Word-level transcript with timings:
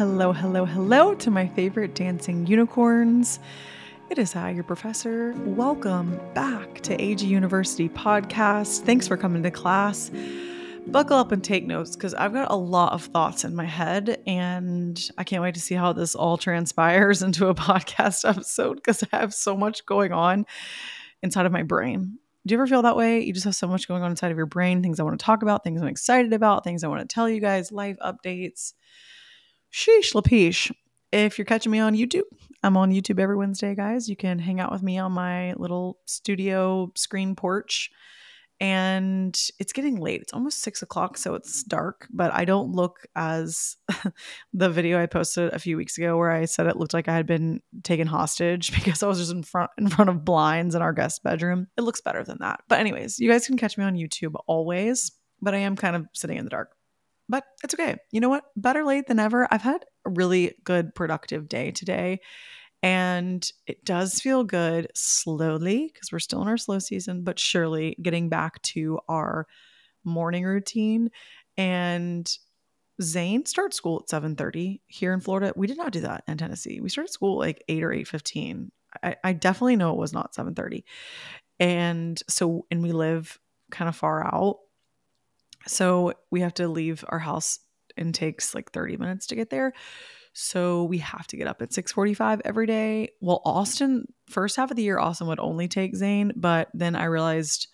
hello, 0.00 0.32
hello, 0.32 0.64
hello 0.64 1.14
to 1.14 1.30
my 1.30 1.46
favorite 1.48 1.94
dancing 1.94 2.46
unicorns. 2.46 3.38
It 4.08 4.16
is 4.16 4.34
I, 4.34 4.48
your 4.48 4.64
professor. 4.64 5.34
Welcome 5.44 6.18
back 6.32 6.80
to 6.84 6.98
AG 6.98 7.22
University 7.22 7.86
Podcast. 7.90 8.80
Thanks 8.84 9.06
for 9.06 9.18
coming 9.18 9.42
to 9.42 9.50
class. 9.50 10.10
Buckle 10.86 11.18
up 11.18 11.32
and 11.32 11.44
take 11.44 11.66
notes 11.66 11.96
because 11.96 12.14
I've 12.14 12.32
got 12.32 12.50
a 12.50 12.56
lot 12.56 12.94
of 12.94 13.04
thoughts 13.04 13.44
in 13.44 13.54
my 13.54 13.66
head, 13.66 14.22
and 14.26 14.98
I 15.18 15.24
can't 15.24 15.42
wait 15.42 15.52
to 15.56 15.60
see 15.60 15.74
how 15.74 15.92
this 15.92 16.14
all 16.14 16.38
transpires 16.38 17.20
into 17.22 17.48
a 17.48 17.54
podcast 17.54 18.26
episode 18.26 18.76
because 18.76 19.04
I 19.12 19.18
have 19.18 19.34
so 19.34 19.54
much 19.54 19.84
going 19.84 20.12
on 20.12 20.46
inside 21.22 21.44
of 21.44 21.52
my 21.52 21.62
brain. 21.62 22.18
Do 22.46 22.54
you 22.54 22.56
ever 22.56 22.66
feel 22.66 22.80
that 22.80 22.96
way? 22.96 23.20
You 23.22 23.34
just 23.34 23.44
have 23.44 23.54
so 23.54 23.68
much 23.68 23.86
going 23.86 24.02
on 24.02 24.12
inside 24.12 24.30
of 24.30 24.38
your 24.38 24.46
brain, 24.46 24.80
things 24.80 24.98
I 24.98 25.02
want 25.02 25.20
to 25.20 25.26
talk 25.26 25.42
about, 25.42 25.62
things 25.62 25.82
I'm 25.82 25.88
excited 25.88 26.32
about, 26.32 26.64
things 26.64 26.84
I 26.84 26.88
want 26.88 27.06
to 27.06 27.14
tell 27.14 27.28
you 27.28 27.38
guys, 27.38 27.70
life 27.70 27.98
updates. 28.02 28.72
Sheesh, 29.72 30.14
lapish. 30.14 30.72
If 31.12 31.38
you're 31.38 31.44
catching 31.44 31.72
me 31.72 31.78
on 31.78 31.94
YouTube, 31.94 32.22
I'm 32.62 32.76
on 32.76 32.92
YouTube 32.92 33.18
every 33.18 33.36
Wednesday, 33.36 33.74
guys. 33.74 34.08
You 34.08 34.16
can 34.16 34.38
hang 34.38 34.60
out 34.60 34.70
with 34.70 34.82
me 34.82 34.98
on 34.98 35.12
my 35.12 35.54
little 35.54 35.98
studio 36.06 36.92
screen 36.94 37.34
porch. 37.34 37.90
And 38.62 39.34
it's 39.58 39.72
getting 39.72 39.96
late. 39.96 40.20
It's 40.20 40.34
almost 40.34 40.58
six 40.58 40.82
o'clock, 40.82 41.16
so 41.16 41.34
it's 41.34 41.62
dark, 41.62 42.06
but 42.10 42.30
I 42.34 42.44
don't 42.44 42.72
look 42.72 43.06
as 43.16 43.78
the 44.52 44.68
video 44.68 45.00
I 45.00 45.06
posted 45.06 45.54
a 45.54 45.58
few 45.58 45.78
weeks 45.78 45.96
ago 45.96 46.18
where 46.18 46.30
I 46.30 46.44
said 46.44 46.66
it 46.66 46.76
looked 46.76 46.92
like 46.92 47.08
I 47.08 47.14
had 47.14 47.26
been 47.26 47.62
taken 47.84 48.06
hostage 48.06 48.70
because 48.74 49.02
I 49.02 49.06
was 49.06 49.18
just 49.18 49.32
in 49.32 49.44
front 49.44 49.70
in 49.78 49.88
front 49.88 50.10
of 50.10 50.26
blinds 50.26 50.74
in 50.74 50.82
our 50.82 50.92
guest 50.92 51.22
bedroom. 51.22 51.68
It 51.78 51.82
looks 51.82 52.02
better 52.02 52.22
than 52.22 52.36
that. 52.40 52.60
But 52.68 52.80
anyways, 52.80 53.18
you 53.18 53.30
guys 53.30 53.46
can 53.46 53.56
catch 53.56 53.78
me 53.78 53.84
on 53.84 53.94
YouTube 53.94 54.34
always, 54.46 55.10
but 55.40 55.54
I 55.54 55.58
am 55.58 55.74
kind 55.74 55.96
of 55.96 56.06
sitting 56.12 56.36
in 56.36 56.44
the 56.44 56.50
dark 56.50 56.72
but 57.30 57.44
it's 57.64 57.74
okay. 57.74 57.96
You 58.12 58.20
know 58.20 58.28
what? 58.28 58.44
Better 58.56 58.84
late 58.84 59.06
than 59.06 59.20
ever. 59.20 59.48
I've 59.50 59.62
had 59.62 59.84
a 60.06 60.10
really 60.10 60.54
good, 60.64 60.94
productive 60.94 61.48
day 61.48 61.70
today. 61.70 62.20
And 62.82 63.50
it 63.66 63.84
does 63.84 64.20
feel 64.20 64.44
good 64.44 64.88
slowly 64.94 65.90
because 65.92 66.12
we're 66.12 66.18
still 66.18 66.42
in 66.42 66.48
our 66.48 66.58
slow 66.58 66.78
season, 66.78 67.24
but 67.24 67.38
surely 67.38 67.96
getting 68.02 68.28
back 68.30 68.62
to 68.62 68.98
our 69.08 69.46
morning 70.04 70.44
routine. 70.44 71.10
And 71.56 72.30
Zane 73.02 73.46
starts 73.46 73.76
school 73.76 74.00
at 74.02 74.10
7:30 74.10 74.82
here 74.86 75.12
in 75.14 75.20
Florida. 75.20 75.52
We 75.56 75.66
did 75.66 75.78
not 75.78 75.92
do 75.92 76.00
that 76.00 76.24
in 76.28 76.38
Tennessee. 76.38 76.80
We 76.80 76.88
started 76.90 77.12
school 77.12 77.38
like 77.38 77.64
8 77.68 77.82
or 77.82 77.92
8:15. 77.92 78.70
I, 79.02 79.16
I 79.24 79.32
definitely 79.32 79.76
know 79.76 79.92
it 79.92 79.98
was 79.98 80.12
not 80.12 80.34
7:30. 80.34 80.84
And 81.58 82.20
so 82.28 82.66
and 82.70 82.82
we 82.82 82.92
live 82.92 83.38
kind 83.70 83.88
of 83.88 83.96
far 83.96 84.24
out. 84.26 84.58
So 85.66 86.14
we 86.30 86.40
have 86.40 86.54
to 86.54 86.68
leave 86.68 87.04
our 87.08 87.18
house 87.18 87.58
and 87.96 88.14
takes 88.14 88.54
like 88.54 88.72
30 88.72 88.96
minutes 88.96 89.26
to 89.28 89.36
get 89.36 89.50
there. 89.50 89.72
So 90.32 90.84
we 90.84 90.98
have 90.98 91.26
to 91.28 91.36
get 91.36 91.48
up 91.48 91.60
at 91.60 91.72
6:45 91.72 92.40
every 92.44 92.66
day. 92.66 93.10
Well, 93.20 93.42
Austin 93.44 94.06
first 94.28 94.56
half 94.56 94.70
of 94.70 94.76
the 94.76 94.82
year 94.82 94.98
Austin 94.98 95.26
would 95.26 95.40
only 95.40 95.66
take 95.68 95.96
Zane, 95.96 96.32
but 96.36 96.68
then 96.72 96.94
I 96.94 97.04
realized 97.04 97.68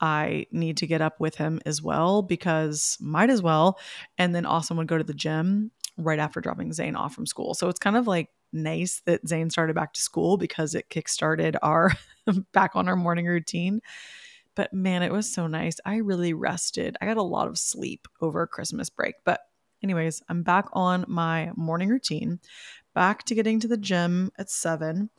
I 0.00 0.46
need 0.50 0.78
to 0.78 0.86
get 0.86 1.00
up 1.00 1.20
with 1.20 1.36
him 1.36 1.60
as 1.66 1.82
well 1.82 2.22
because 2.22 2.96
might 3.00 3.30
as 3.30 3.42
well. 3.42 3.78
And 4.18 4.34
then 4.34 4.46
Austin 4.46 4.76
would 4.76 4.88
go 4.88 4.98
to 4.98 5.04
the 5.04 5.14
gym 5.14 5.70
right 5.96 6.18
after 6.18 6.40
dropping 6.40 6.72
Zane 6.72 6.96
off 6.96 7.14
from 7.14 7.26
school. 7.26 7.54
So 7.54 7.68
it's 7.68 7.78
kind 7.78 7.96
of 7.96 8.06
like 8.06 8.28
nice 8.52 9.00
that 9.06 9.26
Zane 9.26 9.50
started 9.50 9.74
back 9.74 9.92
to 9.94 10.00
school 10.00 10.36
because 10.36 10.74
it 10.74 10.88
kickstarted 10.88 11.56
our 11.62 11.92
back 12.52 12.72
on 12.74 12.88
our 12.88 12.96
morning 12.96 13.26
routine. 13.26 13.80
But 14.54 14.72
man, 14.72 15.02
it 15.02 15.12
was 15.12 15.32
so 15.32 15.46
nice. 15.46 15.76
I 15.84 15.96
really 15.96 16.34
rested. 16.34 16.96
I 17.00 17.06
got 17.06 17.16
a 17.16 17.22
lot 17.22 17.48
of 17.48 17.58
sleep 17.58 18.06
over 18.20 18.46
Christmas 18.46 18.90
break. 18.90 19.14
But, 19.24 19.40
anyways, 19.82 20.22
I'm 20.28 20.42
back 20.42 20.66
on 20.72 21.04
my 21.08 21.50
morning 21.56 21.88
routine, 21.88 22.40
back 22.94 23.24
to 23.24 23.34
getting 23.34 23.60
to 23.60 23.68
the 23.68 23.76
gym 23.76 24.30
at 24.38 24.50
seven, 24.50 25.10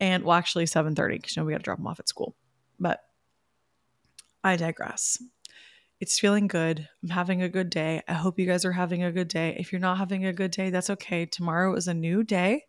and 0.00 0.24
well, 0.24 0.36
actually 0.36 0.66
seven 0.66 0.94
thirty 0.94 1.16
because 1.16 1.36
you 1.36 1.42
know 1.42 1.46
we 1.46 1.52
got 1.52 1.58
to 1.58 1.64
drop 1.64 1.78
them 1.78 1.86
off 1.86 2.00
at 2.00 2.08
school. 2.08 2.36
But 2.78 3.00
I 4.44 4.56
digress. 4.56 5.20
It's 6.00 6.20
feeling 6.20 6.46
good. 6.46 6.88
I'm 7.02 7.08
having 7.08 7.42
a 7.42 7.48
good 7.48 7.70
day. 7.70 8.02
I 8.06 8.12
hope 8.12 8.38
you 8.38 8.46
guys 8.46 8.64
are 8.64 8.72
having 8.72 9.02
a 9.02 9.10
good 9.10 9.26
day. 9.26 9.56
If 9.58 9.72
you're 9.72 9.80
not 9.80 9.98
having 9.98 10.24
a 10.24 10.32
good 10.32 10.52
day, 10.52 10.70
that's 10.70 10.90
okay. 10.90 11.26
Tomorrow 11.26 11.74
is 11.74 11.88
a 11.88 11.94
new 11.94 12.22
day 12.22 12.66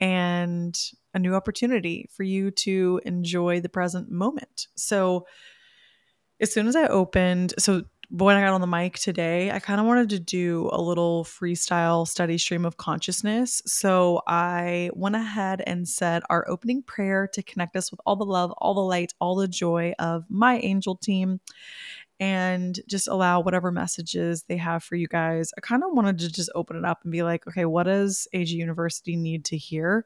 and 0.00 0.76
a 1.14 1.18
new 1.18 1.34
opportunity 1.34 2.08
for 2.12 2.22
you 2.22 2.50
to 2.50 3.00
enjoy 3.04 3.60
the 3.60 3.68
present 3.68 4.10
moment. 4.10 4.68
So, 4.76 5.26
as 6.40 6.52
soon 6.52 6.66
as 6.66 6.74
I 6.74 6.86
opened, 6.86 7.54
so 7.58 7.84
when 8.12 8.36
I 8.36 8.42
got 8.42 8.52
on 8.52 8.60
the 8.60 8.66
mic 8.66 8.98
today, 8.98 9.50
I 9.50 9.58
kind 9.58 9.80
of 9.80 9.86
wanted 9.86 10.10
to 10.10 10.18
do 10.18 10.68
a 10.70 10.80
little 10.80 11.24
freestyle 11.24 12.06
study 12.06 12.36
stream 12.36 12.66
of 12.66 12.76
consciousness. 12.76 13.62
So 13.64 14.20
I 14.26 14.90
went 14.92 15.16
ahead 15.16 15.62
and 15.66 15.88
said 15.88 16.22
our 16.28 16.46
opening 16.46 16.82
prayer 16.82 17.26
to 17.32 17.42
connect 17.42 17.74
us 17.74 17.90
with 17.90 18.00
all 18.04 18.16
the 18.16 18.26
love, 18.26 18.52
all 18.58 18.74
the 18.74 18.82
light, 18.82 19.14
all 19.18 19.34
the 19.34 19.48
joy 19.48 19.94
of 19.98 20.26
my 20.28 20.58
angel 20.58 20.94
team 20.94 21.40
and 22.20 22.80
just 22.86 23.08
allow 23.08 23.40
whatever 23.40 23.72
messages 23.72 24.42
they 24.42 24.58
have 24.58 24.84
for 24.84 24.94
you 24.94 25.08
guys. 25.08 25.50
I 25.56 25.62
kind 25.62 25.82
of 25.82 25.92
wanted 25.92 26.18
to 26.18 26.30
just 26.30 26.50
open 26.54 26.76
it 26.76 26.84
up 26.84 27.00
and 27.04 27.10
be 27.12 27.22
like, 27.22 27.46
okay, 27.48 27.64
what 27.64 27.84
does 27.84 28.28
AG 28.34 28.54
University 28.54 29.16
need 29.16 29.46
to 29.46 29.56
hear? 29.56 30.04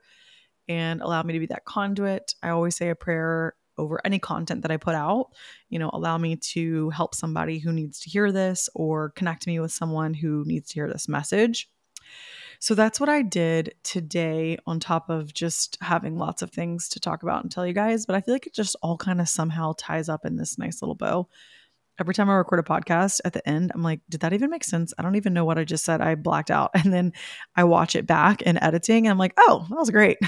And 0.68 1.00
allow 1.00 1.22
me 1.22 1.32
to 1.34 1.38
be 1.38 1.46
that 1.46 1.64
conduit. 1.64 2.34
I 2.42 2.48
always 2.48 2.76
say 2.76 2.88
a 2.88 2.94
prayer 2.94 3.54
over 3.78 4.00
any 4.04 4.18
content 4.18 4.62
that 4.62 4.70
I 4.70 4.78
put 4.78 4.94
out. 4.94 5.28
You 5.68 5.78
know, 5.78 5.90
allow 5.92 6.18
me 6.18 6.36
to 6.36 6.90
help 6.90 7.14
somebody 7.14 7.58
who 7.58 7.72
needs 7.72 8.00
to 8.00 8.10
hear 8.10 8.32
this 8.32 8.68
or 8.74 9.10
connect 9.10 9.46
me 9.46 9.60
with 9.60 9.72
someone 9.72 10.14
who 10.14 10.44
needs 10.46 10.68
to 10.70 10.74
hear 10.74 10.88
this 10.88 11.08
message. 11.08 11.68
So 12.58 12.74
that's 12.74 12.98
what 12.98 13.10
I 13.10 13.20
did 13.20 13.74
today, 13.82 14.56
on 14.66 14.80
top 14.80 15.10
of 15.10 15.34
just 15.34 15.76
having 15.82 16.16
lots 16.16 16.40
of 16.40 16.50
things 16.50 16.88
to 16.90 17.00
talk 17.00 17.22
about 17.22 17.42
and 17.42 17.52
tell 17.52 17.66
you 17.66 17.74
guys. 17.74 18.06
But 18.06 18.16
I 18.16 18.22
feel 18.22 18.34
like 18.34 18.46
it 18.46 18.54
just 18.54 18.76
all 18.82 18.96
kind 18.96 19.20
of 19.20 19.28
somehow 19.28 19.74
ties 19.76 20.08
up 20.08 20.24
in 20.24 20.36
this 20.36 20.56
nice 20.56 20.80
little 20.80 20.94
bow 20.94 21.28
every 21.98 22.14
time 22.14 22.28
I 22.28 22.34
record 22.34 22.60
a 22.60 22.62
podcast 22.62 23.20
at 23.24 23.32
the 23.32 23.46
end, 23.48 23.72
I'm 23.74 23.82
like, 23.82 24.00
did 24.08 24.20
that 24.20 24.32
even 24.32 24.50
make 24.50 24.64
sense? 24.64 24.92
I 24.98 25.02
don't 25.02 25.16
even 25.16 25.32
know 25.32 25.44
what 25.44 25.58
I 25.58 25.64
just 25.64 25.84
said. 25.84 26.00
I 26.00 26.14
blacked 26.14 26.50
out. 26.50 26.70
And 26.86 26.92
then 26.92 27.14
I 27.56 27.64
watch 27.64 27.96
it 27.96 28.06
back 28.06 28.42
in 28.42 28.62
editing 28.62 29.06
and 29.06 29.10
I'm 29.10 29.18
like, 29.18 29.32
oh, 29.38 29.66
that 29.70 29.76
was 29.76 29.90
great. 29.90 30.18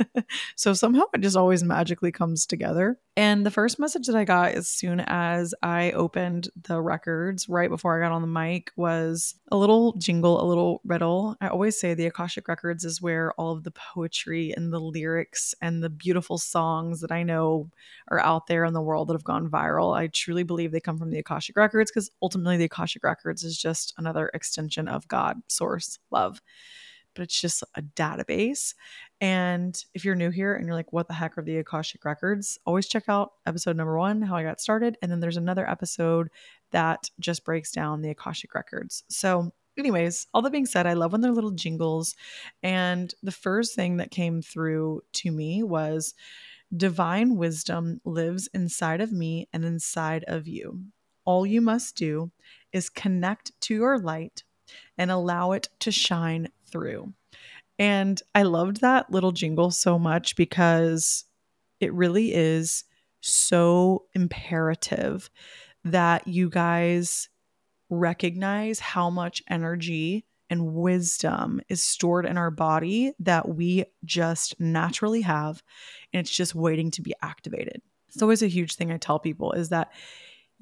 so 0.56 0.74
somehow 0.74 1.04
it 1.14 1.22
just 1.22 1.38
always 1.38 1.62
magically 1.62 2.12
comes 2.12 2.44
together. 2.44 2.98
And 3.16 3.46
the 3.46 3.50
first 3.50 3.78
message 3.78 4.06
that 4.08 4.16
I 4.16 4.24
got 4.24 4.52
as 4.52 4.68
soon 4.68 5.00
as 5.00 5.54
I 5.62 5.92
opened 5.92 6.48
the 6.62 6.82
records 6.82 7.48
right 7.48 7.70
before 7.70 7.96
I 7.96 8.04
got 8.04 8.14
on 8.14 8.20
the 8.20 8.28
mic 8.28 8.72
was 8.76 9.36
a 9.50 9.56
little 9.56 9.92
jingle, 9.94 10.42
a 10.42 10.46
little 10.46 10.82
riddle. 10.84 11.36
I 11.40 11.48
always 11.48 11.78
say 11.78 11.94
the 11.94 12.06
Akashic 12.06 12.48
Records 12.48 12.84
is 12.84 13.00
where 13.00 13.32
all 13.32 13.52
of 13.52 13.64
the 13.64 13.70
poetry 13.70 14.52
and 14.56 14.72
the 14.72 14.80
lyrics 14.80 15.54
and 15.62 15.82
the 15.82 15.90
beautiful 15.90 16.36
songs 16.36 17.00
that 17.00 17.12
I 17.12 17.22
know 17.22 17.70
are 18.08 18.18
out 18.18 18.46
there 18.46 18.64
in 18.64 18.74
the 18.74 18.82
world 18.82 19.08
that 19.08 19.14
have 19.14 19.24
gone 19.24 19.50
viral. 19.50 19.96
I 19.96 20.08
truly 20.08 20.42
believe 20.42 20.72
they 20.72 20.80
come 20.80 20.98
from 20.98 21.11
the 21.12 21.20
Akashic 21.20 21.56
Records 21.56 21.90
because 21.90 22.10
ultimately 22.20 22.56
the 22.56 22.64
Akashic 22.64 23.04
Records 23.04 23.44
is 23.44 23.56
just 23.56 23.94
another 23.98 24.30
extension 24.34 24.88
of 24.88 25.06
God, 25.08 25.40
source, 25.48 25.98
love. 26.10 26.40
But 27.14 27.24
it's 27.24 27.40
just 27.40 27.62
a 27.74 27.82
database. 27.82 28.74
And 29.20 29.76
if 29.94 30.04
you're 30.04 30.14
new 30.14 30.30
here 30.30 30.54
and 30.54 30.66
you're 30.66 30.74
like, 30.74 30.92
what 30.92 31.08
the 31.08 31.14
heck 31.14 31.36
are 31.36 31.42
the 31.42 31.58
Akashic 31.58 32.04
Records? 32.04 32.58
Always 32.64 32.88
check 32.88 33.04
out 33.06 33.32
episode 33.46 33.76
number 33.76 33.98
one, 33.98 34.22
how 34.22 34.34
I 34.34 34.42
got 34.42 34.60
started. 34.60 34.96
And 35.02 35.12
then 35.12 35.20
there's 35.20 35.36
another 35.36 35.68
episode 35.68 36.28
that 36.70 37.10
just 37.20 37.44
breaks 37.44 37.70
down 37.70 38.00
the 38.00 38.10
Akashic 38.10 38.54
Records. 38.54 39.04
So, 39.08 39.52
anyways, 39.78 40.26
all 40.32 40.40
that 40.42 40.52
being 40.52 40.66
said, 40.66 40.86
I 40.86 40.94
love 40.94 41.12
when 41.12 41.20
they're 41.20 41.32
little 41.32 41.50
jingles. 41.50 42.16
And 42.62 43.14
the 43.22 43.30
first 43.30 43.74
thing 43.74 43.98
that 43.98 44.10
came 44.10 44.40
through 44.40 45.02
to 45.12 45.30
me 45.30 45.62
was 45.62 46.14
divine 46.76 47.36
wisdom 47.36 48.00
lives 48.04 48.48
inside 48.54 49.00
of 49.00 49.12
me 49.12 49.48
and 49.52 49.64
inside 49.64 50.24
of 50.26 50.48
you 50.48 50.80
all 51.24 51.46
you 51.46 51.60
must 51.60 51.96
do 51.96 52.30
is 52.72 52.88
connect 52.88 53.52
to 53.62 53.74
your 53.74 53.98
light 53.98 54.44
and 54.96 55.10
allow 55.10 55.52
it 55.52 55.68
to 55.80 55.90
shine 55.90 56.48
through. 56.70 57.12
And 57.78 58.22
I 58.34 58.42
loved 58.42 58.80
that 58.80 59.10
little 59.10 59.32
jingle 59.32 59.70
so 59.70 59.98
much 59.98 60.36
because 60.36 61.24
it 61.80 61.92
really 61.92 62.32
is 62.32 62.84
so 63.20 64.04
imperative 64.14 65.30
that 65.84 66.28
you 66.28 66.48
guys 66.48 67.28
recognize 67.90 68.80
how 68.80 69.10
much 69.10 69.42
energy 69.50 70.24
and 70.48 70.74
wisdom 70.74 71.60
is 71.68 71.82
stored 71.82 72.26
in 72.26 72.36
our 72.36 72.50
body 72.50 73.12
that 73.18 73.48
we 73.48 73.84
just 74.04 74.58
naturally 74.60 75.22
have 75.22 75.62
and 76.12 76.20
it's 76.20 76.34
just 76.34 76.54
waiting 76.54 76.90
to 76.90 77.02
be 77.02 77.14
activated. 77.22 77.80
It's 78.08 78.22
always 78.22 78.42
a 78.42 78.48
huge 78.48 78.74
thing 78.74 78.92
I 78.92 78.98
tell 78.98 79.18
people 79.18 79.52
is 79.52 79.70
that 79.70 79.90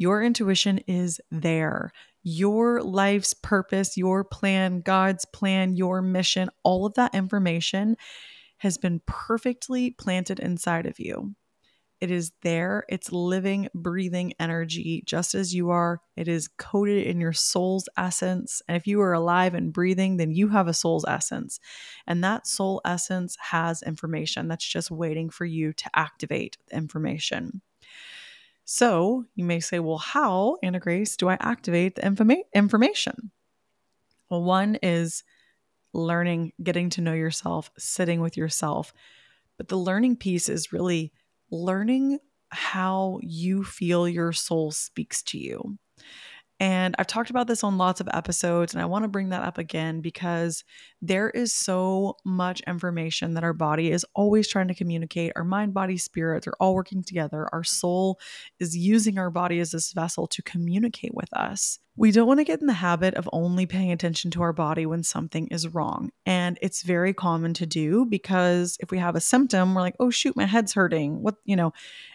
your 0.01 0.23
intuition 0.23 0.79
is 0.87 1.21
there. 1.31 1.93
Your 2.23 2.83
life's 2.83 3.35
purpose, 3.35 3.99
your 3.99 4.25
plan, 4.25 4.81
God's 4.81 5.27
plan, 5.27 5.77
your 5.77 6.01
mission, 6.01 6.49
all 6.63 6.87
of 6.87 6.95
that 6.95 7.15
information 7.15 7.99
has 8.57 8.79
been 8.79 9.03
perfectly 9.05 9.91
planted 9.91 10.41
inside 10.41 10.87
of 10.87 10.99
you. 10.99 11.35
It 12.01 12.11
is 12.11 12.33
there. 12.41 12.85
It's 12.89 13.13
living, 13.13 13.69
breathing 13.75 14.33
energy, 14.41 15.03
just 15.05 15.35
as 15.35 15.55
you 15.55 15.69
are. 15.69 16.01
It 16.17 16.29
is 16.29 16.49
coded 16.49 17.07
in 17.07 17.21
your 17.21 17.35
soul's 17.35 17.87
essence. 17.99 18.63
And 18.67 18.79
if 18.79 18.87
you 18.87 19.03
are 19.03 19.13
alive 19.13 19.53
and 19.53 19.71
breathing, 19.71 20.17
then 20.17 20.31
you 20.31 20.49
have 20.49 20.67
a 20.67 20.73
soul's 20.73 21.05
essence. 21.05 21.61
And 22.07 22.25
that 22.25 22.47
soul 22.47 22.81
essence 22.87 23.37
has 23.39 23.83
information 23.83 24.49
that's 24.49 24.67
just 24.67 24.91
waiting 24.91 25.29
for 25.29 25.45
you 25.45 25.75
to 25.75 25.91
activate 25.95 26.57
the 26.69 26.77
information. 26.79 27.61
So 28.73 29.25
you 29.35 29.45
may 29.45 29.59
say, 29.59 29.81
well, 29.81 29.99
how, 29.99 30.57
Anna 30.63 30.79
Grace, 30.79 31.17
do 31.17 31.29
I 31.29 31.37
activate 31.41 31.97
the 31.97 32.03
informa- 32.03 32.45
information? 32.55 33.33
Well, 34.31 34.45
one 34.45 34.77
is 34.77 35.25
learning, 35.93 36.53
getting 36.63 36.89
to 36.91 37.01
know 37.01 37.13
yourself, 37.13 37.73
sitting 37.77 38.21
with 38.21 38.37
yourself. 38.37 38.93
But 39.57 39.67
the 39.67 39.77
learning 39.77 40.19
piece 40.19 40.49
is 40.49 40.73
really 40.73 41.13
learning 41.51 42.21
how 42.51 43.19
you 43.25 43.65
feel 43.65 44.09
your 44.09 44.33
soul 44.33 44.71
speaks 44.71 45.21
to 45.25 45.39
you. 45.39 45.77
And 46.61 46.95
I've 46.99 47.07
talked 47.07 47.31
about 47.31 47.47
this 47.47 47.65
on 47.65 47.79
lots 47.79 48.03
of 48.03 48.09
episodes, 48.13 48.75
and 48.75 48.83
I 48.83 48.87
want 48.87 49.05
to 49.05 49.09
bring 49.09 49.31
that 49.31 49.43
up 49.43 49.57
again 49.57 50.03
because 50.03 50.63
there 51.01 51.31
is 51.31 51.55
so 51.55 52.19
much 52.23 52.61
information 52.67 53.33
that 53.33 53.45
our 53.45 53.55
body 53.55 53.91
is 53.91 54.05
always 54.15 54.47
trying 54.47 54.69
to 54.69 54.75
communicate. 54.75 55.33
Our 55.37 55.45
mind, 55.45 55.73
body, 55.73 55.97
spirit, 55.97 56.45
they're 56.45 56.53
all 56.61 56.75
working 56.75 57.03
together. 57.03 57.49
Our 57.51 57.65
soul 57.65 58.21
is 58.59 58.77
using 58.77 59.17
our 59.17 59.31
body 59.31 59.59
as 59.59 59.71
this 59.71 59.93
vessel 59.95 60.27
to 60.27 60.43
communicate 60.43 61.15
with 61.15 61.33
us. 61.33 61.79
We 61.97 62.13
don't 62.13 62.27
want 62.27 62.41
to 62.41 62.45
get 62.45 62.61
in 62.61 62.67
the 62.67 62.73
habit 62.73 63.15
of 63.15 63.29
only 63.33 63.67
paying 63.67 63.93
attention 63.93 64.31
to 64.33 64.43
our 64.43 64.53
body 64.53 64.87
when 64.87 65.03
something 65.03 65.49
is 65.49 65.69
wrong. 65.69 66.11
And 66.25 66.59
it's 66.63 66.83
very 66.83 67.13
common 67.13 67.53
to 67.55 67.67
do 67.67 68.07
because 68.07 68.77
if 68.81 68.91
we 68.91 68.99
have 68.99 69.17
a 69.17 69.21
symptom, 69.21 69.75
we're 69.75 69.83
like, 69.83 69.97
oh, 70.01 70.11
shoot, 70.11 70.37
my 70.37 70.47
head's 70.47 70.73
hurting. 70.73 71.23
What, 71.23 71.37
you 71.45 71.57
know, 71.57 71.73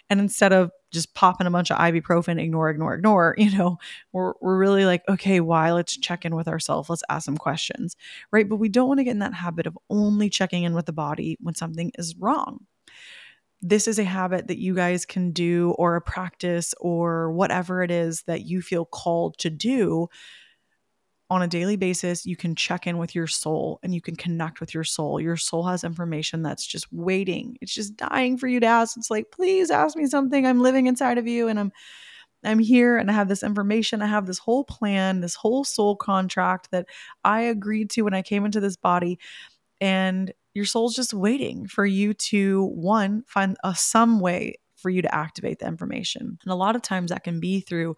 and 0.10 0.20
instead 0.20 0.54
of 0.54 0.72
just 0.92 1.14
popping 1.14 1.48
a 1.48 1.52
bunch 1.52 1.72
of 1.72 1.78
ibuprofen, 1.78 2.40
ignore, 2.40 2.70
ignore, 2.70 2.94
ignore, 2.96 3.36
you 3.38 3.56
know, 3.58 3.78
we're, 4.14 4.34
we're 4.42 4.58
really 4.58 4.86
like, 4.86 5.04
okay, 5.10 5.40
why? 5.40 5.72
Let's 5.72 5.98
check 5.98 6.26
in 6.26 6.36
with 6.36 6.48
ourselves. 6.48 6.90
Let's 6.90 7.04
ask 7.10 7.26
some 7.26 7.38
questions, 7.38 7.96
right? 8.32 8.48
But 8.48 8.58
we 8.58 8.70
don't 8.70 8.88
want 8.88 9.00
to 9.00 9.04
get 9.04 9.12
in 9.12 9.20
that 9.20 9.34
habit 9.34 9.68
of 9.68 9.78
only 9.90 10.30
checking 10.30 10.64
in 10.64 10.74
with 10.74 10.86
the 10.86 10.94
body 10.94 11.38
when 11.42 11.56
something 11.56 11.92
is 11.98 12.16
wrong. 12.18 12.66
This 13.62 13.88
is 13.88 13.98
a 13.98 14.04
habit 14.04 14.48
that 14.48 14.60
you 14.60 14.76
guys 14.76 15.06
can 15.06 15.32
do, 15.32 15.72
or 15.80 15.96
a 15.96 16.02
practice, 16.02 16.76
or 16.80 17.32
whatever 17.32 17.82
it 17.82 17.90
is 17.90 18.22
that 18.28 18.46
you 18.46 18.62
feel 18.62 18.86
called 18.86 19.38
to 19.40 19.50
do 19.50 20.08
on 21.30 21.42
a 21.42 21.48
daily 21.48 21.76
basis, 21.76 22.26
you 22.26 22.36
can 22.36 22.56
check 22.56 22.86
in 22.86 22.98
with 22.98 23.16
your 23.16 23.26
soul 23.26 23.80
and 23.82 23.96
you 23.96 24.02
can 24.02 24.16
connect 24.16 24.60
with 24.60 24.74
your 24.74 24.84
soul. 24.84 25.20
Your 25.20 25.38
soul 25.38 25.64
has 25.64 25.84
information 25.84 26.44
that's 26.44 26.66
just 26.66 26.92
waiting. 26.92 27.58
It's 27.62 27.74
just 27.74 27.98
dying 27.98 28.38
for 28.38 28.48
you 28.48 28.60
to 28.60 28.66
ask. 28.68 28.96
It's 28.96 29.10
like, 29.10 29.32
please 29.32 29.72
ask 29.72 29.98
me 29.98 30.06
something. 30.06 30.46
I'm 30.46 30.62
living 30.62 30.86
inside 30.86 31.18
of 31.18 31.28
you 31.28 31.48
and 31.48 31.60
I'm 31.60 31.72
I'm 32.44 32.60
here 32.60 32.98
and 32.98 33.10
I 33.10 33.14
have 33.14 33.28
this 33.28 33.42
information. 33.42 34.04
I 34.04 34.06
have 34.06 34.28
this 34.28 34.38
whole 34.38 34.64
plan, 34.64 35.22
this 35.22 35.34
whole 35.34 35.64
soul 35.64 35.96
contract 35.96 36.70
that 36.72 36.86
I 37.24 37.42
agreed 37.42 37.90
to 37.92 38.04
when 38.04 38.14
I 38.14 38.22
came 38.22 38.46
into 38.46 38.60
this 38.60 38.76
body. 38.76 39.18
And 39.82 40.32
your 40.54 40.66
soul's 40.66 40.96
just 40.96 41.14
waiting 41.14 41.68
for 41.68 41.86
you 41.86 42.14
to 42.14 42.66
one 42.66 43.24
find 43.28 43.58
a 43.64 43.74
some 43.74 44.20
way 44.20 44.58
for 44.86 44.92
you 44.92 45.02
to 45.02 45.16
activate 45.16 45.58
the 45.58 45.66
information. 45.66 46.38
And 46.44 46.52
a 46.52 46.56
lot 46.56 46.76
of 46.76 46.84
times 46.84 47.10
that 47.10 47.24
can 47.24 47.40
be 47.40 47.60
through 47.60 47.98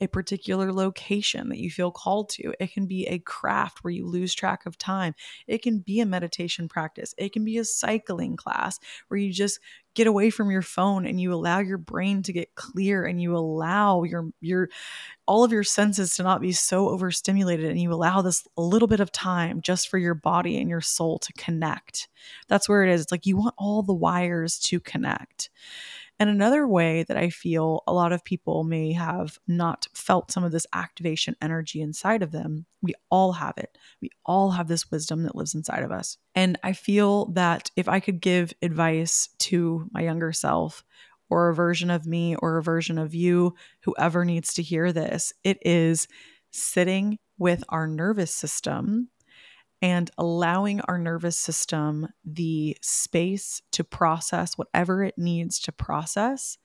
a 0.00 0.06
particular 0.06 0.72
location 0.72 1.48
that 1.48 1.58
you 1.58 1.68
feel 1.68 1.90
called 1.90 2.28
to. 2.28 2.54
It 2.60 2.72
can 2.72 2.86
be 2.86 3.08
a 3.08 3.18
craft 3.18 3.82
where 3.82 3.90
you 3.90 4.06
lose 4.06 4.36
track 4.36 4.64
of 4.64 4.78
time. 4.78 5.16
It 5.48 5.62
can 5.62 5.80
be 5.80 5.98
a 5.98 6.06
meditation 6.06 6.68
practice. 6.68 7.12
It 7.18 7.32
can 7.32 7.44
be 7.44 7.58
a 7.58 7.64
cycling 7.64 8.36
class 8.36 8.78
where 9.08 9.18
you 9.18 9.32
just 9.32 9.58
get 9.96 10.06
away 10.06 10.30
from 10.30 10.52
your 10.52 10.62
phone 10.62 11.06
and 11.06 11.20
you 11.20 11.34
allow 11.34 11.58
your 11.58 11.76
brain 11.76 12.22
to 12.22 12.32
get 12.32 12.54
clear 12.54 13.04
and 13.04 13.20
you 13.20 13.36
allow 13.36 14.04
your 14.04 14.30
your 14.40 14.68
all 15.26 15.42
of 15.42 15.50
your 15.50 15.64
senses 15.64 16.14
to 16.14 16.22
not 16.22 16.40
be 16.40 16.52
so 16.52 16.88
overstimulated 16.88 17.68
and 17.68 17.82
you 17.82 17.92
allow 17.92 18.22
this 18.22 18.46
little 18.56 18.86
bit 18.86 19.00
of 19.00 19.10
time 19.10 19.60
just 19.60 19.88
for 19.88 19.98
your 19.98 20.14
body 20.14 20.56
and 20.60 20.70
your 20.70 20.80
soul 20.80 21.18
to 21.18 21.32
connect. 21.32 22.08
That's 22.46 22.68
where 22.68 22.84
it 22.84 22.90
is. 22.90 23.02
It's 23.02 23.10
like 23.10 23.26
you 23.26 23.36
want 23.36 23.56
all 23.58 23.82
the 23.82 23.92
wires 23.92 24.60
to 24.60 24.78
connect. 24.78 25.50
And 26.20 26.28
another 26.28 26.66
way 26.66 27.04
that 27.04 27.16
I 27.16 27.30
feel 27.30 27.82
a 27.86 27.92
lot 27.92 28.12
of 28.12 28.24
people 28.24 28.64
may 28.64 28.92
have 28.92 29.38
not 29.46 29.86
felt 29.94 30.32
some 30.32 30.42
of 30.42 30.52
this 30.52 30.66
activation 30.72 31.36
energy 31.40 31.80
inside 31.80 32.22
of 32.22 32.32
them, 32.32 32.66
we 32.82 32.94
all 33.10 33.32
have 33.32 33.54
it. 33.56 33.78
We 34.02 34.10
all 34.26 34.50
have 34.50 34.68
this 34.68 34.90
wisdom 34.90 35.22
that 35.22 35.36
lives 35.36 35.54
inside 35.54 35.82
of 35.82 35.92
us. 35.92 36.18
And 36.34 36.58
I 36.62 36.72
feel 36.72 37.26
that 37.32 37.70
if 37.76 37.88
I 37.88 38.00
could 38.00 38.20
give 38.20 38.52
advice 38.62 39.28
to 39.40 39.88
my 39.92 40.02
younger 40.02 40.32
self, 40.32 40.84
or 41.30 41.50
a 41.50 41.54
version 41.54 41.90
of 41.90 42.06
me, 42.06 42.34
or 42.36 42.56
a 42.56 42.62
version 42.62 42.98
of 42.98 43.14
you, 43.14 43.54
whoever 43.82 44.24
needs 44.24 44.54
to 44.54 44.62
hear 44.62 44.92
this, 44.92 45.32
it 45.44 45.58
is 45.60 46.08
sitting 46.50 47.18
with 47.36 47.62
our 47.68 47.86
nervous 47.86 48.34
system 48.34 49.08
and 49.80 50.10
allowing 50.18 50.80
our 50.82 50.98
nervous 50.98 51.38
system 51.38 52.08
the 52.24 52.76
space 52.82 53.62
to 53.72 53.84
process 53.84 54.58
whatever 54.58 55.02
it 55.04 55.16
needs 55.16 55.58
to 55.60 55.72
process 55.72 56.58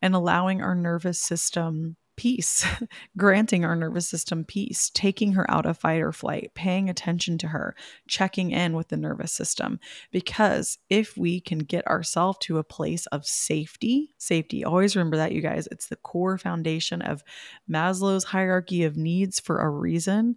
and 0.00 0.14
allowing 0.14 0.62
our 0.62 0.74
nervous 0.74 1.18
system 1.20 1.96
peace, 2.16 2.64
granting 3.16 3.64
our 3.64 3.74
nervous 3.74 4.08
system 4.08 4.44
peace, 4.44 4.90
taking 4.90 5.32
her 5.32 5.50
out 5.50 5.66
of 5.66 5.78
fight 5.78 6.02
or 6.02 6.12
flight, 6.12 6.50
paying 6.54 6.88
attention 6.88 7.38
to 7.38 7.48
her, 7.48 7.74
checking 8.06 8.50
in 8.50 8.74
with 8.74 8.88
the 8.88 8.96
nervous 8.96 9.32
system. 9.32 9.80
Because 10.10 10.78
if 10.88 11.16
we 11.16 11.40
can 11.40 11.58
get 11.60 11.86
ourselves 11.86 12.38
to 12.42 12.58
a 12.58 12.64
place 12.64 13.06
of 13.06 13.26
safety, 13.26 14.14
safety, 14.18 14.64
always 14.64 14.94
remember 14.94 15.16
that, 15.16 15.32
you 15.32 15.40
guys, 15.40 15.66
it's 15.70 15.88
the 15.88 15.96
core 15.96 16.38
foundation 16.38 17.02
of 17.02 17.24
Maslow's 17.70 18.24
hierarchy 18.24 18.84
of 18.84 18.96
needs 18.96 19.40
for 19.40 19.60
a 19.60 19.70
reason 19.70 20.36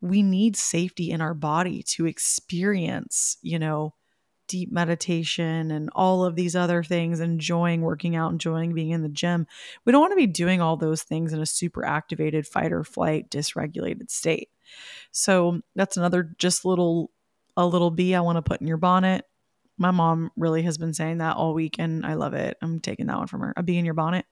we 0.00 0.22
need 0.22 0.56
safety 0.56 1.10
in 1.10 1.20
our 1.20 1.34
body 1.34 1.82
to 1.82 2.06
experience, 2.06 3.36
you 3.42 3.58
know, 3.58 3.94
deep 4.48 4.72
meditation 4.72 5.70
and 5.70 5.90
all 5.94 6.24
of 6.24 6.34
these 6.34 6.56
other 6.56 6.82
things, 6.82 7.20
enjoying 7.20 7.82
working 7.82 8.16
out, 8.16 8.32
enjoying 8.32 8.74
being 8.74 8.90
in 8.90 9.02
the 9.02 9.08
gym. 9.08 9.46
We 9.84 9.92
don't 9.92 10.00
want 10.00 10.12
to 10.12 10.16
be 10.16 10.26
doing 10.26 10.60
all 10.60 10.76
those 10.76 11.02
things 11.02 11.32
in 11.32 11.40
a 11.40 11.46
super 11.46 11.84
activated 11.84 12.46
fight 12.46 12.72
or 12.72 12.82
flight, 12.82 13.30
dysregulated 13.30 14.10
state. 14.10 14.48
So 15.10 15.60
that's 15.76 15.96
another 15.96 16.34
just 16.38 16.64
little, 16.64 17.10
a 17.56 17.66
little 17.66 17.90
bee 17.90 18.14
I 18.14 18.20
want 18.20 18.36
to 18.36 18.42
put 18.42 18.60
in 18.60 18.66
your 18.66 18.78
bonnet. 18.78 19.24
My 19.76 19.90
mom 19.90 20.30
really 20.36 20.62
has 20.62 20.78
been 20.78 20.94
saying 20.94 21.18
that 21.18 21.36
all 21.36 21.54
week, 21.54 21.76
and 21.78 22.04
I 22.04 22.14
love 22.14 22.34
it. 22.34 22.56
I'm 22.62 22.80
taking 22.80 23.06
that 23.06 23.18
one 23.18 23.28
from 23.28 23.40
her. 23.40 23.52
A 23.56 23.62
bee 23.62 23.78
in 23.78 23.84
your 23.84 23.94
bonnet. 23.94 24.26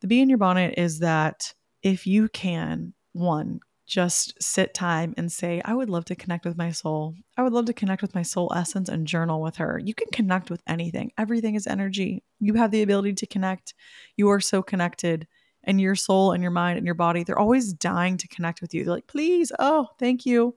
The 0.00 0.06
bee 0.06 0.20
in 0.20 0.28
your 0.28 0.38
bonnet 0.38 0.74
is 0.76 1.00
that 1.00 1.52
if 1.82 2.06
you 2.06 2.28
can, 2.28 2.92
one, 3.12 3.60
just 3.86 4.42
sit 4.42 4.72
time 4.72 5.14
and 5.16 5.30
say, 5.30 5.60
I 5.64 5.74
would 5.74 5.90
love 5.90 6.06
to 6.06 6.14
connect 6.14 6.44
with 6.44 6.56
my 6.56 6.70
soul. 6.70 7.14
I 7.36 7.42
would 7.42 7.52
love 7.52 7.66
to 7.66 7.74
connect 7.74 8.02
with 8.02 8.14
my 8.14 8.22
soul 8.22 8.52
essence 8.54 8.88
and 8.88 9.06
journal 9.06 9.42
with 9.42 9.56
her. 9.56 9.78
You 9.78 9.94
can 9.94 10.08
connect 10.12 10.50
with 10.50 10.62
anything, 10.66 11.12
everything 11.18 11.54
is 11.54 11.66
energy. 11.66 12.22
You 12.40 12.54
have 12.54 12.70
the 12.70 12.82
ability 12.82 13.14
to 13.14 13.26
connect. 13.26 13.74
You 14.16 14.30
are 14.30 14.40
so 14.40 14.62
connected. 14.62 15.26
And 15.66 15.80
your 15.80 15.94
soul 15.94 16.32
and 16.32 16.42
your 16.42 16.50
mind 16.52 16.76
and 16.76 16.84
your 16.84 16.94
body, 16.94 17.24
they're 17.24 17.38
always 17.38 17.72
dying 17.72 18.18
to 18.18 18.28
connect 18.28 18.60
with 18.60 18.74
you. 18.74 18.84
They're 18.84 18.94
like, 18.94 19.06
please, 19.06 19.50
oh, 19.58 19.88
thank 19.98 20.26
you. 20.26 20.54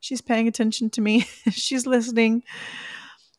She's 0.00 0.20
paying 0.20 0.48
attention 0.48 0.90
to 0.90 1.00
me. 1.00 1.20
She's 1.50 1.86
listening. 1.86 2.42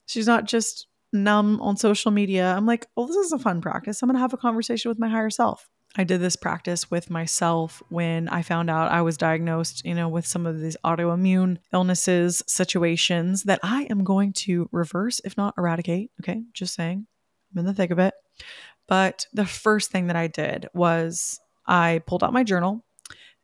She's 0.06 0.28
not 0.28 0.46
just 0.46 0.88
numb 1.14 1.62
on 1.62 1.76
social 1.78 2.12
media. 2.12 2.54
I'm 2.56 2.66
like, 2.66 2.88
well, 2.96 3.08
this 3.08 3.18
is 3.18 3.34
a 3.34 3.40
fun 3.40 3.62
practice. 3.62 4.02
I'm 4.02 4.08
going 4.08 4.16
to 4.16 4.22
have 4.22 4.34
a 4.34 4.38
conversation 4.38 4.90
with 4.90 5.00
my 5.00 5.10
higher 5.10 5.30
self. 5.30 5.68
I 5.98 6.06
did 6.06 6.22
this 6.22 6.38
practice 6.38 6.90
with 6.90 7.10
myself 7.10 7.84
when 7.90 8.30
I 8.30 8.44
found 8.44 8.70
out 8.70 8.92
I 8.92 9.02
was 9.02 9.18
diagnosed, 9.18 9.86
you 9.86 9.94
know, 9.94 10.08
with 10.08 10.26
some 10.26 10.46
of 10.46 10.62
these 10.62 10.78
autoimmune 10.86 11.58
illnesses, 11.74 12.42
situations 12.48 13.44
that 13.44 13.60
I 13.62 13.88
am 13.90 14.06
going 14.06 14.32
to 14.34 14.70
reverse, 14.72 15.20
if 15.26 15.36
not 15.36 15.56
eradicate. 15.58 16.12
Okay, 16.22 16.44
just 16.54 16.76
saying, 16.76 17.08
I'm 17.52 17.60
in 17.60 17.66
the 17.66 17.74
thick 17.74 17.92
of 17.92 18.00
it. 18.00 18.14
But 18.88 19.26
the 19.34 19.46
first 19.46 19.92
thing 19.92 20.08
that 20.08 20.16
I 20.16 20.28
did 20.28 20.70
was 20.74 21.40
I 21.68 22.02
pulled 22.08 22.24
out 22.24 22.34
my 22.34 22.44
journal 22.44 22.86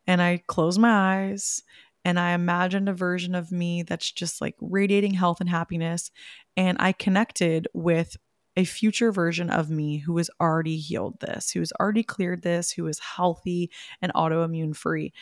and 0.05 0.21
I 0.21 0.41
closed 0.47 0.79
my 0.79 1.25
eyes 1.25 1.63
and 2.05 2.17
I 2.17 2.31
imagined 2.31 2.87
a 2.87 2.93
version 2.93 3.35
of 3.35 3.51
me 3.51 3.83
that's 3.83 4.09
just 4.09 4.39
like 4.39 4.55
radiating 4.61 5.13
health 5.13 5.41
and 5.41 5.49
happiness. 5.49 6.11
And 6.55 6.77
I 6.79 6.93
connected 6.93 7.67
with 7.73 8.15
a 8.57 8.65
future 8.65 9.13
version 9.13 9.49
of 9.49 9.69
me 9.69 9.99
who 9.99 10.17
has 10.17 10.29
already 10.41 10.77
healed 10.77 11.21
this, 11.21 11.51
who 11.51 11.59
has 11.61 11.71
already 11.79 12.03
cleared 12.03 12.43
this, 12.43 12.71
who 12.71 12.87
is 12.87 12.99
healthy 12.99 13.71
and 14.01 14.13
autoimmune 14.15 14.75
free. 14.75 15.13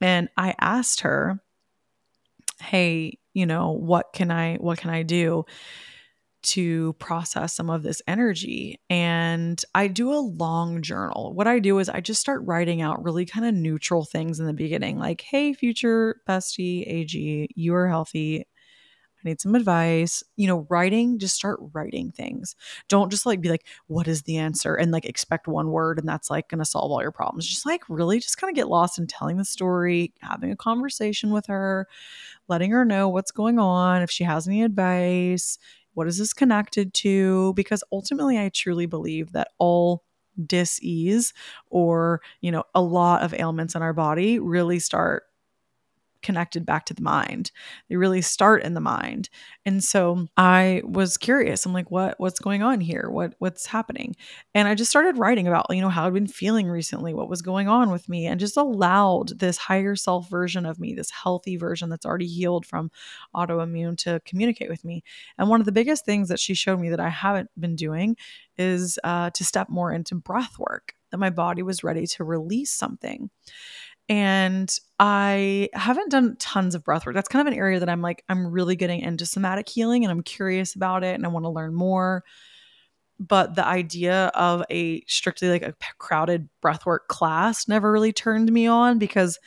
And 0.00 0.28
I 0.36 0.54
asked 0.60 1.00
her, 1.00 1.40
"Hey, 2.60 3.18
you 3.32 3.46
know, 3.46 3.70
what 3.72 4.12
can 4.12 4.30
I 4.30 4.56
what 4.56 4.78
can 4.78 4.90
I 4.90 5.02
do?" 5.02 5.44
to 6.42 6.92
process 6.94 7.54
some 7.54 7.70
of 7.70 7.82
this 7.82 8.02
energy. 8.06 8.78
And 8.90 9.62
I 9.74 9.88
do 9.88 10.12
a 10.12 10.20
long 10.20 10.82
journal. 10.82 11.32
What 11.34 11.46
I 11.46 11.58
do 11.58 11.78
is 11.78 11.88
I 11.88 12.00
just 12.02 12.20
start 12.20 12.42
writing 12.44 12.82
out 12.82 13.02
really 13.02 13.24
kind 13.24 13.46
of 13.46 13.54
neutral 13.54 14.04
things 14.04 14.40
in 14.40 14.46
the 14.46 14.52
beginning, 14.52 14.98
like, 14.98 15.22
hey, 15.22 15.54
future 15.54 16.20
bestie, 16.28 16.84
AG, 16.86 17.48
you 17.54 17.74
are 17.74 17.88
healthy. 17.88 18.46
I 19.24 19.28
need 19.28 19.40
some 19.40 19.54
advice. 19.54 20.22
You 20.36 20.46
know, 20.48 20.66
writing, 20.68 21.18
just 21.18 21.34
start 21.34 21.58
writing 21.72 22.12
things. 22.12 22.56
Don't 22.88 23.10
just 23.10 23.26
like 23.26 23.40
be 23.40 23.48
like, 23.48 23.66
what 23.86 24.08
is 24.08 24.22
the 24.22 24.36
answer? 24.36 24.74
And 24.74 24.92
like 24.92 25.04
expect 25.04 25.48
one 25.48 25.70
word 25.70 25.98
and 25.98 26.08
that's 26.08 26.30
like 26.30 26.48
going 26.48 26.58
to 26.58 26.64
solve 26.64 26.90
all 26.90 27.02
your 27.02 27.12
problems. 27.12 27.46
Just 27.46 27.66
like 27.66 27.82
really 27.88 28.20
just 28.20 28.38
kind 28.38 28.50
of 28.50 28.54
get 28.54 28.68
lost 28.68 28.98
in 28.98 29.06
telling 29.06 29.36
the 29.36 29.44
story, 29.44 30.12
having 30.20 30.50
a 30.50 30.56
conversation 30.56 31.30
with 31.30 31.46
her, 31.46 31.88
letting 32.48 32.70
her 32.70 32.84
know 32.84 33.08
what's 33.08 33.30
going 33.30 33.58
on, 33.58 34.02
if 34.02 34.10
she 34.10 34.24
has 34.24 34.46
any 34.46 34.62
advice, 34.62 35.58
what 35.94 36.08
is 36.08 36.18
this 36.18 36.32
connected 36.32 36.92
to? 36.94 37.54
Because 37.54 37.82
ultimately, 37.92 38.38
I 38.38 38.50
truly 38.50 38.86
believe 38.86 39.32
that 39.32 39.48
all 39.58 40.04
dis-ease 40.46 41.32
or 41.70 42.20
you 42.40 42.50
know 42.50 42.64
a 42.74 42.82
lot 42.82 43.22
of 43.22 43.32
ailments 43.34 43.76
in 43.76 43.82
our 43.82 43.92
body 43.92 44.40
really 44.40 44.80
start 44.80 45.22
connected 46.24 46.66
back 46.66 46.86
to 46.86 46.94
the 46.94 47.02
mind. 47.02 47.52
They 47.88 47.96
really 47.96 48.22
start 48.22 48.64
in 48.64 48.74
the 48.74 48.80
mind. 48.80 49.28
And 49.64 49.84
so 49.84 50.26
I 50.36 50.82
was 50.84 51.16
curious. 51.16 51.64
I'm 51.64 51.72
like, 51.72 51.90
what 51.90 52.18
what's 52.18 52.40
going 52.40 52.62
on 52.62 52.80
here? 52.80 53.08
What 53.10 53.34
what's 53.38 53.66
happening? 53.66 54.16
And 54.54 54.66
I 54.66 54.74
just 54.74 54.90
started 54.90 55.18
writing 55.18 55.46
about, 55.46 55.66
you 55.70 55.80
know, 55.80 55.88
how 55.88 56.06
I'd 56.06 56.14
been 56.14 56.26
feeling 56.26 56.68
recently, 56.68 57.14
what 57.14 57.28
was 57.28 57.42
going 57.42 57.68
on 57.68 57.90
with 57.92 58.08
me, 58.08 58.26
and 58.26 58.40
just 58.40 58.56
allowed 58.56 59.38
this 59.38 59.58
higher 59.58 59.94
self 59.94 60.28
version 60.28 60.66
of 60.66 60.80
me, 60.80 60.94
this 60.94 61.10
healthy 61.10 61.56
version 61.56 61.90
that's 61.90 62.06
already 62.06 62.26
healed 62.26 62.66
from 62.66 62.90
autoimmune 63.36 63.96
to 63.98 64.20
communicate 64.24 64.70
with 64.70 64.84
me. 64.84 65.04
And 65.38 65.48
one 65.48 65.60
of 65.60 65.66
the 65.66 65.72
biggest 65.72 66.04
things 66.04 66.28
that 66.28 66.40
she 66.40 66.54
showed 66.54 66.80
me 66.80 66.88
that 66.90 67.00
I 67.00 67.10
haven't 67.10 67.50
been 67.58 67.76
doing 67.76 68.16
is 68.56 68.98
uh, 69.04 69.30
to 69.30 69.44
step 69.44 69.68
more 69.68 69.92
into 69.92 70.14
breath 70.14 70.58
work, 70.58 70.94
that 71.10 71.18
my 71.18 71.30
body 71.30 71.62
was 71.62 71.84
ready 71.84 72.06
to 72.06 72.24
release 72.24 72.70
something. 72.70 73.30
And 74.08 74.70
I 74.98 75.70
haven't 75.72 76.10
done 76.10 76.36
tons 76.38 76.74
of 76.74 76.84
breath 76.84 77.06
work. 77.06 77.14
That's 77.14 77.28
kind 77.28 77.46
of 77.46 77.52
an 77.52 77.58
area 77.58 77.80
that 77.80 77.88
I'm 77.88 78.02
like, 78.02 78.22
I'm 78.28 78.46
really 78.46 78.76
getting 78.76 79.00
into 79.00 79.24
somatic 79.24 79.68
healing 79.68 80.04
and 80.04 80.12
I'm 80.12 80.22
curious 80.22 80.74
about 80.74 81.04
it 81.04 81.14
and 81.14 81.24
I 81.24 81.28
want 81.28 81.44
to 81.44 81.50
learn 81.50 81.74
more. 81.74 82.22
But 83.18 83.54
the 83.54 83.64
idea 83.64 84.26
of 84.34 84.62
a 84.70 85.02
strictly 85.06 85.48
like 85.48 85.62
a 85.62 85.74
crowded 85.98 86.48
breathwork 86.62 87.06
class 87.08 87.68
never 87.68 87.90
really 87.90 88.12
turned 88.12 88.52
me 88.52 88.66
on 88.66 88.98
because 88.98 89.38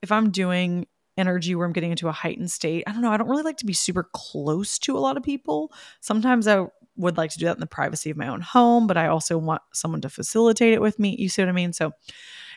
if 0.00 0.10
I'm 0.10 0.30
doing 0.30 0.86
energy 1.16 1.54
where 1.54 1.66
I'm 1.66 1.72
getting 1.72 1.90
into 1.90 2.08
a 2.08 2.12
heightened 2.12 2.50
state, 2.50 2.84
I 2.86 2.92
don't 2.92 3.02
know, 3.02 3.10
I 3.10 3.16
don't 3.16 3.28
really 3.28 3.42
like 3.42 3.58
to 3.58 3.66
be 3.66 3.72
super 3.74 4.08
close 4.14 4.78
to 4.80 4.96
a 4.96 5.00
lot 5.00 5.16
of 5.16 5.22
people. 5.22 5.72
Sometimes 6.00 6.46
I 6.46 6.66
would 6.96 7.16
like 7.16 7.30
to 7.32 7.38
do 7.38 7.46
that 7.46 7.56
in 7.56 7.60
the 7.60 7.66
privacy 7.66 8.10
of 8.10 8.16
my 8.16 8.28
own 8.28 8.40
home, 8.40 8.86
but 8.86 8.96
I 8.96 9.08
also 9.08 9.36
want 9.36 9.62
someone 9.72 10.00
to 10.02 10.08
facilitate 10.08 10.72
it 10.72 10.80
with 10.80 10.98
me. 10.98 11.16
You 11.18 11.28
see 11.28 11.42
what 11.42 11.48
I 11.48 11.52
mean? 11.52 11.72
So 11.72 11.92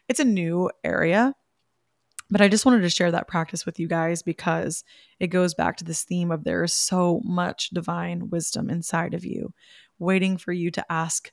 it's 0.07 0.19
a 0.19 0.25
new 0.25 0.69
area. 0.83 1.33
But 2.29 2.41
I 2.41 2.47
just 2.47 2.65
wanted 2.65 2.81
to 2.81 2.89
share 2.89 3.11
that 3.11 3.27
practice 3.27 3.65
with 3.65 3.79
you 3.79 3.87
guys 3.87 4.23
because 4.23 4.83
it 5.19 5.27
goes 5.27 5.53
back 5.53 5.77
to 5.77 5.83
this 5.83 6.03
theme 6.03 6.31
of 6.31 6.43
there 6.43 6.63
is 6.63 6.73
so 6.73 7.21
much 7.23 7.69
divine 7.69 8.29
wisdom 8.29 8.69
inside 8.69 9.13
of 9.13 9.23
you, 9.23 9.53
waiting 9.99 10.37
for 10.37 10.51
you 10.51 10.71
to 10.71 10.91
ask 10.91 11.31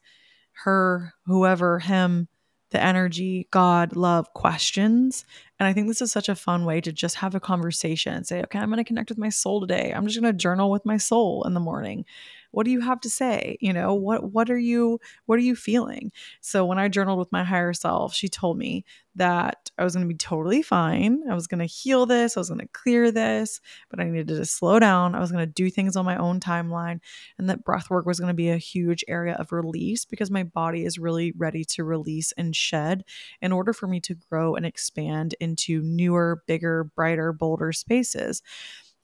her, 0.65 1.15
whoever, 1.25 1.79
him, 1.79 2.29
the 2.71 2.83
energy, 2.83 3.49
God, 3.51 3.97
love 3.97 4.33
questions. 4.35 5.25
And 5.59 5.67
I 5.67 5.73
think 5.73 5.89
this 5.89 6.03
is 6.03 6.13
such 6.13 6.29
a 6.29 6.35
fun 6.35 6.65
way 6.65 6.81
to 6.81 6.93
just 6.93 7.17
have 7.17 7.35
a 7.35 7.41
conversation 7.41 8.15
and 8.15 8.27
say, 8.27 8.43
okay, 8.43 8.59
I'm 8.59 8.69
going 8.69 8.79
to 8.79 8.85
connect 8.85 9.09
with 9.09 9.19
my 9.19 9.29
soul 9.29 9.61
today. 9.61 9.93
I'm 9.95 10.07
just 10.07 10.21
going 10.21 10.33
to 10.33 10.39
journal 10.39 10.71
with 10.71 10.87
my 10.87 10.97
soul 10.97 11.45
in 11.45 11.55
the 11.55 11.61
morning 11.61 12.05
what 12.51 12.65
do 12.65 12.71
you 12.71 12.81
have 12.81 13.01
to 13.01 13.11
say? 13.11 13.57
You 13.61 13.73
know 13.73 13.95
what 13.95 14.33
what 14.33 14.51
are 14.51 14.59
you 14.59 15.01
what 15.27 15.39
are 15.39 15.43
you 15.43 15.57
feeling? 15.57 16.13
So 16.41 16.65
when 16.65 16.79
i 16.79 16.89
journaled 16.89 17.19
with 17.19 17.33
my 17.33 17.45
higher 17.45 17.73
self 17.73 18.15
she 18.15 18.29
told 18.29 18.59
me 18.59 18.85
that 19.17 19.71
i 19.77 19.85
was 19.85 19.95
going 19.95 20.07
to 20.07 20.13
be 20.13 20.17
totally 20.17 20.63
fine. 20.63 21.23
I 21.29 21.35
was 21.35 21.47
going 21.47 21.59
to 21.61 21.67
heal 21.67 22.07
this 22.07 22.37
i 22.37 22.41
was 22.41 22.49
going 22.49 22.61
to 22.61 22.69
clear 22.69 23.11
this 23.11 23.61
but 23.91 24.01
i 24.01 24.05
needed 24.05 24.29
to 24.29 24.45
slow 24.45 24.79
down. 24.79 25.15
I 25.15 25.21
was 25.21 25.33
going 25.33 25.47
to 25.47 25.53
do 25.53 25.71
things 25.71 25.97
on 25.97 26.05
my 26.05 26.17
own 26.17 26.41
timeline 26.41 27.01
and 27.39 27.49
that 27.49 27.65
breath 27.65 27.91
work 27.91 28.07
was 28.07 28.21
going 28.21 28.29
to 28.29 28.35
be 28.35 28.51
a 28.51 28.57
huge 28.57 29.05
area 29.09 29.35
of 29.35 29.53
release 29.53 30.05
because 30.05 30.31
my 30.31 30.43
body 30.43 30.85
is 30.85 30.99
really 30.99 31.33
ready 31.37 31.65
to 31.65 31.85
release 31.85 32.33
and 32.33 32.55
shed 32.55 33.05
in 33.43 33.53
order 33.53 33.73
for 33.73 33.87
me 33.87 34.01
to 34.01 34.15
grow 34.15 34.55
and 34.55 34.67
expand 34.67 35.35
into 35.41 35.83
newer 35.83 36.43
bigger 36.47 36.85
brighter 36.85 37.33
bolder 37.33 37.73
spaces 37.73 38.43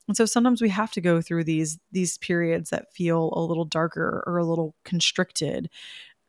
and 0.07 0.15
so 0.15 0.25
sometimes 0.25 0.61
we 0.61 0.69
have 0.69 0.91
to 0.91 1.01
go 1.01 1.21
through 1.21 1.43
these 1.43 1.79
these 1.91 2.17
periods 2.17 2.69
that 2.69 2.93
feel 2.93 3.33
a 3.33 3.41
little 3.41 3.65
darker 3.65 4.23
or 4.27 4.37
a 4.37 4.45
little 4.45 4.75
constricted 4.83 5.69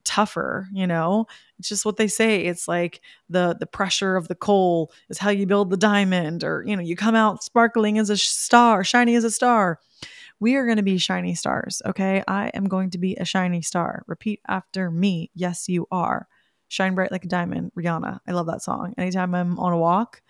tougher 0.05 0.69
you 0.73 0.87
know? 0.87 1.27
It's 1.59 1.69
just 1.69 1.85
what 1.85 1.97
they 1.97 2.09
say. 2.09 2.47
It's 2.47 2.67
like 2.67 3.01
the 3.29 3.57
the 3.59 3.67
pressure 3.67 4.17
of 4.17 4.29
the 4.29 4.35
coal 4.35 4.91
is 5.11 5.19
how 5.19 5.31
you 5.31 5.47
build 5.47 5.71
the 5.71 5.77
diamond 5.77 6.45
or 6.45 6.65
you 6.67 6.77
know 6.77 6.83
you 6.83 6.97
come 6.97 7.15
out 7.15 7.45
sparkling 7.45 7.99
as 7.99 8.09
a 8.11 8.17
star 8.17 8.85
shiny 8.85 9.15
as 9.17 9.25
a 9.25 9.31
star. 9.31 9.81
We 10.41 10.55
are 10.55 10.65
going 10.65 10.77
to 10.77 10.83
be 10.83 10.99
shiny 10.99 11.35
stars 11.35 11.83
okay? 11.85 12.23
I 12.27 12.49
am 12.55 12.65
going 12.65 12.91
to 12.91 12.99
be 12.99 13.17
a 13.17 13.25
shiny 13.25 13.61
star. 13.61 14.05
Repeat 14.07 14.41
after 14.49 14.91
me. 14.91 15.31
Yes 15.35 15.69
you 15.69 15.87
are. 15.91 16.27
Shine 16.69 16.95
bright 16.95 17.13
like 17.13 17.25
a 17.25 17.29
diamond. 17.29 17.73
Rihanna 17.77 18.21
i 18.27 18.33
love 18.33 18.47
that 18.47 18.63
song. 18.63 18.95
Anytime 18.97 19.35
i'm 19.35 19.59
on 19.59 19.73
a 19.73 19.79
walk 19.79 20.23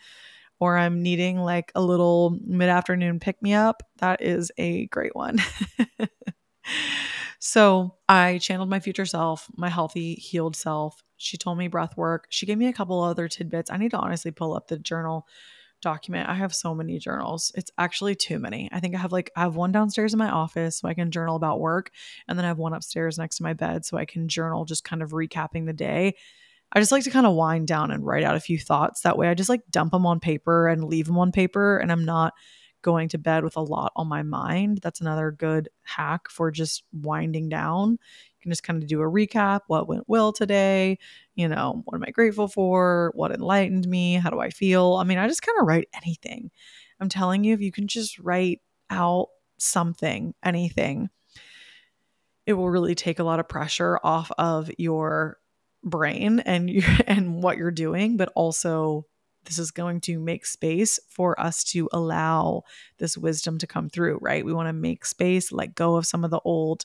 or 0.61 0.77
I'm 0.77 1.03
needing 1.03 1.38
like 1.38 1.73
a 1.75 1.83
little 1.83 2.38
mid 2.45 2.69
afternoon 2.69 3.21
pick 3.21 3.41
me 3.43 3.55
up, 3.55 3.83
that 3.99 4.23
is 4.23 4.50
a 4.59 4.87
great 4.87 5.15
one. 5.15 5.38
so 7.38 7.97
I 8.09 8.38
channeled 8.38 8.71
my 8.71 8.81
future 8.81 9.07
self, 9.07 9.49
my 9.57 9.69
healthy, 9.69 10.15
healed 10.15 10.57
self. 10.57 11.03
She 11.17 11.37
told 11.37 11.59
me 11.59 11.69
breath 11.69 11.97
work. 11.97 12.27
She 12.31 12.47
gave 12.47 12.59
me 12.59 12.69
a 12.69 12.73
couple 12.73 13.03
other 13.03 13.29
tidbits. 13.29 13.71
I 13.71 13.77
need 13.77 13.91
to 13.93 13.99
honestly 13.99 14.31
pull 14.31 14.55
up 14.55 14.69
the 14.69 14.79
journal 14.79 15.27
document. 15.81 16.29
I 16.29 16.35
have 16.35 16.55
so 16.55 16.75
many 16.75 16.99
journals. 16.99 17.53
It's 17.55 17.71
actually 17.79 18.15
too 18.15 18.38
many. 18.38 18.69
I 18.73 18.81
think 18.81 18.95
I 18.95 18.99
have 18.99 19.12
like 19.12 19.31
I 19.37 19.41
have 19.43 19.57
one 19.57 19.73
downstairs 19.73 20.12
in 20.12 20.19
my 20.19 20.31
office 20.31 20.79
so 20.79 20.88
I 20.88 20.95
can 20.95 21.11
journal 21.11 21.37
about 21.37 21.61
work 21.61 21.91
and 22.27 22.37
then 22.37 22.45
I 22.45 22.49
have 22.49 22.59
one 22.59 22.75
upstairs 22.75 23.19
next 23.19 23.37
to 23.37 23.43
my 23.43 23.53
bed 23.53 23.85
so 23.85 23.97
I 23.97 24.05
can 24.05 24.29
journal 24.29 24.65
just 24.65 24.85
kind 24.85 25.03
of 25.03 25.11
recapping 25.11 25.67
the 25.67 25.73
day. 25.73 26.15
I 26.73 26.81
just 26.81 26.93
like 26.93 27.05
to 27.05 27.11
kind 27.11 27.27
of 27.27 27.35
wind 27.35 27.67
down 27.67 27.91
and 27.91 28.05
write 28.05 28.25
out 28.25 28.37
a 28.37 28.41
few 28.41 28.59
thoughts. 28.59 29.03
That 29.03 29.17
way 29.17 29.29
I 29.29 29.35
just 29.35 29.49
like 29.49 29.63
dump 29.71 29.93
them 29.93 30.07
on 30.07 30.21
paper 30.21 30.69
and 30.69 30.85
leave 30.85 31.07
them 31.07 31.19
on 31.19 31.33
paper 31.33 31.79
and 31.79 31.91
I'm 31.91 32.05
not 32.05 32.35
going 32.83 33.09
to 33.09 33.19
bed 33.19 33.43
with 33.43 33.57
a 33.57 33.61
lot 33.61 33.93
on 33.97 34.07
my 34.07 34.23
mind. 34.23 34.81
That's 34.83 35.01
another 35.01 35.31
good 35.31 35.69
hack 35.83 36.29
for 36.31 36.51
just 36.51 36.85
winding 36.93 37.49
down. 37.49 37.93
You 37.93 38.43
can 38.43 38.51
just 38.51 38.63
kind 38.63 38.83
of 38.83 38.89
do 38.89 39.01
a 39.01 39.05
recap 39.05 39.63
what 39.67 39.89
went 39.89 40.05
well 40.07 40.33
today, 40.33 40.99
you 41.35 41.49
know, 41.49 41.83
what 41.85 41.97
am 41.97 42.05
I 42.07 42.11
grateful 42.11 42.49
for, 42.49 43.13
what 43.15 43.33
enlightened 43.33 43.89
me, 43.89 44.15
how 44.15 44.31
do 44.31 44.39
I 44.39 44.51
feel? 44.51 44.95
I 44.95 45.05
mean, 45.05 45.19
I 45.19 45.27
just 45.27 45.43
kind 45.43 45.59
of 45.61 45.67
write 45.67 45.89
anything. 45.95 46.51
I'm 47.01 47.09
telling 47.09 47.45
you 47.45 47.55
if 47.55 47.61
you 47.61 47.73
can 47.73 47.89
just 47.89 48.19
write 48.19 48.61
out 48.91 49.29
something, 49.59 50.35
anything, 50.45 51.11
it 52.47 52.53
will 52.53 52.71
really 52.71 52.95
take 52.95 53.19
a 53.19 53.25
lot 53.25 53.41
of 53.41 53.49
pressure 53.49 53.99
off 54.03 54.31
of 54.39 54.71
your 54.79 55.39
brain 55.88 56.40
and 56.40 56.71
you 56.71 56.83
and 57.07 57.42
what 57.42 57.57
you're 57.57 57.71
doing 57.71 58.16
but 58.16 58.30
also 58.35 59.04
this 59.45 59.59
is 59.59 59.71
going 59.71 60.00
to 60.02 60.18
make 60.18 60.45
space 60.45 61.00
for 61.09 61.38
us 61.40 61.64
to 61.64 61.88
allow 61.92 62.62
this 62.99 63.16
wisdom 63.16 63.59
to 63.59 63.66
come 63.66 63.88
through 63.88 64.18
right? 64.21 64.45
We 64.45 64.52
want 64.52 64.68
to 64.68 64.73
make 64.73 65.04
space 65.04 65.50
let 65.50 65.75
go 65.75 65.97
of 65.97 66.07
some 66.07 66.25
of 66.25 66.30
the 66.30 66.40
old 66.45 66.85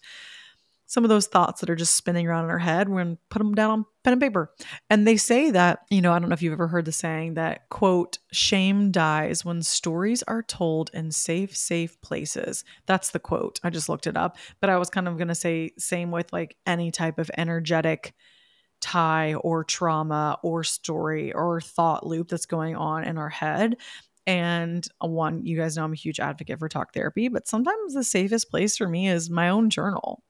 some 0.86 1.03
of 1.03 1.10
those 1.10 1.25
thoughts 1.25 1.60
that 1.62 1.72
are 1.72 1.75
just 1.75 1.95
spinning 1.95 2.27
around 2.27 2.43
in 2.43 2.51
our 2.51 2.60
head. 2.60 2.88
We're 2.88 3.03
going 3.03 3.15
to 3.15 3.22
put 3.29 3.39
them 3.39 3.55
down 3.55 3.72
on 3.72 3.86
pen 4.03 4.13
and 4.13 4.22
paper. 4.22 4.51
And 4.91 5.07
they 5.07 5.17
say 5.17 5.50
that 5.50 5.79
you 5.89 6.01
know 6.01 6.13
i 6.13 6.19
don't 6.19 6.29
know 6.29 6.33
if 6.33 6.41
you've 6.41 6.53
ever 6.53 6.67
heard 6.67 6.86
the 6.86 6.91
saying 6.91 7.33
that 7.33 7.69
quote 7.69 8.19
shame 8.31 8.91
dies 8.91 9.43
when 9.43 9.63
stories 9.63 10.24
are 10.24 10.43
told 10.43 10.91
in 10.93 11.12
safe 11.12 11.55
safe 11.57 12.00
places. 12.01 12.63
That's 12.86 13.12
the 13.12 13.19
quote. 13.19 13.60
I 13.63 13.69
just 13.69 13.89
looked 13.89 14.07
it 14.07 14.17
up. 14.17 14.38
But 14.62 14.69
i 14.69 14.77
was 14.77 14.89
kind 14.89 15.07
of 15.07 15.17
going 15.17 15.29
to 15.29 15.36
say 15.36 15.72
same 15.77 16.12
with 16.12 16.31
like 16.31 16.55
any 16.65 16.91
type 16.91 17.17
of 17.17 17.31
energetic 17.38 18.13
tie 18.84 19.34
or 19.36 19.63
trauma 19.63 20.38
or 20.44 20.63
story 20.63 21.32
or 21.34 21.62
thought 21.62 22.06
loop 22.06 22.28
that's 22.28 22.46
going 22.46 22.75
on 22.75 23.06
in 23.06 23.18
our 23.18 23.30
head. 23.30 23.78
And 24.28 24.86
one, 25.00 25.46
you 25.46 25.58
guys 25.58 25.75
know 25.75 25.86
I'm 25.86 25.94
a 25.94 25.96
huge 25.96 26.20
advocate 26.20 26.60
for 26.60 26.70
talk 26.70 26.94
therapy, 26.94 27.30
but 27.30 27.48
sometimes 27.48 27.94
the 27.94 28.04
safest 28.04 28.50
place 28.50 28.78
for 28.78 28.88
me 28.88 29.08
is 29.08 29.30
my 29.30 29.50
own 29.50 29.70
journal, 29.70 30.22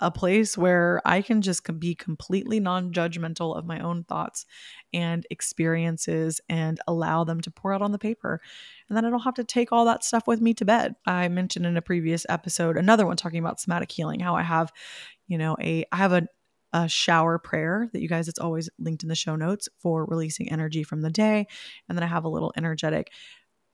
a 0.00 0.10
place 0.10 0.56
where 0.56 1.02
I 1.04 1.20
can 1.20 1.42
just 1.42 1.62
be 1.78 1.94
completely 1.94 2.60
non 2.60 2.92
judgmental 2.92 3.56
of 3.56 3.66
my 3.66 3.78
own 3.80 4.04
thoughts 4.04 4.46
and 4.92 5.26
experiences 5.30 6.40
and 6.48 6.80
allow 6.86 7.24
them 7.24 7.40
to 7.42 7.50
pour 7.50 7.74
out 7.74 7.82
on 7.82 7.92
the 7.92 7.98
paper. 7.98 8.40
And 8.88 8.96
then 8.96 9.04
I 9.04 9.10
don't 9.10 9.20
have 9.20 9.34
to 9.34 9.44
take 9.44 9.70
all 9.70 9.84
that 9.84 10.04
stuff 10.04 10.26
with 10.26 10.40
me 10.40 10.54
to 10.54 10.64
bed. 10.64 10.94
I 11.06 11.28
mentioned 11.28 11.66
in 11.66 11.76
a 11.76 11.82
previous 11.82 12.24
episode, 12.28 12.76
another 12.78 13.06
one 13.06 13.16
talking 13.16 13.38
about 13.38 13.60
somatic 13.60 13.92
healing, 13.92 14.20
how 14.20 14.34
I 14.34 14.42
have, 14.42 14.72
you 15.26 15.36
know, 15.36 15.56
a, 15.60 15.84
I 15.92 15.96
have 15.96 16.12
a, 16.12 16.26
a 16.72 16.88
shower 16.88 17.38
prayer 17.38 17.88
that 17.92 18.00
you 18.00 18.08
guys, 18.08 18.28
it's 18.28 18.38
always 18.38 18.70
linked 18.78 19.02
in 19.02 19.08
the 19.08 19.14
show 19.14 19.36
notes 19.36 19.68
for 19.78 20.04
releasing 20.06 20.50
energy 20.50 20.82
from 20.82 21.02
the 21.02 21.10
day. 21.10 21.46
And 21.88 21.96
then 21.96 22.02
I 22.02 22.08
have 22.08 22.24
a 22.24 22.28
little 22.28 22.52
energetic 22.56 23.10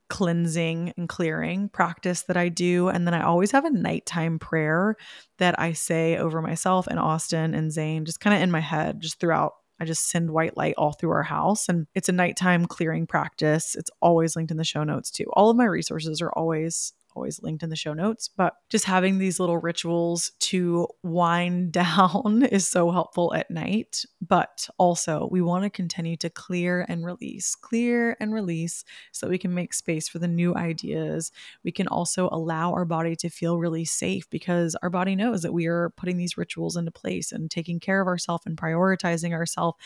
cleansing 0.09 0.93
and 0.97 1.07
clearing 1.07 1.69
practice 1.69 2.23
that 2.23 2.35
I 2.35 2.49
do. 2.49 2.89
And 2.89 3.05
then 3.05 3.13
I 3.13 3.23
always 3.23 3.51
have 3.51 3.63
a 3.65 3.69
nighttime 3.69 4.39
prayer 4.39 4.95
that 5.37 5.59
I 5.59 5.73
say 5.73 6.17
over 6.17 6.41
myself 6.41 6.87
and 6.87 6.99
Austin 6.99 7.53
and 7.53 7.71
Zane, 7.71 8.05
just 8.05 8.19
kind 8.19 8.35
of 8.35 8.41
in 8.41 8.51
my 8.51 8.59
head, 8.59 9.01
just 9.01 9.19
throughout. 9.19 9.53
I 9.79 9.85
just 9.85 10.09
send 10.09 10.31
white 10.31 10.57
light 10.57 10.73
all 10.77 10.91
through 10.91 11.11
our 11.11 11.23
house. 11.23 11.69
And 11.69 11.87
it's 11.95 12.09
a 12.09 12.13
nighttime 12.13 12.65
clearing 12.65 13.07
practice. 13.07 13.75
It's 13.75 13.91
always 14.01 14.35
linked 14.35 14.51
in 14.51 14.57
the 14.57 14.65
show 14.65 14.83
notes 14.83 15.09
too. 15.09 15.25
All 15.33 15.49
of 15.49 15.55
my 15.55 15.65
resources 15.65 16.21
are 16.21 16.31
always 16.31 16.91
always 17.19 17.43
linked 17.43 17.63
in 17.63 17.69
the 17.69 17.75
show 17.75 17.93
notes. 17.93 18.29
But 18.29 18.55
just 18.69 18.85
having 18.85 19.17
these 19.17 19.41
little 19.41 19.57
rituals 19.57 20.31
to 20.39 20.87
wind 21.03 21.71
down 21.73 22.43
is 22.49 22.67
so 22.67 22.91
helpful 22.91 23.33
at 23.33 23.51
night. 23.51 24.05
But 24.25 24.69
also, 24.77 25.27
we 25.29 25.41
want 25.41 25.65
to 25.65 25.69
continue 25.69 26.15
to 26.17 26.29
clear 26.29 26.85
and 26.87 27.05
release, 27.05 27.55
clear 27.55 28.15
and 28.21 28.33
release 28.33 28.85
so 29.11 29.25
that 29.25 29.31
we 29.31 29.37
can 29.37 29.53
make 29.53 29.73
space 29.73 30.07
for 30.07 30.19
the 30.19 30.29
new 30.29 30.55
ideas. 30.55 31.31
We 31.63 31.73
can 31.73 31.87
also 31.87 32.29
allow 32.31 32.71
our 32.71 32.85
body 32.85 33.17
to 33.17 33.29
feel 33.29 33.57
really 33.57 33.85
safe 33.85 34.29
because 34.29 34.75
our 34.81 34.89
body 34.89 35.15
knows 35.15 35.41
that 35.41 35.53
we 35.53 35.67
are 35.67 35.89
putting 35.97 36.17
these 36.17 36.37
rituals 36.37 36.77
into 36.77 36.91
place 36.91 37.33
and 37.33 37.51
taking 37.51 37.81
care 37.81 37.99
of 37.99 38.07
ourselves 38.07 38.45
and 38.45 38.57
prioritizing 38.57 39.33
ourselves. 39.33 39.77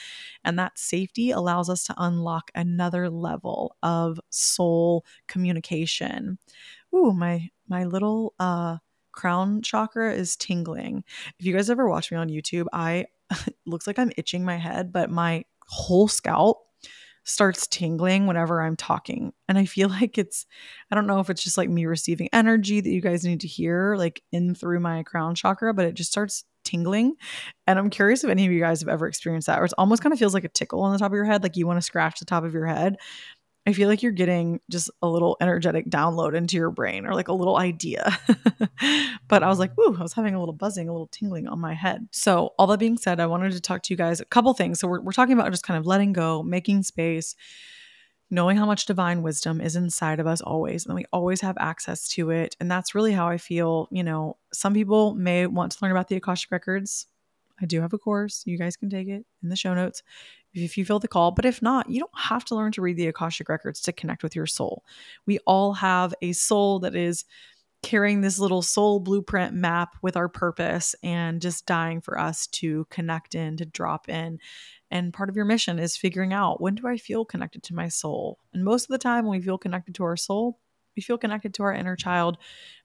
And 0.45 0.59
that 0.59 0.77
safety 0.77 1.31
allows 1.31 1.67
us 1.67 1.83
to 1.85 1.95
unlock 1.97 2.51
another 2.53 3.09
level 3.09 3.75
of 3.81 4.19
soul 4.29 5.03
communication. 5.27 6.37
Ooh, 6.95 7.13
my 7.13 7.49
my 7.67 7.85
little 7.85 8.33
uh 8.39 8.77
crown 9.11 9.61
chakra 9.61 10.13
is 10.13 10.35
tingling. 10.35 11.03
If 11.39 11.45
you 11.45 11.53
guys 11.53 11.69
ever 11.69 11.87
watch 11.87 12.11
me 12.11 12.17
on 12.17 12.29
YouTube, 12.29 12.65
I 12.73 13.05
looks 13.65 13.87
like 13.87 13.99
I'm 13.99 14.11
itching 14.17 14.43
my 14.43 14.57
head, 14.57 14.91
but 14.91 15.09
my 15.09 15.45
whole 15.67 16.07
scalp 16.07 16.65
starts 17.25 17.67
tingling 17.67 18.27
whenever 18.27 18.61
I'm 18.61 18.75
talking. 18.75 19.33
And 19.47 19.57
I 19.57 19.65
feel 19.65 19.89
like 20.01 20.17
it's, 20.17 20.45
I 20.91 20.95
don't 20.95 21.07
know 21.07 21.19
if 21.19 21.29
it's 21.29 21.43
just 21.43 21.57
like 21.57 21.69
me 21.69 21.85
receiving 21.85 22.29
energy 22.33 22.81
that 22.81 22.89
you 22.89 23.01
guys 23.01 23.23
need 23.23 23.41
to 23.41 23.47
hear, 23.47 23.95
like 23.95 24.21
in 24.31 24.55
through 24.55 24.79
my 24.79 25.03
crown 25.03 25.35
chakra, 25.35 25.73
but 25.73 25.85
it 25.85 25.95
just 25.95 26.11
starts 26.11 26.43
tingling. 26.63 27.15
And 27.67 27.77
I'm 27.79 27.89
curious 27.89 28.23
if 28.23 28.29
any 28.29 28.45
of 28.45 28.51
you 28.51 28.59
guys 28.59 28.81
have 28.81 28.89
ever 28.89 29.07
experienced 29.07 29.47
that, 29.47 29.59
or 29.59 29.65
it's 29.65 29.73
almost 29.73 30.01
kind 30.01 30.13
of 30.13 30.19
feels 30.19 30.33
like 30.33 30.43
a 30.43 30.49
tickle 30.49 30.81
on 30.81 30.93
the 30.93 30.99
top 30.99 31.11
of 31.11 31.15
your 31.15 31.25
head, 31.25 31.43
like 31.43 31.57
you 31.57 31.67
want 31.67 31.77
to 31.77 31.81
scratch 31.81 32.19
the 32.19 32.25
top 32.25 32.43
of 32.43 32.53
your 32.53 32.65
head. 32.65 32.97
I 33.65 33.71
feel 33.71 33.87
like 33.87 34.03
you're 34.03 34.11
getting 34.11 34.59
just 34.69 34.91
a 35.01 35.07
little 35.07 35.37
energetic 35.39 35.89
download 35.89 36.35
into 36.35 36.57
your 36.57 36.69
brain 36.69 37.05
or 37.05 37.13
like 37.13 37.29
a 37.29 37.33
little 37.33 37.55
idea. 37.55 38.17
but 39.29 39.41
I 39.41 39.47
was 39.47 39.57
like, 39.57 39.71
mm-hmm. 39.71 39.93
ooh, 39.93 39.97
I 39.97 40.01
was 40.01 40.13
having 40.13 40.35
a 40.35 40.39
little 40.39 40.53
buzzing, 40.53 40.89
a 40.89 40.91
little 40.91 41.07
tingling 41.07 41.47
on 41.47 41.59
my 41.59 41.73
head. 41.73 42.07
So, 42.11 42.53
all 42.57 42.67
that 42.67 42.79
being 42.79 42.97
said, 42.97 43.21
I 43.21 43.25
wanted 43.25 43.53
to 43.53 43.61
talk 43.61 43.83
to 43.83 43.93
you 43.93 43.97
guys 43.97 44.19
a 44.19 44.25
couple 44.25 44.53
things. 44.53 44.79
So, 44.79 44.87
we're, 44.87 44.99
we're 44.99 45.13
talking 45.13 45.33
about 45.33 45.49
just 45.51 45.63
kind 45.63 45.77
of 45.77 45.85
letting 45.85 46.11
go, 46.11 46.43
making 46.43 46.83
space, 46.83 47.35
knowing 48.29 48.57
how 48.57 48.65
much 48.65 48.85
divine 48.85 49.21
wisdom 49.21 49.61
is 49.61 49.77
inside 49.77 50.19
of 50.19 50.27
us 50.27 50.41
always, 50.41 50.85
and 50.85 50.95
we 50.95 51.05
always 51.13 51.39
have 51.39 51.55
access 51.57 52.09
to 52.09 52.31
it. 52.31 52.57
And 52.59 52.69
that's 52.69 52.93
really 52.93 53.13
how 53.13 53.29
I 53.29 53.37
feel. 53.37 53.87
You 53.91 54.03
know, 54.03 54.37
some 54.51 54.73
people 54.73 55.15
may 55.15 55.47
want 55.47 55.71
to 55.71 55.77
learn 55.81 55.91
about 55.91 56.09
the 56.09 56.17
Akashic 56.17 56.51
Records. 56.51 57.07
I 57.61 57.65
do 57.65 57.79
have 57.79 57.93
a 57.93 57.97
course. 57.97 58.43
You 58.45 58.57
guys 58.57 58.75
can 58.75 58.89
take 58.89 59.07
it 59.07 59.25
in 59.41 59.47
the 59.47 59.55
show 59.55 59.73
notes 59.73 60.03
if 60.53 60.77
you 60.77 60.85
feel 60.85 60.99
the 60.99 61.07
call. 61.07 61.31
But 61.31 61.45
if 61.45 61.61
not, 61.61 61.89
you 61.89 61.99
don't 61.99 62.11
have 62.17 62.45
to 62.45 62.55
learn 62.55 62.71
to 62.73 62.81
read 62.81 62.97
the 62.97 63.07
Akashic 63.07 63.49
Records 63.49 63.81
to 63.81 63.93
connect 63.93 64.23
with 64.23 64.35
your 64.35 64.45
soul. 64.45 64.83
We 65.25 65.39
all 65.45 65.73
have 65.73 66.13
a 66.21 66.33
soul 66.33 66.79
that 66.79 66.95
is 66.95 67.25
carrying 67.81 68.21
this 68.21 68.39
little 68.39 68.61
soul 68.61 68.99
blueprint 68.99 69.53
map 69.53 69.95
with 70.01 70.15
our 70.15 70.29
purpose 70.29 70.95
and 71.03 71.41
just 71.41 71.65
dying 71.65 71.99
for 71.99 72.17
us 72.17 72.47
to 72.47 72.87
connect 72.89 73.35
in, 73.35 73.57
to 73.57 73.65
drop 73.65 74.07
in. 74.07 74.39
And 74.89 75.13
part 75.13 75.29
of 75.29 75.35
your 75.35 75.45
mission 75.45 75.79
is 75.79 75.97
figuring 75.97 76.33
out 76.33 76.61
when 76.61 76.75
do 76.75 76.87
I 76.87 76.97
feel 76.97 77.25
connected 77.25 77.61
to 77.63 77.75
my 77.75 77.89
soul? 77.89 78.39
And 78.53 78.63
most 78.63 78.83
of 78.83 78.89
the 78.89 78.97
time, 78.97 79.25
when 79.25 79.37
we 79.37 79.43
feel 79.43 79.57
connected 79.57 79.95
to 79.95 80.03
our 80.03 80.15
soul, 80.15 80.59
we 80.95 81.01
feel 81.01 81.17
connected 81.17 81.53
to 81.55 81.63
our 81.63 81.73
inner 81.73 81.95
child 81.95 82.37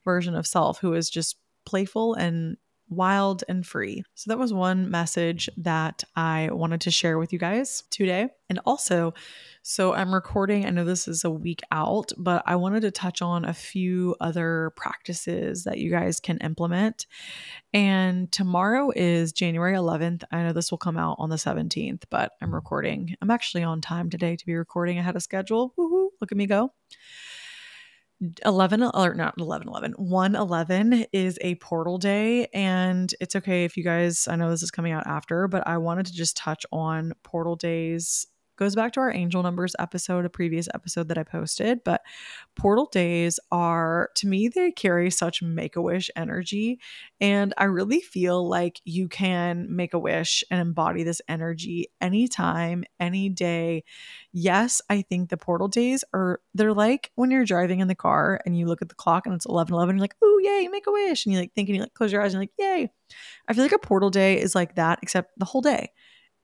version 0.04 0.34
of 0.34 0.46
self 0.46 0.80
who 0.80 0.94
is 0.94 1.08
just 1.08 1.36
playful 1.64 2.14
and 2.14 2.56
wild 2.88 3.44
and 3.48 3.66
free. 3.66 4.02
So 4.14 4.30
that 4.30 4.38
was 4.38 4.52
one 4.52 4.90
message 4.90 5.48
that 5.58 6.04
I 6.16 6.50
wanted 6.52 6.80
to 6.82 6.90
share 6.90 7.18
with 7.18 7.32
you 7.32 7.38
guys 7.38 7.84
today. 7.90 8.28
And 8.48 8.60
also, 8.64 9.12
so 9.62 9.92
I'm 9.92 10.14
recording, 10.14 10.64
I 10.64 10.70
know 10.70 10.84
this 10.84 11.06
is 11.06 11.24
a 11.24 11.30
week 11.30 11.60
out, 11.70 12.12
but 12.16 12.42
I 12.46 12.56
wanted 12.56 12.80
to 12.82 12.90
touch 12.90 13.20
on 13.20 13.44
a 13.44 13.52
few 13.52 14.16
other 14.20 14.72
practices 14.76 15.64
that 15.64 15.78
you 15.78 15.90
guys 15.90 16.20
can 16.20 16.38
implement. 16.38 17.06
And 17.74 18.32
tomorrow 18.32 18.90
is 18.96 19.32
January 19.32 19.74
11th. 19.74 20.24
I 20.32 20.42
know 20.42 20.52
this 20.52 20.70
will 20.70 20.78
come 20.78 20.96
out 20.96 21.16
on 21.18 21.28
the 21.28 21.36
17th, 21.36 22.04
but 22.08 22.32
I'm 22.40 22.54
recording. 22.54 23.14
I'm 23.20 23.30
actually 23.30 23.62
on 23.62 23.80
time 23.82 24.08
today 24.08 24.36
to 24.36 24.46
be 24.46 24.54
recording 24.54 24.98
ahead 24.98 25.16
of 25.16 25.22
schedule. 25.22 25.74
Woohoo, 25.78 26.08
look 26.20 26.32
at 26.32 26.38
me 26.38 26.46
go. 26.46 26.72
11 28.44 28.82
or 28.82 29.14
not 29.14 29.34
11 29.38 29.68
11 29.68 29.92
1 29.92 30.34
11 30.34 31.06
is 31.12 31.38
a 31.40 31.54
portal 31.56 31.98
day 31.98 32.48
and 32.52 33.14
it's 33.20 33.36
okay 33.36 33.64
if 33.64 33.76
you 33.76 33.84
guys 33.84 34.26
i 34.26 34.34
know 34.34 34.50
this 34.50 34.62
is 34.62 34.72
coming 34.72 34.92
out 34.92 35.06
after 35.06 35.46
but 35.46 35.66
i 35.68 35.78
wanted 35.78 36.04
to 36.04 36.12
just 36.12 36.36
touch 36.36 36.66
on 36.72 37.12
portal 37.22 37.54
days 37.54 38.26
goes 38.58 38.74
back 38.74 38.92
to 38.92 39.00
our 39.00 39.12
angel 39.12 39.42
numbers 39.42 39.74
episode, 39.78 40.24
a 40.24 40.30
previous 40.30 40.68
episode 40.74 41.08
that 41.08 41.16
I 41.16 41.22
posted. 41.22 41.82
But 41.84 42.02
portal 42.56 42.86
days 42.90 43.38
are, 43.52 44.10
to 44.16 44.26
me, 44.26 44.48
they 44.48 44.72
carry 44.72 45.10
such 45.10 45.40
make 45.42 45.76
a 45.76 45.82
wish 45.82 46.10
energy. 46.16 46.80
And 47.20 47.54
I 47.56 47.64
really 47.64 48.00
feel 48.00 48.46
like 48.46 48.80
you 48.84 49.08
can 49.08 49.74
make 49.74 49.94
a 49.94 49.98
wish 49.98 50.42
and 50.50 50.60
embody 50.60 51.04
this 51.04 51.22
energy 51.28 51.88
anytime, 52.00 52.84
any 52.98 53.28
day. 53.28 53.84
Yes, 54.32 54.82
I 54.90 55.02
think 55.02 55.30
the 55.30 55.36
portal 55.36 55.68
days 55.68 56.04
are, 56.12 56.40
they're 56.54 56.74
like 56.74 57.12
when 57.14 57.30
you're 57.30 57.44
driving 57.44 57.80
in 57.80 57.88
the 57.88 57.94
car 57.94 58.40
and 58.44 58.58
you 58.58 58.66
look 58.66 58.82
at 58.82 58.88
the 58.88 58.94
clock 58.94 59.26
and 59.26 59.34
it's 59.34 59.46
11 59.46 59.72
11, 59.72 59.96
you're 59.96 60.00
like, 60.00 60.16
oh, 60.20 60.40
yay, 60.42 60.68
make 60.68 60.86
a 60.86 60.92
wish. 60.92 61.24
And 61.24 61.32
you 61.32 61.38
like 61.38 61.54
think 61.54 61.68
and 61.68 61.76
you 61.76 61.82
like 61.82 61.94
close 61.94 62.12
your 62.12 62.22
eyes 62.22 62.34
and 62.34 62.42
you're 62.42 62.50
like, 62.68 62.80
yay. 62.80 62.90
I 63.46 63.54
feel 63.54 63.64
like 63.64 63.72
a 63.72 63.78
portal 63.78 64.10
day 64.10 64.40
is 64.40 64.54
like 64.54 64.74
that, 64.74 64.98
except 65.02 65.38
the 65.38 65.46
whole 65.46 65.62
day 65.62 65.92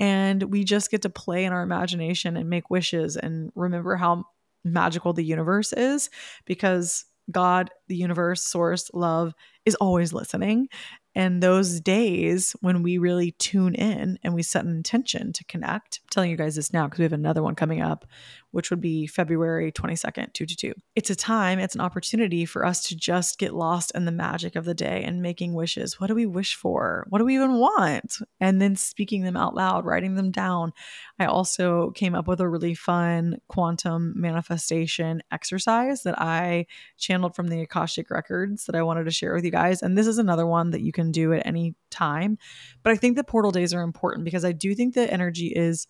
and 0.00 0.42
we 0.44 0.64
just 0.64 0.90
get 0.90 1.02
to 1.02 1.11
play 1.11 1.44
in 1.44 1.52
our 1.52 1.62
imagination 1.62 2.37
and 2.37 2.50
make 2.50 2.70
wishes 2.70 3.16
and 3.16 3.50
remember 3.54 3.96
how 3.96 4.24
magical 4.64 5.12
the 5.12 5.24
universe 5.24 5.72
is 5.72 6.11
because 6.46 7.04
God, 7.30 7.70
the 7.88 7.96
universe, 7.96 8.42
source, 8.42 8.90
love 8.92 9.35
is 9.64 9.74
always 9.76 10.12
listening. 10.12 10.68
And 11.14 11.42
those 11.42 11.81
days 11.81 12.57
when 12.61 12.83
we 12.83 12.98
really 12.98 13.33
tune 13.33 13.74
in 13.74 14.18
and 14.22 14.35
we 14.35 14.42
set 14.42 14.64
an 14.64 14.74
intention 14.74 15.33
to 15.33 15.44
connect, 15.44 16.00
I'm 16.03 16.09
telling 16.11 16.31
you 16.31 16.37
guys 16.37 16.57
this 16.57 16.72
now 16.72 16.87
because 16.87 16.98
we 16.98 17.05
have 17.05 17.12
another 17.12 17.42
one 17.42 17.55
coming 17.55 17.81
up, 17.81 18.05
which 18.50 18.70
would 18.70 18.81
be 18.81 19.07
February 19.07 19.70
22nd, 19.70 20.33
222. 20.33 20.74
It's 20.96 21.11
a 21.11 21.16
time, 21.16 21.61
it's 21.61 21.77
an 21.77 21.81
opportunity 21.81 22.44
for 22.44 22.64
us 22.64 22.88
to 22.88 22.96
just 22.96 23.38
get 23.38 23.55
lost 23.55 23.92
in 23.94 24.07
the 24.07 24.12
magic 24.12 24.57
of 24.57 24.64
the 24.64 24.74
day 24.74 25.05
and 25.05 25.22
making 25.22 25.55
wishes. 25.55 26.00
What 26.00 26.09
do 26.09 26.14
we 26.14 26.27
wish 26.27 26.57
for? 26.57 27.07
What 27.11 27.20
do 27.20 27.24
we 27.24 27.37
even 27.37 27.59
want? 27.59 28.18
And 28.40 28.61
then 28.61 28.74
speaking 28.74 29.22
them 29.22 29.37
out 29.37 29.55
loud, 29.55 29.85
writing 29.85 30.16
them 30.16 30.33
down. 30.33 30.72
I 31.18 31.27
also 31.27 31.90
came 31.92 32.14
up 32.14 32.27
with 32.27 32.40
a 32.40 32.48
really 32.48 32.74
fun 32.74 33.38
quantum 33.48 34.14
manifestation 34.16 35.22
exercise 35.31 36.03
that 36.03 36.20
I 36.20 36.66
channeled 36.98 37.37
from 37.37 37.48
the 37.48 37.61
Akashic 37.61 38.11
Records 38.11 38.66
that 38.66 38.74
I 38.74 38.83
wanted 38.83 39.05
to 39.05 39.12
share 39.12 39.35
with 39.35 39.44
you 39.44 39.53
guys. 39.53 39.81
And 39.83 39.96
this 39.96 40.09
is 40.09 40.18
another 40.18 40.46
one 40.46 40.70
that 40.70 40.81
you 40.81 40.92
can 40.92 41.12
do 41.12 41.33
at 41.33 41.46
any 41.46 41.77
time. 41.90 42.37
But 42.83 42.92
I 42.92 42.96
think 42.96 43.16
the 43.16 43.24
portal 43.24 43.53
days 43.53 43.72
are 43.72 43.83
important 43.83 44.24
because 44.24 44.44
I 44.44 44.53
do 44.53 44.74
think 44.74 44.94
the 44.94 45.12
energy 45.12 45.48
is 45.48 45.87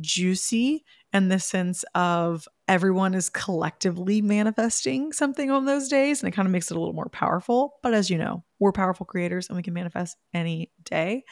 juicy 0.00 0.84
in 1.12 1.28
the 1.28 1.38
sense 1.38 1.84
of 1.94 2.46
everyone 2.70 3.14
is 3.14 3.28
collectively 3.28 4.22
manifesting 4.22 5.12
something 5.12 5.50
on 5.50 5.64
those 5.64 5.88
days 5.88 6.22
and 6.22 6.28
it 6.32 6.36
kind 6.36 6.46
of 6.46 6.52
makes 6.52 6.70
it 6.70 6.76
a 6.76 6.78
little 6.78 6.94
more 6.94 7.08
powerful. 7.08 7.74
But 7.82 7.94
as 7.94 8.08
you 8.08 8.16
know, 8.16 8.44
we're 8.60 8.70
powerful 8.70 9.04
creators 9.04 9.48
and 9.48 9.56
we 9.56 9.64
can 9.64 9.74
manifest 9.74 10.16
any 10.32 10.70
day. 10.84 11.24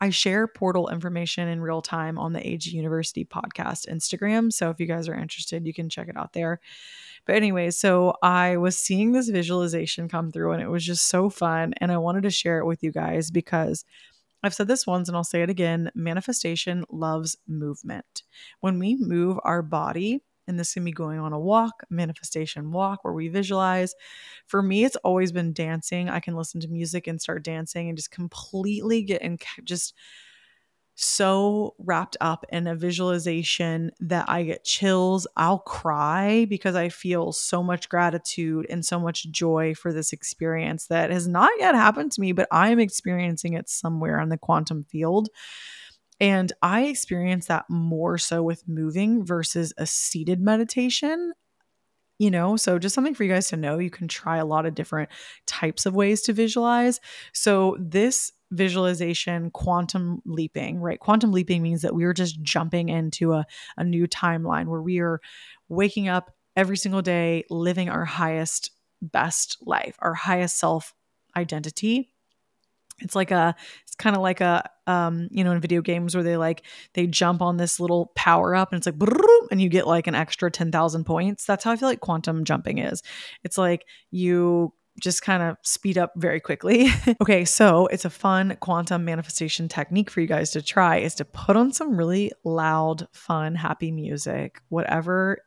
I 0.00 0.10
share 0.10 0.48
portal 0.48 0.88
information 0.88 1.46
in 1.46 1.60
real 1.60 1.82
time 1.82 2.18
on 2.18 2.32
the 2.32 2.44
AG 2.44 2.68
University 2.68 3.24
podcast 3.24 3.88
Instagram. 3.88 4.52
So 4.52 4.70
if 4.70 4.80
you 4.80 4.86
guys 4.86 5.08
are 5.08 5.14
interested, 5.14 5.64
you 5.64 5.72
can 5.72 5.88
check 5.88 6.08
it 6.08 6.16
out 6.16 6.32
there. 6.32 6.60
But 7.26 7.36
anyway, 7.36 7.70
so 7.70 8.14
I 8.20 8.56
was 8.56 8.76
seeing 8.76 9.12
this 9.12 9.28
visualization 9.28 10.08
come 10.08 10.32
through 10.32 10.50
and 10.50 10.62
it 10.62 10.68
was 10.68 10.84
just 10.84 11.06
so 11.06 11.30
fun. 11.30 11.74
And 11.76 11.92
I 11.92 11.98
wanted 11.98 12.24
to 12.24 12.30
share 12.30 12.58
it 12.58 12.66
with 12.66 12.82
you 12.82 12.90
guys 12.90 13.30
because 13.30 13.84
I've 14.42 14.54
said 14.54 14.66
this 14.66 14.84
once 14.84 15.06
and 15.06 15.16
I'll 15.16 15.22
say 15.22 15.42
it 15.42 15.50
again 15.50 15.92
manifestation 15.94 16.84
loves 16.90 17.36
movement. 17.46 18.24
When 18.58 18.80
we 18.80 18.96
move 18.96 19.38
our 19.44 19.62
body, 19.62 20.22
and 20.46 20.58
this 20.58 20.74
can 20.74 20.84
be 20.84 20.92
going 20.92 21.18
on 21.18 21.32
a 21.32 21.38
walk, 21.38 21.84
manifestation 21.90 22.72
walk, 22.72 23.04
where 23.04 23.14
we 23.14 23.28
visualize. 23.28 23.94
For 24.46 24.62
me, 24.62 24.84
it's 24.84 24.96
always 24.96 25.32
been 25.32 25.52
dancing. 25.52 26.08
I 26.08 26.20
can 26.20 26.36
listen 26.36 26.60
to 26.60 26.68
music 26.68 27.06
and 27.06 27.20
start 27.20 27.44
dancing 27.44 27.88
and 27.88 27.96
just 27.96 28.10
completely 28.10 29.02
get 29.02 29.22
in, 29.22 29.38
just 29.64 29.94
so 30.94 31.74
wrapped 31.78 32.16
up 32.20 32.44
in 32.50 32.66
a 32.66 32.76
visualization 32.76 33.90
that 34.00 34.28
I 34.28 34.42
get 34.42 34.64
chills. 34.64 35.26
I'll 35.36 35.58
cry 35.58 36.46
because 36.48 36.74
I 36.74 36.90
feel 36.90 37.32
so 37.32 37.62
much 37.62 37.88
gratitude 37.88 38.66
and 38.68 38.84
so 38.84 39.00
much 39.00 39.30
joy 39.30 39.74
for 39.74 39.92
this 39.92 40.12
experience 40.12 40.86
that 40.88 41.10
has 41.10 41.26
not 41.26 41.50
yet 41.58 41.74
happened 41.74 42.12
to 42.12 42.20
me, 42.20 42.32
but 42.32 42.48
I'm 42.52 42.78
experiencing 42.78 43.54
it 43.54 43.68
somewhere 43.68 44.20
in 44.20 44.28
the 44.28 44.38
quantum 44.38 44.84
field. 44.84 45.30
And 46.22 46.50
I 46.62 46.84
experience 46.84 47.46
that 47.46 47.66
more 47.68 48.16
so 48.16 48.42
with 48.42 48.66
moving 48.66 49.26
versus 49.26 49.74
a 49.76 49.86
seated 49.86 50.40
meditation 50.40 51.32
you 52.18 52.30
know 52.30 52.56
so 52.56 52.78
just 52.78 52.94
something 52.94 53.14
for 53.14 53.24
you 53.24 53.32
guys 53.32 53.48
to 53.48 53.56
know 53.56 53.78
you 53.78 53.88
can 53.88 54.06
try 54.06 54.36
a 54.36 54.44
lot 54.44 54.66
of 54.66 54.74
different 54.74 55.08
types 55.46 55.86
of 55.86 55.94
ways 55.94 56.20
to 56.20 56.34
visualize 56.34 57.00
so 57.32 57.74
this 57.80 58.32
visualization 58.52 59.50
quantum 59.50 60.22
leaping, 60.24 60.78
right? 60.78 61.00
Quantum 61.00 61.32
leaping 61.32 61.62
means 61.62 61.82
that 61.82 61.94
we 61.94 62.04
are 62.04 62.12
just 62.12 62.40
jumping 62.42 62.90
into 62.90 63.32
a, 63.32 63.46
a 63.76 63.82
new 63.82 64.06
timeline 64.06 64.66
where 64.66 64.82
we 64.82 65.00
are 65.00 65.20
waking 65.68 66.08
up 66.08 66.30
every 66.54 66.76
single 66.76 67.02
day, 67.02 67.44
living 67.50 67.88
our 67.88 68.04
highest 68.04 68.70
best 69.00 69.56
life, 69.62 69.96
our 70.00 70.14
highest 70.14 70.58
self 70.58 70.94
identity. 71.34 72.10
It's 73.00 73.16
like 73.16 73.30
a, 73.30 73.56
it's 73.92 74.02
kind 74.02 74.16
of 74.16 74.22
like 74.22 74.40
a, 74.40 74.66
um, 74.86 75.28
you 75.30 75.44
know, 75.44 75.52
in 75.52 75.60
video 75.60 75.82
games 75.82 76.14
where 76.14 76.24
they 76.24 76.38
like, 76.38 76.62
they 76.94 77.06
jump 77.06 77.42
on 77.42 77.58
this 77.58 77.78
little 77.78 78.10
power 78.16 78.54
up 78.54 78.72
and 78.72 78.78
it's 78.78 78.86
like, 78.86 78.96
and 79.50 79.60
you 79.60 79.68
get 79.68 79.86
like 79.86 80.06
an 80.06 80.14
extra 80.14 80.50
10,000 80.50 81.04
points. 81.04 81.44
That's 81.44 81.62
how 81.62 81.72
I 81.72 81.76
feel 81.76 81.90
like 81.90 82.00
quantum 82.00 82.44
jumping 82.44 82.78
is. 82.78 83.02
It's 83.44 83.58
like 83.58 83.84
you 84.10 84.72
just 84.98 85.20
kind 85.20 85.42
of 85.42 85.58
speed 85.62 85.98
up 85.98 86.12
very 86.16 86.40
quickly. 86.40 86.88
okay, 87.20 87.44
so 87.44 87.86
it's 87.88 88.06
a 88.06 88.10
fun 88.10 88.56
quantum 88.60 89.04
manifestation 89.04 89.68
technique 89.68 90.08
for 90.08 90.22
you 90.22 90.26
guys 90.26 90.52
to 90.52 90.62
try 90.62 90.96
is 90.96 91.14
to 91.16 91.26
put 91.26 91.56
on 91.56 91.70
some 91.70 91.94
really 91.94 92.32
loud, 92.42 93.06
fun, 93.12 93.54
happy 93.54 93.90
music, 93.90 94.62
whatever 94.70 95.42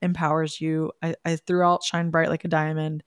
empowers 0.00 0.60
you. 0.60 0.92
I, 1.02 1.16
I 1.24 1.34
threw 1.34 1.64
out 1.64 1.82
Shine 1.82 2.10
Bright 2.10 2.28
Like 2.28 2.44
a 2.44 2.48
Diamond. 2.48 3.02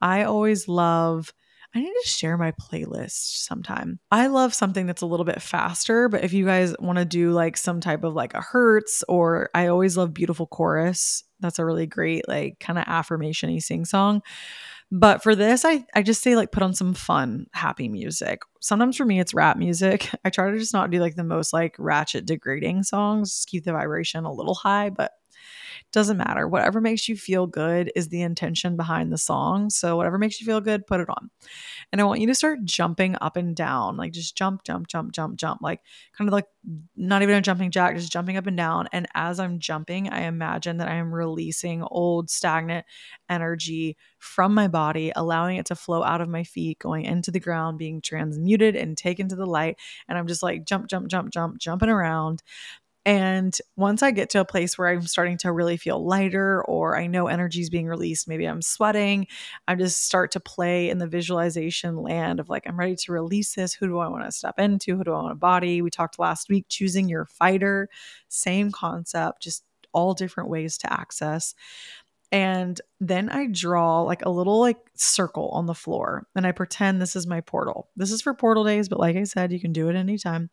I 0.00 0.24
always 0.24 0.66
love. 0.66 1.32
I 1.76 1.80
need 1.80 1.92
to 1.92 2.08
share 2.08 2.38
my 2.38 2.52
playlist 2.52 3.44
sometime. 3.44 4.00
I 4.10 4.28
love 4.28 4.54
something 4.54 4.86
that's 4.86 5.02
a 5.02 5.06
little 5.06 5.26
bit 5.26 5.42
faster, 5.42 6.08
but 6.08 6.24
if 6.24 6.32
you 6.32 6.46
guys 6.46 6.74
want 6.78 6.96
to 6.96 7.04
do 7.04 7.32
like 7.32 7.58
some 7.58 7.82
type 7.82 8.02
of 8.02 8.14
like 8.14 8.32
a 8.32 8.40
Hertz 8.40 9.04
or 9.10 9.50
I 9.54 9.66
always 9.66 9.94
love 9.94 10.14
Beautiful 10.14 10.46
Chorus. 10.46 11.22
That's 11.40 11.58
a 11.58 11.66
really 11.66 11.86
great 11.86 12.26
like 12.28 12.60
kind 12.60 12.78
of 12.78 12.86
affirmation-y 12.86 13.58
sing 13.58 13.84
song. 13.84 14.22
But 14.90 15.22
for 15.22 15.34
this, 15.34 15.66
I, 15.66 15.84
I 15.94 16.02
just 16.02 16.22
say 16.22 16.34
like 16.34 16.50
put 16.50 16.62
on 16.62 16.72
some 16.72 16.94
fun, 16.94 17.44
happy 17.52 17.88
music. 17.88 18.40
Sometimes 18.60 18.96
for 18.96 19.04
me, 19.04 19.20
it's 19.20 19.34
rap 19.34 19.58
music. 19.58 20.08
I 20.24 20.30
try 20.30 20.50
to 20.50 20.58
just 20.58 20.72
not 20.72 20.90
do 20.90 20.98
like 20.98 21.16
the 21.16 21.24
most 21.24 21.52
like 21.52 21.76
ratchet, 21.78 22.24
degrading 22.24 22.84
songs, 22.84 23.34
just 23.34 23.48
keep 23.48 23.64
the 23.64 23.72
vibration 23.72 24.24
a 24.24 24.32
little 24.32 24.54
high, 24.54 24.88
but 24.88 25.12
doesn't 25.96 26.18
matter. 26.18 26.46
Whatever 26.46 26.82
makes 26.82 27.08
you 27.08 27.16
feel 27.16 27.46
good 27.46 27.90
is 27.96 28.10
the 28.10 28.20
intention 28.20 28.76
behind 28.76 29.10
the 29.10 29.16
song. 29.16 29.70
So 29.70 29.96
whatever 29.96 30.18
makes 30.18 30.38
you 30.38 30.46
feel 30.46 30.60
good, 30.60 30.86
put 30.86 31.00
it 31.00 31.08
on. 31.08 31.30
And 31.90 32.02
I 32.02 32.04
want 32.04 32.20
you 32.20 32.26
to 32.26 32.34
start 32.34 32.64
jumping 32.64 33.16
up 33.22 33.38
and 33.38 33.56
down, 33.56 33.96
like 33.96 34.12
just 34.12 34.36
jump, 34.36 34.62
jump, 34.62 34.88
jump, 34.88 35.12
jump, 35.12 35.38
jump, 35.38 35.62
like 35.62 35.80
kind 36.12 36.28
of 36.28 36.34
like 36.34 36.48
not 36.96 37.22
even 37.22 37.36
a 37.36 37.40
jumping 37.40 37.70
jack, 37.70 37.96
just 37.96 38.12
jumping 38.12 38.36
up 38.36 38.46
and 38.46 38.58
down. 38.58 38.90
And 38.92 39.06
as 39.14 39.40
I'm 39.40 39.58
jumping, 39.58 40.10
I 40.10 40.24
imagine 40.24 40.76
that 40.76 40.88
I 40.88 40.96
am 40.96 41.14
releasing 41.14 41.82
old 41.82 42.28
stagnant 42.28 42.84
energy 43.30 43.96
from 44.18 44.52
my 44.52 44.68
body, 44.68 45.12
allowing 45.16 45.56
it 45.56 45.64
to 45.66 45.74
flow 45.74 46.02
out 46.02 46.20
of 46.20 46.28
my 46.28 46.44
feet, 46.44 46.78
going 46.78 47.06
into 47.06 47.30
the 47.30 47.40
ground, 47.40 47.78
being 47.78 48.02
transmuted 48.02 48.76
and 48.76 48.98
taken 48.98 49.28
to 49.28 49.36
the 49.36 49.46
light. 49.46 49.78
And 50.10 50.18
I'm 50.18 50.26
just 50.26 50.42
like 50.42 50.66
jump, 50.66 50.88
jump, 50.88 51.08
jump, 51.08 51.30
jump, 51.30 51.56
jumping 51.56 51.88
around. 51.88 52.42
And 53.06 53.56
once 53.76 54.02
I 54.02 54.10
get 54.10 54.30
to 54.30 54.40
a 54.40 54.44
place 54.44 54.76
where 54.76 54.88
I'm 54.88 55.02
starting 55.02 55.38
to 55.38 55.52
really 55.52 55.76
feel 55.76 56.04
lighter 56.04 56.62
or 56.64 56.98
I 56.98 57.06
know 57.06 57.28
energy 57.28 57.60
is 57.60 57.70
being 57.70 57.86
released, 57.86 58.26
maybe 58.28 58.44
I'm 58.46 58.60
sweating, 58.60 59.28
I 59.68 59.76
just 59.76 60.04
start 60.04 60.32
to 60.32 60.40
play 60.40 60.90
in 60.90 60.98
the 60.98 61.06
visualization 61.06 62.02
land 62.02 62.40
of 62.40 62.48
like, 62.48 62.64
I'm 62.66 62.78
ready 62.78 62.96
to 62.96 63.12
release 63.12 63.54
this. 63.54 63.74
Who 63.74 63.86
do 63.86 63.98
I 64.00 64.08
want 64.08 64.24
to 64.24 64.32
step 64.32 64.58
into? 64.58 64.96
Who 64.96 65.04
do 65.04 65.12
I 65.12 65.22
want 65.22 65.30
to 65.30 65.36
body? 65.36 65.82
We 65.82 65.90
talked 65.90 66.18
last 66.18 66.48
week, 66.48 66.66
choosing 66.68 67.08
your 67.08 67.26
fighter, 67.26 67.88
same 68.28 68.72
concept, 68.72 69.40
just 69.40 69.64
all 69.92 70.12
different 70.12 70.50
ways 70.50 70.76
to 70.78 70.92
access. 70.92 71.54
And 72.36 72.78
then 73.00 73.30
I 73.30 73.46
draw 73.46 74.02
like 74.02 74.22
a 74.22 74.28
little 74.28 74.60
like 74.60 74.76
circle 74.94 75.48
on 75.54 75.64
the 75.64 75.74
floor 75.74 76.26
and 76.36 76.46
I 76.46 76.52
pretend 76.52 77.00
this 77.00 77.16
is 77.16 77.26
my 77.26 77.40
portal. 77.40 77.88
This 77.96 78.12
is 78.12 78.20
for 78.20 78.34
portal 78.34 78.62
days, 78.62 78.90
but 78.90 79.00
like 79.00 79.16
I 79.16 79.24
said, 79.24 79.52
you 79.52 79.58
can 79.58 79.72
do 79.72 79.88
it 79.88 79.96
anytime. 79.96 80.50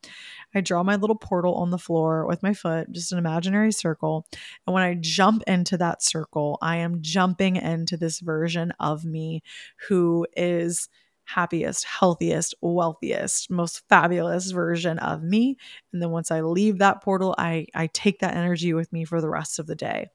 I 0.55 0.61
draw 0.61 0.81
my 0.83 0.95
little 0.95 1.17
portal 1.17 1.55
on 1.55 1.71
the 1.71 1.77
floor 1.77 2.25
with 2.25 2.41
my 2.41 2.53
foot, 2.53 2.89
just 2.93 3.11
an 3.11 3.17
imaginary 3.17 3.73
circle. 3.73 4.25
And 4.65 4.73
when 4.73 4.81
I 4.81 4.93
jump 4.93 5.43
into 5.45 5.75
that 5.75 6.01
circle, 6.01 6.57
I 6.61 6.77
am 6.77 7.01
jumping 7.01 7.57
into 7.57 7.97
this 7.97 8.21
version 8.21 8.71
of 8.79 9.03
me 9.03 9.43
who 9.89 10.25
is 10.37 10.87
happiest, 11.25 11.83
healthiest, 11.83 12.55
wealthiest, 12.61 13.51
most 13.51 13.83
fabulous 13.89 14.51
version 14.51 14.99
of 14.99 15.21
me. 15.21 15.57
And 15.91 16.01
then 16.01 16.11
once 16.11 16.31
I 16.31 16.39
leave 16.39 16.77
that 16.77 17.03
portal, 17.03 17.35
I 17.37 17.67
I 17.75 17.87
take 17.87 18.19
that 18.19 18.37
energy 18.37 18.73
with 18.73 18.93
me 18.93 19.03
for 19.03 19.19
the 19.19 19.29
rest 19.29 19.59
of 19.59 19.67
the 19.67 19.75
day. 19.75 20.07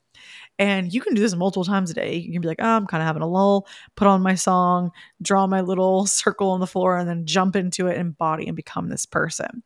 And 0.59 0.93
you 0.93 1.01
can 1.01 1.15
do 1.15 1.21
this 1.21 1.37
multiple 1.37 1.65
times 1.65 1.91
a 1.91 1.95
day. 1.95 2.17
You 2.17 2.33
can 2.33 2.41
be 2.41 2.49
like, 2.49 2.61
oh, 2.61 2.69
I'm 2.69 2.87
kind 2.87 3.03
of 3.03 3.07
having 3.07 3.23
a 3.23 3.29
lull, 3.29 3.67
put 3.97 4.09
on 4.09 4.23
my 4.23 4.35
song, 4.35 4.91
draw 5.23 5.47
my 5.47 5.61
little 5.61 6.07
circle 6.07 6.51
on 6.51 6.61
the 6.61 6.67
floor, 6.67 6.97
and 6.99 7.09
then 7.09 7.27
jump 7.27 7.57
into 7.57 7.87
it 7.87 7.97
and 7.97 8.17
body 8.17 8.47
and 8.47 8.57
become 8.57 8.89
this 8.89 9.07
person. 9.07 9.63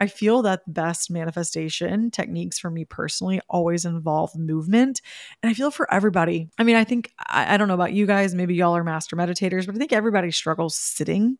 I 0.00 0.06
feel 0.06 0.42
that 0.42 0.62
best 0.72 1.10
manifestation 1.10 2.10
techniques 2.10 2.58
for 2.58 2.70
me 2.70 2.84
personally 2.84 3.40
always 3.48 3.84
involve 3.84 4.34
movement. 4.36 5.00
And 5.42 5.50
I 5.50 5.54
feel 5.54 5.70
for 5.70 5.92
everybody. 5.92 6.48
I 6.58 6.64
mean, 6.64 6.76
I 6.76 6.84
think, 6.84 7.12
I, 7.18 7.54
I 7.54 7.56
don't 7.56 7.68
know 7.68 7.74
about 7.74 7.92
you 7.92 8.06
guys, 8.06 8.34
maybe 8.34 8.54
y'all 8.54 8.76
are 8.76 8.84
master 8.84 9.16
meditators, 9.16 9.66
but 9.66 9.74
I 9.74 9.78
think 9.78 9.92
everybody 9.92 10.30
struggles 10.30 10.74
sitting. 10.74 11.38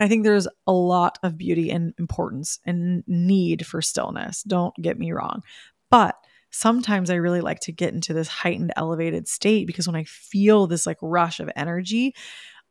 I 0.00 0.08
think 0.08 0.24
there's 0.24 0.48
a 0.66 0.72
lot 0.72 1.18
of 1.22 1.38
beauty 1.38 1.70
and 1.70 1.94
importance 1.98 2.60
and 2.64 3.02
need 3.06 3.66
for 3.66 3.82
stillness. 3.82 4.42
Don't 4.42 4.74
get 4.76 4.98
me 4.98 5.12
wrong. 5.12 5.42
But 5.90 6.16
sometimes 6.50 7.10
I 7.10 7.16
really 7.16 7.40
like 7.40 7.60
to 7.60 7.72
get 7.72 7.94
into 7.94 8.14
this 8.14 8.28
heightened, 8.28 8.72
elevated 8.76 9.28
state 9.28 9.66
because 9.66 9.86
when 9.86 9.96
I 9.96 10.04
feel 10.04 10.66
this 10.66 10.86
like 10.86 10.98
rush 11.02 11.40
of 11.40 11.50
energy, 11.56 12.14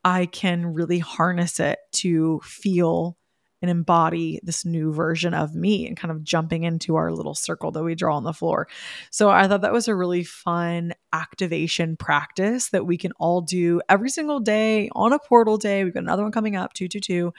I 0.03 0.27
can 0.27 0.67
really 0.67 0.99
harness 0.99 1.59
it 1.59 1.79
to 1.93 2.39
feel 2.43 3.17
and 3.61 3.71
embody 3.71 4.39
this 4.43 4.63
new 4.63 4.93
version 4.93 5.33
of 5.33 5.55
me 5.55 5.88
and 5.88 5.97
kind 5.97 6.11
of 6.11 6.23
jumping 6.23 6.63
into 6.63 6.95
our 6.95 7.11
little 7.11 7.33
circle 7.33 7.71
that 7.71 7.83
we 7.83 7.95
draw 7.95 8.15
on 8.15 8.23
the 8.23 8.33
floor. 8.33 8.67
So 9.09 9.29
I 9.29 9.47
thought 9.47 9.61
that 9.61 9.73
was 9.73 9.88
a 9.88 9.95
really 9.95 10.23
fun 10.23 10.93
activation 11.11 11.97
practice 11.97 12.69
that 12.69 12.85
we 12.85 12.97
can 12.97 13.11
all 13.13 13.41
do 13.41 13.81
every 13.89 14.09
single 14.09 14.39
day 14.39 14.89
on 14.93 15.13
a 15.13 15.19
portal 15.19 15.57
day. 15.57 15.83
We've 15.83 15.93
got 15.93 16.03
another 16.03 16.23
one 16.23 16.31
coming 16.31 16.55
up, 16.55 16.73
222. 16.73 17.33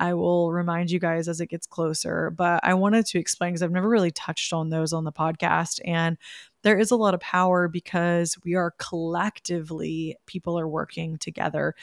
I 0.00 0.14
will 0.14 0.52
remind 0.52 0.90
you 0.90 0.98
guys 0.98 1.28
as 1.28 1.40
it 1.40 1.46
gets 1.48 1.66
closer. 1.66 2.30
But 2.30 2.60
I 2.62 2.74
wanted 2.74 3.06
to 3.06 3.18
explain 3.18 3.52
because 3.52 3.62
I've 3.62 3.72
never 3.72 3.88
really 3.88 4.10
touched 4.10 4.52
on 4.52 4.70
those 4.70 4.92
on 4.92 5.04
the 5.04 5.12
podcast. 5.12 5.80
And 5.84 6.16
there 6.62 6.78
is 6.78 6.90
a 6.90 6.96
lot 6.96 7.14
of 7.14 7.20
power 7.20 7.68
because 7.68 8.36
we 8.44 8.54
are 8.54 8.74
collectively, 8.78 10.16
people 10.26 10.58
are 10.58 10.68
working 10.68 11.18
together, 11.18 11.74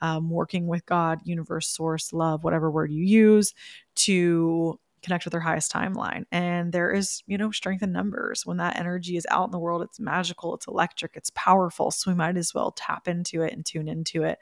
um, 0.00 0.30
working 0.30 0.66
with 0.66 0.84
God, 0.86 1.20
universe, 1.24 1.68
source, 1.68 2.12
love, 2.12 2.44
whatever 2.44 2.70
word 2.70 2.90
you 2.92 3.02
use 3.02 3.54
to 3.96 4.78
connect 5.02 5.24
with 5.24 5.32
their 5.32 5.40
highest 5.40 5.72
timeline. 5.72 6.24
And 6.32 6.72
there 6.72 6.90
is, 6.90 7.22
you 7.26 7.38
know, 7.38 7.50
strength 7.50 7.82
in 7.82 7.92
numbers. 7.92 8.44
When 8.44 8.56
that 8.58 8.78
energy 8.78 9.16
is 9.16 9.26
out 9.30 9.44
in 9.44 9.50
the 9.52 9.58
world, 9.58 9.82
it's 9.82 10.00
magical, 10.00 10.54
it's 10.54 10.66
electric, 10.66 11.12
it's 11.16 11.30
powerful. 11.34 11.90
So 11.90 12.10
we 12.10 12.16
might 12.16 12.36
as 12.36 12.52
well 12.52 12.72
tap 12.72 13.08
into 13.08 13.42
it 13.42 13.52
and 13.52 13.64
tune 13.64 13.88
into 13.88 14.24
it 14.24 14.38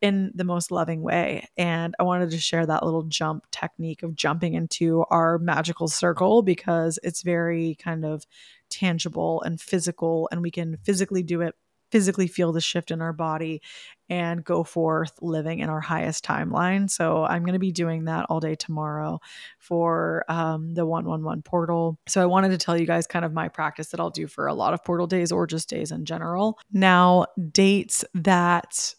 in 0.00 0.32
the 0.34 0.44
most 0.44 0.70
loving 0.70 1.02
way. 1.02 1.46
And 1.56 1.94
I 1.98 2.04
wanted 2.04 2.30
to 2.30 2.38
share 2.38 2.64
that 2.64 2.84
little 2.84 3.02
jump 3.02 3.46
technique 3.50 4.02
of 4.02 4.14
jumping 4.14 4.54
into 4.54 5.04
our 5.10 5.38
magical 5.38 5.88
circle 5.88 6.42
because 6.42 6.98
it's 7.02 7.22
very 7.22 7.76
kind 7.76 8.04
of 8.04 8.24
tangible 8.70 9.42
and 9.42 9.60
physical, 9.60 10.28
and 10.32 10.42
we 10.42 10.50
can 10.50 10.78
physically 10.84 11.22
do 11.22 11.40
it, 11.42 11.54
physically 11.90 12.28
feel 12.28 12.52
the 12.52 12.60
shift 12.60 12.90
in 12.90 13.02
our 13.02 13.12
body, 13.12 13.60
and 14.08 14.44
go 14.44 14.64
forth 14.64 15.12
living 15.20 15.58
in 15.58 15.68
our 15.68 15.80
highest 15.80 16.24
timeline. 16.24 16.88
So 16.88 17.24
I'm 17.24 17.42
going 17.42 17.54
to 17.54 17.58
be 17.58 17.72
doing 17.72 18.04
that 18.04 18.26
all 18.28 18.40
day 18.40 18.54
tomorrow 18.54 19.20
for 19.58 20.24
um, 20.28 20.74
the 20.74 20.86
111 20.86 21.42
portal. 21.42 21.98
So 22.08 22.22
I 22.22 22.26
wanted 22.26 22.50
to 22.50 22.58
tell 22.58 22.78
you 22.78 22.86
guys 22.86 23.06
kind 23.06 23.24
of 23.24 23.32
my 23.32 23.48
practice 23.48 23.88
that 23.88 24.00
I'll 24.00 24.10
do 24.10 24.26
for 24.26 24.46
a 24.46 24.54
lot 24.54 24.72
of 24.72 24.84
portal 24.84 25.06
days 25.06 25.32
or 25.32 25.46
just 25.46 25.68
days 25.68 25.90
in 25.90 26.04
general. 26.04 26.58
Now, 26.72 27.26
dates 27.52 28.04
that 28.14 28.94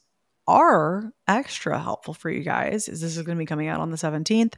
are 0.47 1.11
extra 1.27 1.79
helpful 1.79 2.13
for 2.13 2.29
you 2.29 2.43
guys 2.43 2.87
is 2.87 3.01
this 3.01 3.17
is 3.17 3.23
going 3.23 3.37
to 3.37 3.41
be 3.41 3.45
coming 3.45 3.67
out 3.67 3.79
on 3.79 3.91
the 3.91 3.97
17th. 3.97 4.53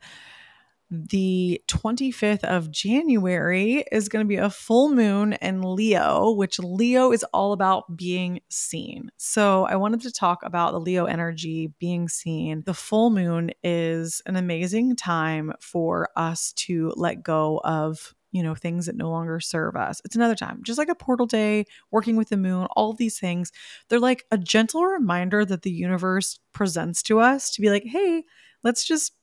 The 0.89 1.59
25th 1.67 2.43
of 2.43 2.69
January 2.69 3.83
is 3.91 4.09
going 4.09 4.23
to 4.23 4.27
be 4.27 4.35
a 4.35 4.49
full 4.49 4.89
moon 4.89 5.33
in 5.33 5.63
Leo, 5.63 6.31
which 6.31 6.59
Leo 6.59 7.11
is 7.11 7.23
all 7.33 7.51
about 7.51 7.97
being 7.97 8.41
seen. 8.49 9.09
So, 9.17 9.65
I 9.65 9.75
wanted 9.77 10.01
to 10.01 10.11
talk 10.11 10.43
about 10.43 10.71
the 10.71 10.79
Leo 10.79 11.05
energy 11.05 11.73
being 11.79 12.09
seen. 12.09 12.61
The 12.67 12.75
full 12.75 13.09
moon 13.09 13.51
is 13.63 14.21
an 14.27 14.35
amazing 14.35 14.95
time 14.95 15.53
for 15.59 16.09
us 16.15 16.53
to 16.57 16.93
let 16.95 17.23
go 17.23 17.59
of 17.63 18.13
you 18.33 18.41
know, 18.41 18.55
things 18.55 18.87
that 18.87 18.97
no 18.97 19.09
longer 19.09 19.39
serve 19.39 19.75
us. 19.75 20.01
It's 20.03 20.15
another 20.15 20.35
time, 20.35 20.59
just 20.63 20.79
like 20.79 20.89
a 20.89 20.95
portal 20.95 21.27
day, 21.27 21.65
working 21.91 22.15
with 22.17 22.29
the 22.29 22.37
moon, 22.37 22.65
all 22.71 22.91
these 22.91 23.19
things. 23.19 23.51
They're 23.87 23.99
like 23.99 24.25
a 24.31 24.37
gentle 24.39 24.83
reminder 24.83 25.45
that 25.45 25.61
the 25.61 25.71
universe 25.71 26.39
presents 26.51 27.03
to 27.03 27.19
us 27.19 27.51
to 27.51 27.61
be 27.61 27.69
like, 27.69 27.85
hey, 27.85 28.23
let's 28.63 28.83
just 28.83 29.13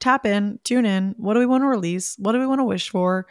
tap 0.00 0.24
in, 0.24 0.58
tune 0.64 0.86
in. 0.86 1.14
What 1.18 1.34
do 1.34 1.40
we 1.40 1.46
want 1.46 1.62
to 1.62 1.68
release? 1.68 2.16
What 2.18 2.32
do 2.32 2.40
we 2.40 2.46
want 2.46 2.60
to 2.60 2.64
wish 2.64 2.88
for? 2.88 3.26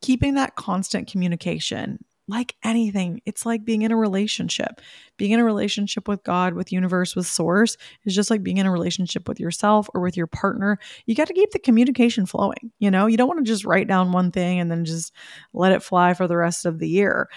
Keeping 0.00 0.34
that 0.34 0.56
constant 0.56 1.06
communication 1.06 2.02
like 2.30 2.56
anything, 2.64 3.20
it's 3.26 3.44
like 3.44 3.64
being 3.64 3.82
in 3.82 3.92
a 3.92 3.96
relationship. 3.96 4.80
Being 5.18 5.32
in 5.32 5.40
a 5.40 5.44
relationship 5.44 6.08
with 6.08 6.24
God, 6.24 6.54
with 6.54 6.72
universe, 6.72 7.14
with 7.14 7.26
source 7.26 7.76
is 8.04 8.14
just 8.14 8.30
like 8.30 8.42
being 8.42 8.56
in 8.58 8.66
a 8.66 8.72
relationship 8.72 9.28
with 9.28 9.38
yourself 9.40 9.88
or 9.94 10.00
with 10.00 10.16
your 10.16 10.26
partner. 10.28 10.78
You 11.06 11.14
got 11.14 11.28
to 11.28 11.34
keep 11.34 11.50
the 11.50 11.58
communication 11.58 12.26
flowing. 12.26 12.72
You 12.78 12.90
know, 12.90 13.06
you 13.06 13.16
don't 13.18 13.28
want 13.28 13.44
to 13.44 13.50
just 13.52 13.66
write 13.66 13.88
down 13.88 14.12
one 14.12 14.30
thing 14.32 14.60
and 14.60 14.70
then 14.70 14.84
just 14.86 15.12
let 15.52 15.72
it 15.72 15.82
fly 15.82 16.14
for 16.14 16.26
the 16.26 16.36
rest 16.36 16.64
of 16.64 16.78
the 16.78 16.88
year. 16.88 17.28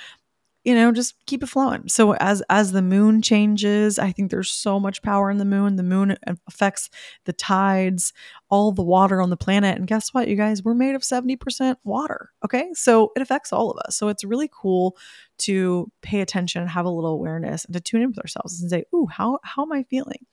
you 0.64 0.74
know 0.74 0.92
just 0.92 1.16
keep 1.26 1.44
it 1.44 1.48
flowing 1.48 1.88
so 1.90 2.14
as 2.16 2.42
as 2.50 2.72
the 2.72 2.82
moon 2.82 3.22
changes 3.22 4.00
i 4.00 4.12
think 4.12 4.32
there's 4.32 4.50
so 4.50 4.80
much 4.80 5.02
power 5.02 5.30
in 5.30 5.38
the 5.38 5.46
moon 5.46 5.76
the 5.76 5.84
moon 5.84 6.12
uh, 6.12 6.34
affects 6.48 6.90
the 7.26 7.34
tides 7.34 8.14
all 8.54 8.72
the 8.72 8.84
water 8.84 9.20
on 9.20 9.32
the 9.32 9.36
planet 9.36 9.80
and 9.80 9.88
guess 9.88 10.14
what 10.14 10.28
you 10.28 10.36
guys 10.36 10.64
we're 10.64 10.76
made 10.76 10.94
of 10.94 11.02
70% 11.02 11.76
water 11.84 12.30
okay 12.46 12.70
so 12.74 13.12
it 13.16 13.22
affects 13.24 13.52
all 13.52 13.72
of 13.72 13.80
us 13.80 13.98
so 13.98 14.10
it's 14.10 14.24
really 14.24 14.48
cool 14.54 14.96
to 15.40 15.92
pay 16.04 16.22
attention 16.22 16.68
have 16.68 16.86
a 16.86 16.90
little 16.90 17.16
awareness 17.16 17.66
and 17.66 17.74
to 17.74 17.82
tune 17.82 18.04
in 18.04 18.10
with 18.10 18.20
ourselves 18.20 18.62
and 18.62 18.70
say 18.70 18.84
ooh 18.94 19.08
how 19.08 19.40
how 19.44 19.64
am 19.64 19.72
i 19.74 19.82
feeling 19.82 20.24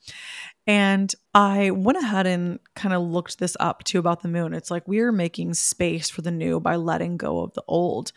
and 0.66 1.12
I 1.34 1.70
went 1.70 1.98
ahead 1.98 2.26
and 2.26 2.60
kind 2.76 2.94
of 2.94 3.02
looked 3.02 3.38
this 3.38 3.56
up 3.58 3.82
too 3.84 3.98
about 3.98 4.22
the 4.22 4.28
moon. 4.28 4.54
It's 4.54 4.70
like 4.70 4.86
we 4.86 5.00
are 5.00 5.10
making 5.10 5.54
space 5.54 6.10
for 6.10 6.22
the 6.22 6.30
new 6.30 6.60
by 6.60 6.76
letting 6.76 7.16
go 7.16 7.40
of 7.40 7.54
the 7.54 7.64
old. 7.66 8.12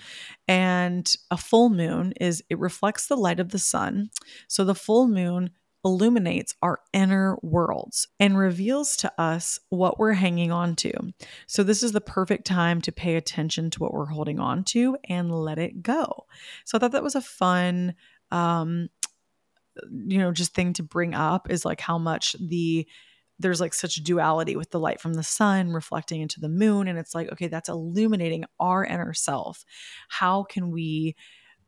And 0.48 1.12
a 1.32 1.38
full 1.38 1.70
moon 1.70 2.14
is 2.20 2.44
it 2.50 2.60
reflects 2.60 3.08
the 3.08 3.16
light 3.16 3.40
of 3.40 3.50
the 3.50 3.60
sun. 3.60 4.10
So 4.48 4.64
the 4.64 4.76
full 4.76 5.08
moon 5.08 5.52
illuminates 5.86 6.56
our 6.62 6.80
inner 6.94 7.38
worlds 7.42 8.08
and 8.20 8.38
reveals 8.38 8.96
to 8.98 9.12
us 9.20 9.60
what 9.70 10.00
we're 10.00 10.14
hanging 10.14 10.52
on 10.52 10.76
to. 10.78 10.94
So, 11.48 11.64
this 11.64 11.84
is 11.84 11.92
the 11.92 12.02
perfect 12.02 12.46
time 12.46 12.82
to 12.82 12.92
pay 12.92 13.16
attention 13.16 13.70
to 13.72 13.80
what 13.80 13.94
we're 13.94 14.06
holding 14.06 14.40
on 14.40 14.64
to 14.66 14.98
and 15.10 15.32
let 15.32 15.60
it 15.60 15.84
go. 15.84 16.26
So, 16.66 16.78
I 16.78 16.80
thought 16.80 16.94
that 16.94 17.04
was 17.04 17.16
a 17.16 17.22
fun 17.22 17.96
um, 18.32 18.90
you 19.92 20.18
know 20.18 20.32
just 20.32 20.54
thing 20.54 20.74
to 20.74 20.84
bring 20.84 21.14
up 21.14 21.50
is 21.50 21.66
like 21.66 21.82
how 21.82 21.98
much 21.98 22.36
the 22.40 22.88
there's 23.40 23.60
like 23.60 23.74
such 23.74 23.96
duality 23.96 24.56
with 24.56 24.70
the 24.70 24.80
light 24.80 25.02
from 25.02 25.16
the 25.16 25.24
sun 25.24 25.72
reflecting 25.72 26.22
into 26.22 26.40
the 26.40 26.50
moon 26.50 26.88
and 26.88 27.00
it's 27.00 27.16
like 27.16 27.32
okay 27.32 27.48
that's 27.48 27.70
illuminating 27.70 28.46
our 28.60 28.86
inner 28.86 29.14
self 29.14 29.66
how 30.10 30.44
can 30.44 30.72
we 30.72 31.16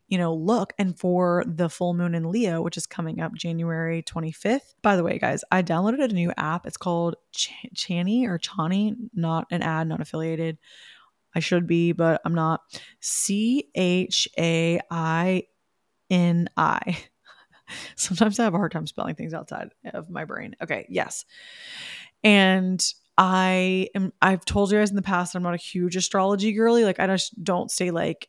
you 0.08 0.18
know 0.18 0.34
look 0.34 0.72
and 0.78 0.98
for 0.98 1.44
the 1.46 1.68
full 1.68 1.94
moon 1.94 2.14
in 2.14 2.30
leo 2.30 2.62
which 2.62 2.76
is 2.76 2.86
coming 2.86 3.20
up 3.20 3.34
january 3.34 4.02
25th 4.02 4.74
by 4.82 4.96
the 4.96 5.02
way 5.02 5.18
guys 5.18 5.42
i 5.50 5.62
downloaded 5.62 6.02
a 6.02 6.08
new 6.08 6.32
app 6.36 6.66
it's 6.66 6.76
called 6.76 7.16
Ch- 7.32 7.52
chani 7.74 8.26
or 8.26 8.38
chani 8.38 8.94
not 9.14 9.46
an 9.50 9.62
ad 9.62 9.88
not 9.88 10.00
affiliated 10.00 10.58
i 11.34 11.40
should 11.40 11.66
be 11.66 11.92
but 11.92 12.20
i'm 12.24 12.34
not 12.34 12.60
c-h-a-i-n-i 13.00 14.26
Sometimes 17.96 18.38
I 18.38 18.44
have 18.44 18.54
a 18.54 18.58
hard 18.58 18.72
time 18.72 18.86
spelling 18.86 19.14
things 19.14 19.34
outside 19.34 19.70
of 19.92 20.10
my 20.10 20.24
brain. 20.24 20.54
Okay, 20.62 20.86
yes. 20.88 21.24
And 22.22 22.84
I 23.18 23.88
am 23.94 24.12
I've 24.20 24.44
told 24.44 24.70
you 24.70 24.78
guys 24.78 24.90
in 24.90 24.96
the 24.96 25.02
past 25.02 25.34
I'm 25.34 25.42
not 25.42 25.54
a 25.54 25.58
huge 25.58 25.96
astrology 25.96 26.52
girly. 26.52 26.84
Like 26.84 27.00
I 27.00 27.06
just 27.06 27.42
don't 27.42 27.70
stay 27.70 27.90
like 27.90 28.28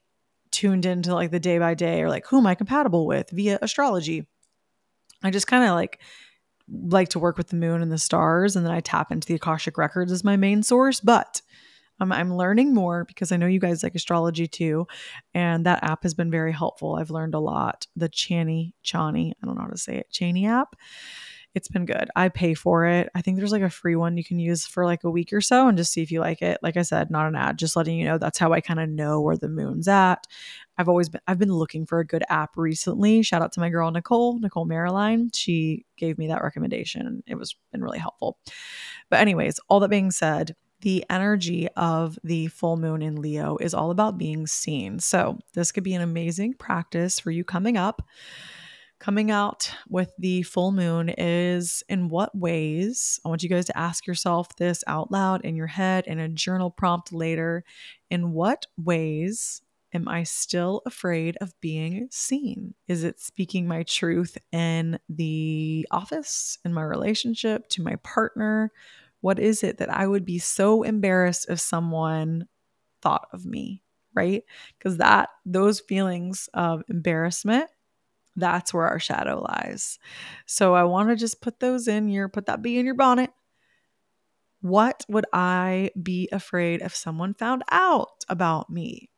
tuned 0.52 0.86
into 0.86 1.14
like 1.14 1.32
the 1.32 1.40
day 1.40 1.60
by 1.60 1.74
day 1.74 2.02
or 2.02 2.10
like 2.10 2.26
who 2.28 2.38
am 2.38 2.48
I 2.48 2.56
compatible 2.56 3.06
with 3.06 3.30
via 3.32 3.60
astrology. 3.62 4.28
I 5.24 5.32
just 5.32 5.48
kind 5.48 5.64
of 5.64 5.72
like 5.72 6.00
like 6.70 7.10
to 7.10 7.20
work 7.20 7.38
with 7.38 7.48
the 7.48 7.56
moon 7.56 7.82
and 7.82 7.92
the 7.92 7.98
stars 7.98 8.56
and 8.56 8.66
then 8.66 8.74
I 8.74 8.82
tap 8.82 9.12
into 9.12 9.28
the 9.28 9.36
Akashic 9.36 9.78
records 9.78 10.12
as 10.12 10.24
my 10.24 10.36
main 10.36 10.64
source, 10.64 11.00
but 11.00 11.42
I'm 12.00 12.36
learning 12.36 12.74
more 12.74 13.06
because 13.06 13.32
I 13.32 13.38
know 13.38 13.48
you 13.48 13.60
guys 13.60 13.82
like 13.82 13.96
astrology 13.96 14.48
too. 14.48 14.88
And 15.34 15.66
that 15.66 15.84
app 15.84 16.04
has 16.04 16.14
been 16.14 16.30
very 16.30 16.52
helpful. 16.52 16.96
I've 16.96 17.10
learned 17.10 17.34
a 17.34 17.40
lot. 17.40 17.88
The 17.96 18.10
Chani, 18.10 18.74
Chani, 18.84 19.32
I 19.32 19.46
don't 19.46 19.56
know 19.56 19.64
how 19.64 19.70
to 19.70 19.78
say 19.78 19.98
it, 19.98 20.08
Chani 20.12 20.48
app. 20.48 20.76
It's 21.56 21.70
been 21.70 21.86
good. 21.86 22.10
I 22.16 22.30
pay 22.30 22.54
for 22.54 22.86
it. 22.86 23.10
I 23.16 23.22
think 23.22 23.38
there's 23.38 23.52
like 23.52 23.64
a 23.64 23.70
free 23.70 23.96
one 23.96 24.18
you 24.18 24.24
can 24.24 24.38
use 24.38 24.66
for 24.66 24.86
like 24.86 25.04
a 25.04 25.10
week 25.10 25.34
or 25.34 25.42
so 25.42 25.68
and 25.68 25.78
just 25.78 25.92
see 25.92 26.04
if 26.04 26.12
you 26.12 26.20
like 26.20 26.42
it. 26.42 26.60
Like 26.62 26.78
I 26.78 26.84
said, 26.84 27.10
not 27.10 27.28
an 27.28 27.36
ad, 27.36 27.58
just 27.58 27.76
letting 27.76 27.98
you 27.98 28.06
know 28.06 28.18
that's 28.18 28.38
how 28.38 28.54
I 28.54 28.62
kind 28.62 28.80
of 28.80 28.90
know 28.90 29.22
where 29.22 29.38
the 29.38 29.50
moon's 29.50 29.88
at. 29.88 30.28
I've 30.78 30.90
always 30.90 31.10
been 31.10 31.22
I've 31.28 31.40
been 31.40 31.54
looking 31.54 31.86
for 31.86 32.00
a 32.00 32.06
good 32.06 32.24
app 32.30 32.56
recently. 32.56 33.24
Shout 33.24 33.42
out 33.42 33.52
to 33.54 33.60
my 33.60 33.70
girl 33.70 33.90
Nicole, 33.90 34.40
Nicole 34.40 34.66
Marilyn. 34.66 35.32
She 35.34 35.86
gave 35.96 36.18
me 36.18 36.28
that 36.28 36.44
recommendation. 36.44 37.24
It 37.26 37.36
was 37.36 37.56
been 37.72 37.84
really 37.84 38.00
helpful. 38.00 38.38
But 39.10 39.20
anyways, 39.20 39.60
all 39.68 39.80
that 39.80 39.90
being 39.90 40.12
said, 40.12 40.56
the 40.82 41.04
energy 41.10 41.68
of 41.76 42.20
the 42.24 42.48
full 42.48 42.78
moon 42.78 43.02
in 43.02 43.16
Leo 43.16 43.58
is 43.58 43.74
all 43.74 43.90
about 43.90 44.18
being 44.18 44.46
seen. 44.46 45.00
So, 45.00 45.40
this 45.54 45.72
could 45.72 45.84
be 45.84 45.96
an 45.96 46.02
amazing 46.02 46.54
practice 46.54 47.20
for 47.20 47.32
you 47.32 47.44
coming 47.44 47.78
up. 47.78 48.04
Coming 49.00 49.30
out 49.30 49.72
with 49.88 50.12
the 50.18 50.42
full 50.42 50.72
moon 50.72 51.10
is 51.10 51.84
in 51.88 52.10
what 52.10 52.36
ways? 52.36 53.20
I 53.24 53.30
want 53.30 53.44
you 53.44 53.50
guys 53.50 53.66
to 53.66 53.78
ask 53.78 54.08
yourself 54.08 54.56
this 54.56 54.84
out 54.88 55.12
loud 55.12 55.46
in 55.46 55.56
your 55.56 55.68
head 55.68 56.08
in 56.08 56.18
a 56.18 56.28
journal 56.28 56.72
prompt 56.72 57.14
later. 57.14 57.64
In 58.10 58.32
what 58.32 58.66
ways 58.76 59.62
am 59.94 60.08
I 60.08 60.24
still 60.24 60.82
afraid 60.88 61.38
of 61.42 61.54
being 61.62 62.08
seen? 62.10 62.74
Is 62.88 63.04
it 63.04 63.20
speaking 63.20 63.68
my 63.68 63.84
truth 63.84 64.36
in 64.52 64.98
the 65.08 65.88
office, 65.92 66.58
in 66.66 66.74
my 66.74 66.84
relationship, 66.84 67.70
to 67.70 67.84
my 67.84 67.98
partner? 67.98 68.72
What 69.22 69.38
is 69.38 69.64
it 69.64 69.78
that 69.78 69.94
I 69.94 70.08
would 70.08 70.26
be 70.26 70.40
so 70.40 70.82
embarrassed 70.82 71.46
if 71.50 71.60
someone 71.60 72.48
thought 73.04 73.28
of 73.32 73.46
me, 73.46 73.84
right? 74.16 74.44
Because 74.78 74.98
that, 74.98 75.30
those 75.46 75.80
feelings 75.82 76.50
of 76.56 76.82
embarrassment, 76.90 77.70
that's 78.38 78.74
where 78.74 78.88
our 78.88 79.00
shadow 79.00 79.42
lies. 79.42 80.00
So 80.46 80.74
I 80.74 80.84
want 80.86 81.10
to 81.10 81.16
just 81.16 81.42
put 81.42 81.60
those 81.60 81.88
in 81.88 82.08
your, 82.08 82.30
put 82.30 82.46
that 82.46 82.62
bee 82.62 82.80
in 82.80 82.86
your 82.86 82.96
bonnet. 82.96 83.32
What 84.62 85.04
would 85.10 85.26
I 85.34 85.92
be 86.02 86.30
afraid 86.32 86.82
if 86.82 86.96
someone 86.96 87.34
found 87.34 87.64
out 87.70 88.24
about 88.30 88.70
me? 88.70 89.10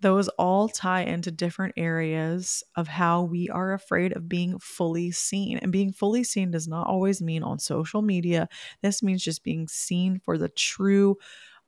those 0.00 0.28
all 0.28 0.68
tie 0.68 1.02
into 1.02 1.30
different 1.30 1.74
areas 1.76 2.62
of 2.76 2.86
how 2.86 3.22
we 3.22 3.48
are 3.48 3.72
afraid 3.72 4.14
of 4.14 4.28
being 4.28 4.58
fully 4.58 5.10
seen. 5.10 5.58
And 5.58 5.72
being 5.72 5.92
fully 5.92 6.22
seen 6.22 6.50
does 6.50 6.68
not 6.68 6.86
always 6.86 7.22
mean 7.22 7.42
on 7.42 7.58
social 7.58 8.02
media. 8.02 8.48
This 8.82 9.02
means 9.02 9.22
just 9.22 9.42
being 9.42 9.66
seen 9.68 10.20
for 10.24 10.36
the 10.36 10.48
true, 10.50 11.16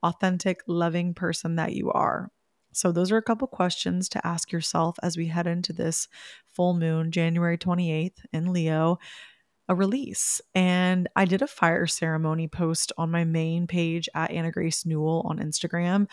authentic, 0.02 0.60
loving 0.66 1.14
person 1.14 1.56
that 1.56 1.72
you 1.72 1.90
are. 1.90 2.30
So, 2.72 2.92
those 2.92 3.10
are 3.10 3.16
a 3.16 3.22
couple 3.22 3.48
questions 3.48 4.08
to 4.10 4.26
ask 4.26 4.52
yourself 4.52 4.96
as 5.02 5.16
we 5.16 5.26
head 5.26 5.46
into 5.46 5.72
this 5.72 6.08
full 6.46 6.74
moon, 6.74 7.10
January 7.10 7.58
28th 7.58 8.24
in 8.32 8.52
Leo 8.52 8.98
a 9.68 9.74
release. 9.74 10.40
And 10.54 11.08
I 11.14 11.26
did 11.26 11.42
a 11.42 11.46
fire 11.46 11.86
ceremony 11.86 12.48
post 12.48 12.92
on 12.96 13.10
my 13.10 13.24
main 13.24 13.66
page 13.66 14.08
at 14.14 14.30
Anna 14.30 14.50
Grace 14.50 14.86
Newell 14.86 15.22
on 15.28 15.38
Instagram. 15.38 16.08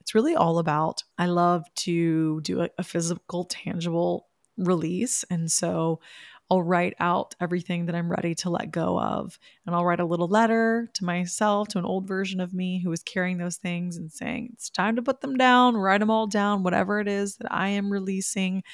It's 0.00 0.14
really 0.14 0.36
all 0.36 0.58
about, 0.58 1.02
I 1.18 1.26
love 1.26 1.64
to 1.76 2.40
do 2.42 2.62
a, 2.62 2.70
a 2.78 2.84
physical, 2.84 3.44
tangible 3.44 4.28
release. 4.56 5.24
And 5.28 5.50
so 5.50 6.00
I'll 6.50 6.62
write 6.62 6.94
out 6.98 7.36
everything 7.40 7.86
that 7.86 7.94
I'm 7.94 8.10
ready 8.10 8.34
to 8.36 8.50
let 8.50 8.72
go 8.72 8.98
of. 8.98 9.38
And 9.64 9.74
I'll 9.74 9.84
write 9.84 10.00
a 10.00 10.04
little 10.04 10.26
letter 10.26 10.90
to 10.94 11.04
myself, 11.04 11.68
to 11.68 11.78
an 11.78 11.84
old 11.84 12.08
version 12.08 12.40
of 12.40 12.52
me 12.52 12.82
who 12.82 12.90
was 12.90 13.04
carrying 13.04 13.38
those 13.38 13.56
things 13.56 13.96
and 13.96 14.10
saying, 14.10 14.50
it's 14.52 14.68
time 14.68 14.96
to 14.96 15.02
put 15.02 15.20
them 15.20 15.36
down, 15.36 15.76
write 15.76 16.00
them 16.00 16.10
all 16.10 16.26
down, 16.26 16.64
whatever 16.64 16.98
it 16.98 17.06
is 17.06 17.36
that 17.36 17.52
I 17.52 17.68
am 17.68 17.92
releasing, 17.92 18.64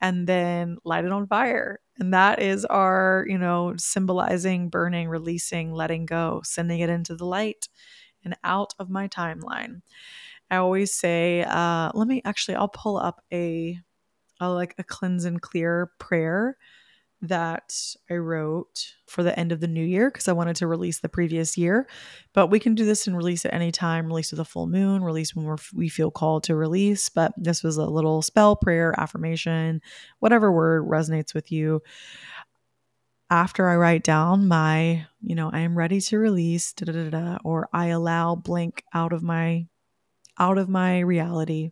and 0.00 0.28
then 0.28 0.76
light 0.84 1.04
it 1.04 1.10
on 1.10 1.26
fire. 1.26 1.80
And 1.98 2.14
that 2.14 2.40
is 2.40 2.64
our, 2.66 3.26
you 3.28 3.38
know, 3.38 3.74
symbolizing 3.76 4.68
burning, 4.68 5.08
releasing, 5.08 5.72
letting 5.72 6.06
go, 6.06 6.40
sending 6.44 6.80
it 6.80 6.90
into 6.90 7.16
the 7.16 7.26
light 7.26 7.68
and 8.24 8.36
out 8.44 8.74
of 8.78 8.90
my 8.90 9.08
timeline. 9.08 9.82
I 10.50 10.56
always 10.56 10.94
say, 10.94 11.42
uh, 11.42 11.90
let 11.94 12.06
me 12.06 12.22
actually, 12.24 12.54
I'll 12.54 12.68
pull 12.68 12.96
up 12.96 13.24
a, 13.32 13.76
a 14.40 14.48
like 14.50 14.76
a 14.78 14.84
cleanse 14.84 15.24
and 15.24 15.42
clear 15.42 15.90
prayer 15.98 16.56
that 17.28 17.74
I 18.10 18.14
wrote 18.14 18.94
for 19.06 19.22
the 19.22 19.38
end 19.38 19.52
of 19.52 19.60
the 19.60 19.68
new 19.68 19.84
year 19.84 20.10
because 20.10 20.28
I 20.28 20.32
wanted 20.32 20.56
to 20.56 20.66
release 20.66 21.00
the 21.00 21.08
previous 21.08 21.56
year. 21.56 21.88
But 22.32 22.48
we 22.48 22.58
can 22.58 22.74
do 22.74 22.84
this 22.84 23.06
and 23.06 23.16
release 23.16 23.44
at 23.44 23.54
any 23.54 23.72
time, 23.72 24.06
release 24.06 24.30
with 24.30 24.40
a 24.40 24.44
full 24.44 24.66
moon, 24.66 25.02
release 25.02 25.34
when 25.34 25.56
we 25.74 25.88
feel 25.88 26.10
called 26.10 26.44
to 26.44 26.56
release. 26.56 27.08
But 27.08 27.32
this 27.36 27.62
was 27.62 27.76
a 27.76 27.86
little 27.86 28.22
spell, 28.22 28.56
prayer, 28.56 28.94
affirmation, 28.98 29.80
whatever 30.20 30.52
word 30.52 30.84
resonates 30.86 31.34
with 31.34 31.52
you. 31.52 31.82
After 33.30 33.68
I 33.68 33.76
write 33.76 34.04
down 34.04 34.48
my, 34.48 35.06
you 35.22 35.34
know, 35.34 35.50
I 35.52 35.60
am 35.60 35.76
ready 35.76 36.00
to 36.00 36.18
release, 36.18 36.72
da, 36.72 36.92
da, 36.92 37.10
da, 37.10 37.38
or 37.42 37.68
I 37.72 37.86
allow 37.86 38.34
blank 38.34 38.84
out 38.92 39.12
of 39.12 39.22
my 39.22 39.66
out 40.38 40.58
of 40.58 40.68
my 40.68 40.98
reality 40.98 41.70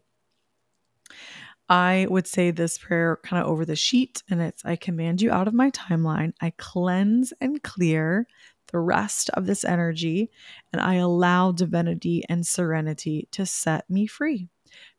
I 1.73 2.07
would 2.11 2.27
say 2.27 2.51
this 2.51 2.77
prayer 2.77 3.19
kind 3.23 3.43
of 3.43 3.49
over 3.49 3.65
the 3.65 3.77
sheet, 3.77 4.23
and 4.29 4.43
it's 4.43 4.63
I 4.63 4.77
command 4.77 5.23
you 5.23 5.31
out 5.31 5.49
of 5.49 5.55
my 5.55 5.71
timeline. 5.71 6.35
I 6.39 6.53
cleanse 6.59 7.33
and 7.41 7.63
clear 7.63 8.27
the 8.71 8.79
rest 8.79 9.31
of 9.31 9.47
this 9.47 9.65
energy, 9.65 10.31
and 10.71 10.83
I 10.83 10.97
allow 10.97 11.51
divinity 11.51 12.25
and 12.29 12.47
serenity 12.47 13.27
to 13.33 13.47
set 13.47 13.89
me 13.89 14.07
free 14.07 14.51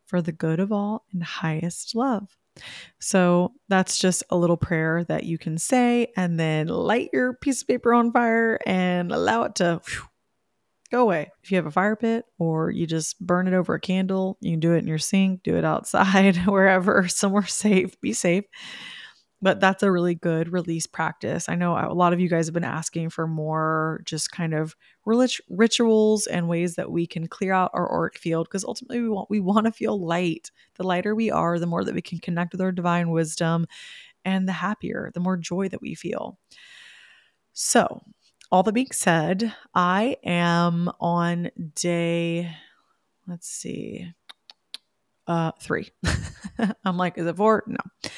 for 0.07 0.19
the 0.19 0.31
good 0.31 0.59
of 0.59 0.71
all 0.71 1.05
and 1.13 1.21
highest 1.21 1.93
love. 1.93 2.35
So 2.99 3.53
that's 3.69 3.99
just 3.99 4.23
a 4.31 4.35
little 4.35 4.57
prayer 4.57 5.03
that 5.03 5.25
you 5.25 5.37
can 5.37 5.59
say 5.59 6.11
and 6.17 6.39
then 6.39 6.69
light 6.69 7.11
your 7.13 7.35
piece 7.35 7.61
of 7.61 7.67
paper 7.67 7.93
on 7.93 8.11
fire 8.11 8.57
and 8.65 9.11
allow 9.11 9.43
it 9.43 9.53
to 9.55 9.79
whew, 9.85 10.05
go 10.93 11.01
away. 11.01 11.31
If 11.43 11.51
you 11.51 11.57
have 11.57 11.65
a 11.65 11.71
fire 11.71 11.95
pit 11.95 12.25
or 12.37 12.69
you 12.69 12.85
just 12.85 13.19
burn 13.19 13.47
it 13.47 13.53
over 13.53 13.73
a 13.73 13.79
candle, 13.79 14.37
you 14.41 14.51
can 14.51 14.59
do 14.59 14.73
it 14.73 14.79
in 14.79 14.87
your 14.87 14.99
sink, 14.99 15.41
do 15.41 15.57
it 15.57 15.65
outside, 15.65 16.37
wherever, 16.45 17.07
somewhere 17.07 17.47
safe, 17.47 17.99
be 17.99 18.13
safe. 18.13 18.45
But 19.41 19.59
that's 19.59 19.83
a 19.83 19.91
really 19.91 20.15
good 20.15 20.53
release 20.53 20.87
practice. 20.87 21.49
I 21.49 21.55
know 21.55 21.73
a 21.73 21.91
lot 21.93 22.13
of 22.13 22.19
you 22.21 22.29
guys 22.29 22.45
have 22.45 22.53
been 22.53 22.63
asking 22.63 23.09
for 23.09 23.27
more 23.27 24.01
just 24.05 24.31
kind 24.31 24.53
of 24.53 24.73
rituals 25.05 26.27
and 26.27 26.47
ways 26.47 26.75
that 26.75 26.91
we 26.91 27.05
can 27.07 27.27
clear 27.27 27.51
out 27.53 27.71
our 27.73 27.91
auric 27.91 28.17
field 28.17 28.47
because 28.47 28.63
ultimately 28.63 29.01
we 29.01 29.09
want 29.09 29.29
we 29.29 29.41
want 29.41 29.65
to 29.65 29.71
feel 29.73 29.99
light. 29.99 30.49
The 30.75 30.83
lighter 30.83 31.13
we 31.13 31.29
are, 31.29 31.59
the 31.59 31.65
more 31.65 31.83
that 31.83 31.95
we 31.95 32.01
can 32.01 32.19
connect 32.19 32.53
with 32.53 32.61
our 32.61 32.71
divine 32.71 33.09
wisdom 33.09 33.65
and 34.23 34.47
the 34.47 34.53
happier, 34.53 35.11
the 35.13 35.19
more 35.19 35.35
joy 35.35 35.67
that 35.69 35.81
we 35.81 35.93
feel. 35.93 36.37
So, 37.53 38.01
all 38.53 38.61
that 38.61 38.73
being 38.73 38.91
said, 38.91 39.51
I 39.73 40.17
am 40.23 40.87
on 40.99 41.49
day, 41.73 42.55
let's 43.27 43.49
see, 43.49 44.13
uh, 45.25 45.53
three. 45.59 45.89
I'm 46.85 46.95
like, 46.95 47.17
is 47.17 47.25
it 47.25 47.35
four? 47.35 47.63
No. 47.65 48.11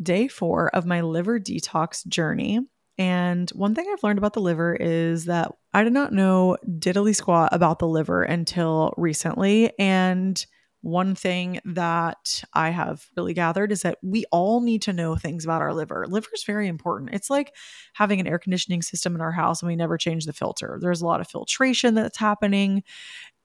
Day 0.00 0.28
four 0.28 0.68
of 0.68 0.86
my 0.86 1.00
liver 1.00 1.40
detox 1.40 2.06
journey. 2.06 2.60
And 2.98 3.50
one 3.50 3.74
thing 3.74 3.86
I've 3.92 4.04
learned 4.04 4.20
about 4.20 4.34
the 4.34 4.40
liver 4.40 4.76
is 4.76 5.24
that 5.24 5.50
I 5.74 5.82
did 5.82 5.92
not 5.92 6.12
know 6.12 6.56
diddly 6.68 7.16
squat 7.16 7.48
about 7.50 7.80
the 7.80 7.88
liver 7.88 8.22
until 8.22 8.94
recently. 8.96 9.72
And 9.76 10.46
one 10.82 11.14
thing 11.14 11.60
that 11.64 12.42
I 12.54 12.70
have 12.70 13.06
really 13.16 13.34
gathered 13.34 13.70
is 13.70 13.82
that 13.82 13.98
we 14.02 14.24
all 14.32 14.60
need 14.60 14.82
to 14.82 14.92
know 14.92 15.14
things 15.14 15.44
about 15.44 15.60
our 15.60 15.74
liver. 15.74 16.06
Liver 16.08 16.30
is 16.32 16.44
very 16.44 16.68
important. 16.68 17.10
It's 17.12 17.28
like 17.28 17.54
having 17.92 18.18
an 18.18 18.26
air 18.26 18.38
conditioning 18.38 18.80
system 18.80 19.14
in 19.14 19.20
our 19.20 19.32
house 19.32 19.60
and 19.60 19.68
we 19.68 19.76
never 19.76 19.98
change 19.98 20.24
the 20.24 20.32
filter. 20.32 20.78
There's 20.80 21.02
a 21.02 21.06
lot 21.06 21.20
of 21.20 21.28
filtration 21.28 21.94
that's 21.94 22.18
happening. 22.18 22.82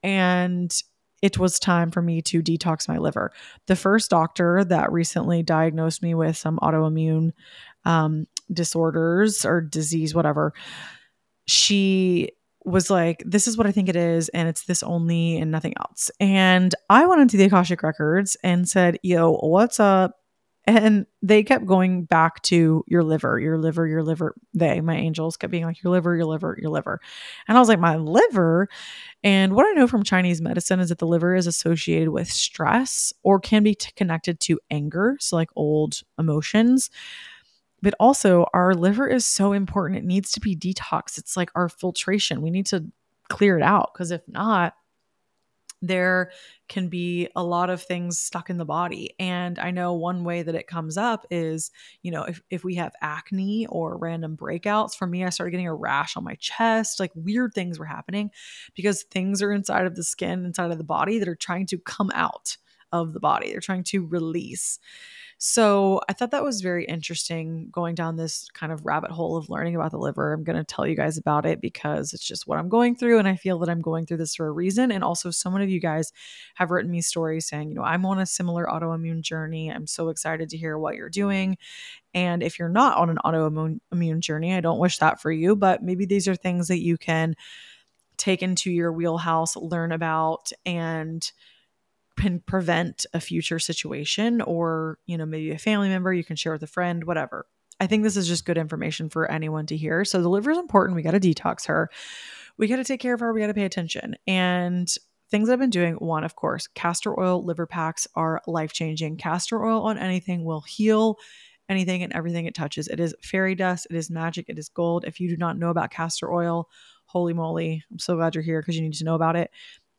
And 0.01 0.73
it 1.21 1.37
was 1.37 1.59
time 1.59 1.91
for 1.91 2.01
me 2.01 2.21
to 2.21 2.41
detox 2.41 2.87
my 2.87 2.99
liver. 2.99 3.31
The 3.67 3.75
first 3.75 4.11
doctor 4.11 4.63
that 4.63 4.91
recently 4.91 5.43
diagnosed 5.43 6.03
me 6.03 6.13
with 6.13 6.37
some 6.37 6.59
autoimmune 6.61 7.31
um, 7.83 8.27
disorders 8.51 9.45
or 9.45 9.59
disease, 9.59 10.13
whatever, 10.13 10.53
she 11.47 12.31
was 12.65 12.89
like, 12.89 13.23
this 13.25 13.47
is 13.47 13.57
what 13.57 13.67
I 13.67 13.71
think 13.71 13.89
it 13.89 13.95
is, 13.95 14.29
and 14.29 14.49
it's 14.49 14.65
this 14.65 14.83
only 14.83 15.37
and 15.37 15.51
nothing 15.51 15.73
else. 15.79 16.09
And 16.19 16.73
I 16.89 17.05
went 17.05 17.21
into 17.21 17.37
the 17.37 17.45
Akashic 17.45 17.83
Records 17.83 18.35
and 18.43 18.67
said, 18.67 18.99
yo, 19.03 19.33
what's 19.33 19.79
up? 19.79 20.19
And 20.67 21.05
they 21.21 21.43
kept 21.43 21.67
going 21.67 22.05
back 22.05 22.41
to 22.43 22.83
your 22.87 23.03
liver, 23.03 23.39
your 23.39 23.59
liver, 23.59 23.85
your 23.85 24.01
liver. 24.01 24.35
They, 24.55 24.81
my 24.81 24.95
angels, 24.95 25.37
kept 25.37 25.51
being 25.51 25.63
like, 25.63 25.83
your 25.83 25.91
liver, 25.91 26.15
your 26.15 26.25
liver, 26.25 26.57
your 26.59 26.71
liver. 26.71 26.99
And 27.47 27.55
I 27.55 27.61
was 27.61 27.69
like, 27.69 27.79
my 27.79 27.97
liver? 27.97 28.67
And 29.23 29.53
what 29.53 29.67
I 29.67 29.73
know 29.73 29.87
from 29.87 30.03
Chinese 30.03 30.41
medicine 30.41 30.79
is 30.79 30.89
that 30.89 30.97
the 30.97 31.05
liver 31.05 31.35
is 31.35 31.45
associated 31.45 32.09
with 32.09 32.31
stress 32.31 33.13
or 33.21 33.39
can 33.39 33.61
be 33.61 33.75
t- 33.75 33.91
connected 33.95 34.39
to 34.41 34.59
anger. 34.71 35.17
So, 35.19 35.35
like 35.35 35.49
old 35.55 36.01
emotions 36.17 36.89
but 37.85 37.93
also 37.99 38.47
our 38.51 38.73
liver 38.73 39.07
is 39.07 39.27
so 39.27 39.53
important. 39.53 39.99
It 39.99 40.05
needs 40.05 40.31
to 40.31 40.39
be 40.39 40.55
detoxed. 40.55 41.19
It's 41.19 41.37
like 41.37 41.51
our 41.53 41.69
filtration. 41.69 42.41
We 42.41 42.49
need 42.49 42.65
to 42.65 42.83
clear 43.29 43.59
it 43.59 43.61
out 43.61 43.91
because 43.93 44.09
if 44.09 44.27
not, 44.27 44.73
there 45.83 46.31
can 46.67 46.87
be 46.87 47.29
a 47.35 47.43
lot 47.43 47.69
of 47.69 47.83
things 47.83 48.17
stuck 48.17 48.49
in 48.49 48.57
the 48.57 48.65
body. 48.65 49.13
And 49.19 49.59
I 49.59 49.69
know 49.69 49.93
one 49.93 50.23
way 50.23 50.41
that 50.41 50.55
it 50.55 50.65
comes 50.65 50.97
up 50.97 51.27
is, 51.29 51.69
you 52.01 52.09
know, 52.09 52.23
if, 52.23 52.41
if 52.49 52.63
we 52.63 52.73
have 52.73 52.93
acne 53.01 53.67
or 53.67 53.99
random 53.99 54.35
breakouts, 54.35 54.95
for 54.95 55.05
me, 55.05 55.23
I 55.23 55.29
started 55.29 55.51
getting 55.51 55.67
a 55.67 55.75
rash 55.75 56.17
on 56.17 56.23
my 56.23 56.33
chest, 56.39 56.99
like 56.99 57.11
weird 57.13 57.53
things 57.53 57.77
were 57.77 57.85
happening 57.85 58.31
because 58.73 59.03
things 59.03 59.43
are 59.43 59.51
inside 59.51 59.85
of 59.85 59.95
the 59.95 60.03
skin, 60.03 60.43
inside 60.43 60.71
of 60.71 60.79
the 60.79 60.83
body 60.83 61.19
that 61.19 61.27
are 61.27 61.35
trying 61.35 61.67
to 61.67 61.77
come 61.77 62.09
out 62.15 62.57
of 62.91 63.13
the 63.13 63.19
body. 63.19 63.51
They're 63.51 63.59
trying 63.59 63.83
to 63.83 64.03
release. 64.07 64.79
So 65.37 65.99
I 66.07 66.13
thought 66.13 66.31
that 66.31 66.43
was 66.45 66.61
very 66.61 66.85
interesting 66.85 67.67
going 67.69 67.93
down 67.93 68.15
this 68.15 68.47
kind 68.53 68.71
of 68.71 68.85
rabbit 68.85 69.11
hole 69.11 69.35
of 69.35 69.49
learning 69.49 69.75
about 69.75 69.91
the 69.91 69.97
liver. 69.97 70.31
I'm 70.31 70.45
going 70.45 70.57
to 70.57 70.63
tell 70.63 70.87
you 70.87 70.95
guys 70.95 71.17
about 71.17 71.45
it 71.45 71.59
because 71.59 72.13
it's 72.13 72.25
just 72.25 72.47
what 72.47 72.57
I'm 72.57 72.69
going 72.69 72.95
through. 72.95 73.19
And 73.19 73.27
I 73.27 73.35
feel 73.35 73.59
that 73.59 73.69
I'm 73.69 73.81
going 73.81 74.05
through 74.05 74.17
this 74.17 74.35
for 74.35 74.47
a 74.47 74.51
reason. 74.51 74.91
And 74.91 75.03
also, 75.03 75.31
so 75.31 75.51
many 75.51 75.65
of 75.65 75.69
you 75.69 75.81
guys 75.81 76.13
have 76.55 76.71
written 76.71 76.89
me 76.89 77.01
stories 77.01 77.47
saying, 77.47 77.69
you 77.69 77.75
know, 77.75 77.83
I'm 77.83 78.05
on 78.05 78.19
a 78.19 78.25
similar 78.25 78.65
autoimmune 78.65 79.21
journey. 79.21 79.69
I'm 79.69 79.87
so 79.87 80.07
excited 80.07 80.49
to 80.49 80.57
hear 80.57 80.77
what 80.77 80.95
you're 80.95 81.09
doing. 81.09 81.57
And 82.13 82.41
if 82.41 82.57
you're 82.57 82.69
not 82.69 82.97
on 82.97 83.09
an 83.09 83.19
autoimmune 83.25 84.21
journey, 84.21 84.55
I 84.55 84.61
don't 84.61 84.79
wish 84.79 84.99
that 84.99 85.21
for 85.21 85.31
you, 85.31 85.55
but 85.55 85.83
maybe 85.83 86.05
these 86.05 86.29
are 86.29 86.35
things 86.35 86.69
that 86.69 86.79
you 86.81 86.97
can 86.97 87.35
take 88.17 88.41
into 88.41 88.71
your 88.71 88.93
wheelhouse, 88.93 89.57
learn 89.57 89.91
about, 89.91 90.51
and 90.65 91.31
can 92.17 92.39
prevent 92.39 93.05
a 93.13 93.19
future 93.19 93.59
situation 93.59 94.41
or, 94.41 94.99
you 95.05 95.17
know, 95.17 95.25
maybe 95.25 95.51
a 95.51 95.57
family 95.57 95.89
member 95.89 96.13
you 96.13 96.23
can 96.23 96.35
share 96.35 96.53
with 96.53 96.63
a 96.63 96.67
friend, 96.67 97.03
whatever. 97.03 97.45
I 97.79 97.87
think 97.87 98.03
this 98.03 98.15
is 98.15 98.27
just 98.27 98.45
good 98.45 98.57
information 98.57 99.09
for 99.09 99.29
anyone 99.29 99.65
to 99.67 99.77
hear. 99.77 100.05
So 100.05 100.21
the 100.21 100.29
liver 100.29 100.51
is 100.51 100.57
important. 100.57 100.95
We 100.95 101.01
got 101.01 101.11
to 101.11 101.19
detox 101.19 101.67
her. 101.67 101.89
We 102.57 102.67
got 102.67 102.77
to 102.77 102.85
take 102.85 103.01
care 103.01 103.13
of 103.13 103.19
her. 103.19 103.33
We 103.33 103.41
got 103.41 103.47
to 103.47 103.53
pay 103.53 103.65
attention. 103.65 104.15
And 104.25 104.89
things 105.29 105.49
I've 105.49 105.59
been 105.59 105.69
doing 105.69 105.95
one, 105.95 106.23
of 106.23 106.35
course, 106.35 106.67
castor 106.67 107.19
oil 107.19 107.43
liver 107.43 107.65
packs 107.65 108.07
are 108.15 108.41
life 108.47 108.71
changing. 108.71 109.17
Castor 109.17 109.63
oil 109.65 109.83
on 109.83 109.97
anything 109.97 110.45
will 110.45 110.61
heal 110.61 111.17
anything 111.67 112.03
and 112.03 112.13
everything 112.13 112.45
it 112.45 112.55
touches. 112.55 112.87
It 112.87 112.99
is 112.99 113.15
fairy 113.21 113.55
dust, 113.55 113.87
it 113.89 113.95
is 113.95 114.09
magic, 114.09 114.45
it 114.49 114.59
is 114.59 114.69
gold. 114.69 115.03
If 115.05 115.19
you 115.19 115.27
do 115.27 115.37
not 115.37 115.57
know 115.57 115.69
about 115.69 115.91
castor 115.91 116.31
oil, 116.31 116.69
holy 117.05 117.33
moly, 117.33 117.83
I'm 117.91 117.99
so 117.99 118.15
glad 118.15 118.35
you're 118.35 118.43
here 118.43 118.61
because 118.61 118.75
you 118.75 118.83
need 118.83 118.93
to 118.93 119.03
know 119.03 119.15
about 119.15 119.35
it. 119.35 119.51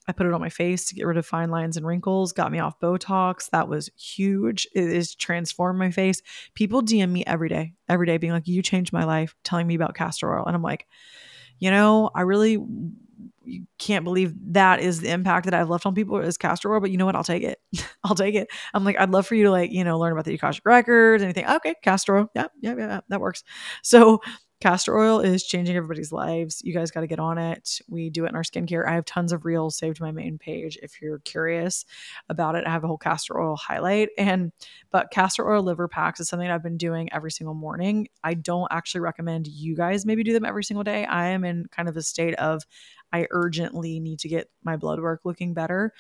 I 0.09 0.13
put 0.13 0.27
it 0.27 0.33
on 0.33 0.41
my 0.41 0.49
face 0.49 0.87
to 0.87 0.95
get 0.95 1.07
rid 1.07 1.17
of 1.17 1.27
fine 1.27 1.51
lines 1.51 1.77
and 1.77 1.87
wrinkles, 1.87 2.33
got 2.33 2.53
me 2.53 2.59
off 2.59 2.79
Botox. 2.81 3.51
That 3.51 3.69
was 3.69 3.91
huge. 3.99 4.67
It 4.75 4.95
has 4.95 5.15
transformed 5.15 5.79
my 5.79 5.91
face. 5.91 6.23
People 6.55 6.83
DM 6.83 7.11
me 7.11 7.25
every 7.27 7.49
day, 7.49 7.75
every 7.89 8.07
day, 8.07 8.17
being 8.19 8.33
like, 8.33 8.47
You 8.49 8.63
changed 8.63 8.93
my 8.93 9.05
life, 9.05 9.35
telling 9.45 9.67
me 9.67 9.75
about 9.75 9.95
castor 9.95 10.37
oil. 10.37 10.47
And 10.47 10.55
I'm 10.55 10.63
like, 10.63 10.87
You 11.59 11.71
know, 11.71 12.11
I 12.15 12.23
really 12.23 12.59
can't 13.79 14.05
believe 14.05 14.35
that 14.53 14.81
is 14.81 15.01
the 15.01 15.11
impact 15.11 15.45
that 15.45 15.55
I've 15.55 15.69
left 15.71 15.87
on 15.87 15.95
people 15.95 16.19
is 16.19 16.37
castor 16.37 16.73
oil, 16.73 16.81
but 16.81 16.91
you 16.91 16.97
know 16.97 17.07
what? 17.07 17.15
I'll 17.15 17.25
take 17.25 17.43
it. 17.43 17.61
I'll 18.05 18.15
take 18.15 18.35
it. 18.35 18.49
I'm 18.75 18.85
like, 18.85 18.99
I'd 18.99 19.11
love 19.11 19.27
for 19.27 19.35
you 19.35 19.45
to 19.45 19.51
like, 19.51 19.71
you 19.71 19.85
know, 19.85 19.99
learn 19.99 20.13
about 20.13 20.25
the 20.25 20.35
Akashic 20.35 20.65
records, 20.67 21.23
anything. 21.23 21.47
Okay, 21.47 21.75
castor 21.83 22.17
oil. 22.17 22.31
Yeah, 22.35 22.47
yeah, 22.61 22.75
yeah, 22.77 23.01
that 23.09 23.21
works. 23.21 23.45
So 23.83 24.21
Castor 24.61 24.97
oil 24.97 25.21
is 25.21 25.45
changing 25.45 25.77
everybody's 25.77 26.13
lives. 26.13 26.63
You 26.65 26.73
guys 26.73 26.91
got 26.91 27.03
to 27.03 27.07
get 27.07 27.19
on 27.19 27.37
it. 27.37 27.79
We 27.89 28.09
do 28.09 28.25
it 28.25 28.31
in 28.31 28.37
our 28.37 28.43
skincare. 28.43 28.89
I 28.89 28.95
have 28.95 29.05
tons 29.05 29.31
of 29.33 29.45
reels 29.45 29.77
saved 29.77 29.99
to 29.99 30.03
my 30.03 30.13
main 30.13 30.39
page 30.39 30.79
if 30.83 31.01
you're 31.03 31.19
curious 31.19 31.85
about 32.31 32.55
it. 32.55 32.65
I 32.67 32.71
have 32.71 32.83
a 32.83 32.87
whole 32.87 32.97
castor 32.97 33.39
oil 33.39 33.57
highlight 33.57 34.09
and 34.17 34.53
but 34.91 35.11
castor 35.11 35.47
oil 35.47 35.63
liver 35.63 35.89
packs 35.89 36.21
is 36.21 36.29
something 36.31 36.51
I've 36.51 36.63
been 36.63 36.79
doing 36.79 37.13
every 37.13 37.31
single 37.31 37.55
morning. 37.55 38.09
I 38.25 38.33
don't 38.33 38.69
actually 38.71 39.03
recommend 39.03 39.47
you 39.47 39.77
guys 39.77 40.07
maybe 40.07 40.25
do 40.25 40.33
them 40.33 40.47
every 40.47 40.65
single 40.65 40.85
day. 40.85 41.05
I 41.05 41.29
am 41.29 41.45
in 41.45 41.67
kind 41.71 41.87
of 41.87 41.97
a 41.99 42.03
state 42.03 42.35
of 42.37 42.63
I 43.13 43.27
urgently 43.31 44.01
need 44.01 44.21
to 44.21 44.29
get 44.29 44.51
my 44.65 44.77
blood 44.79 45.01
work 45.01 45.21
looking 45.25 45.53
better 45.53 45.93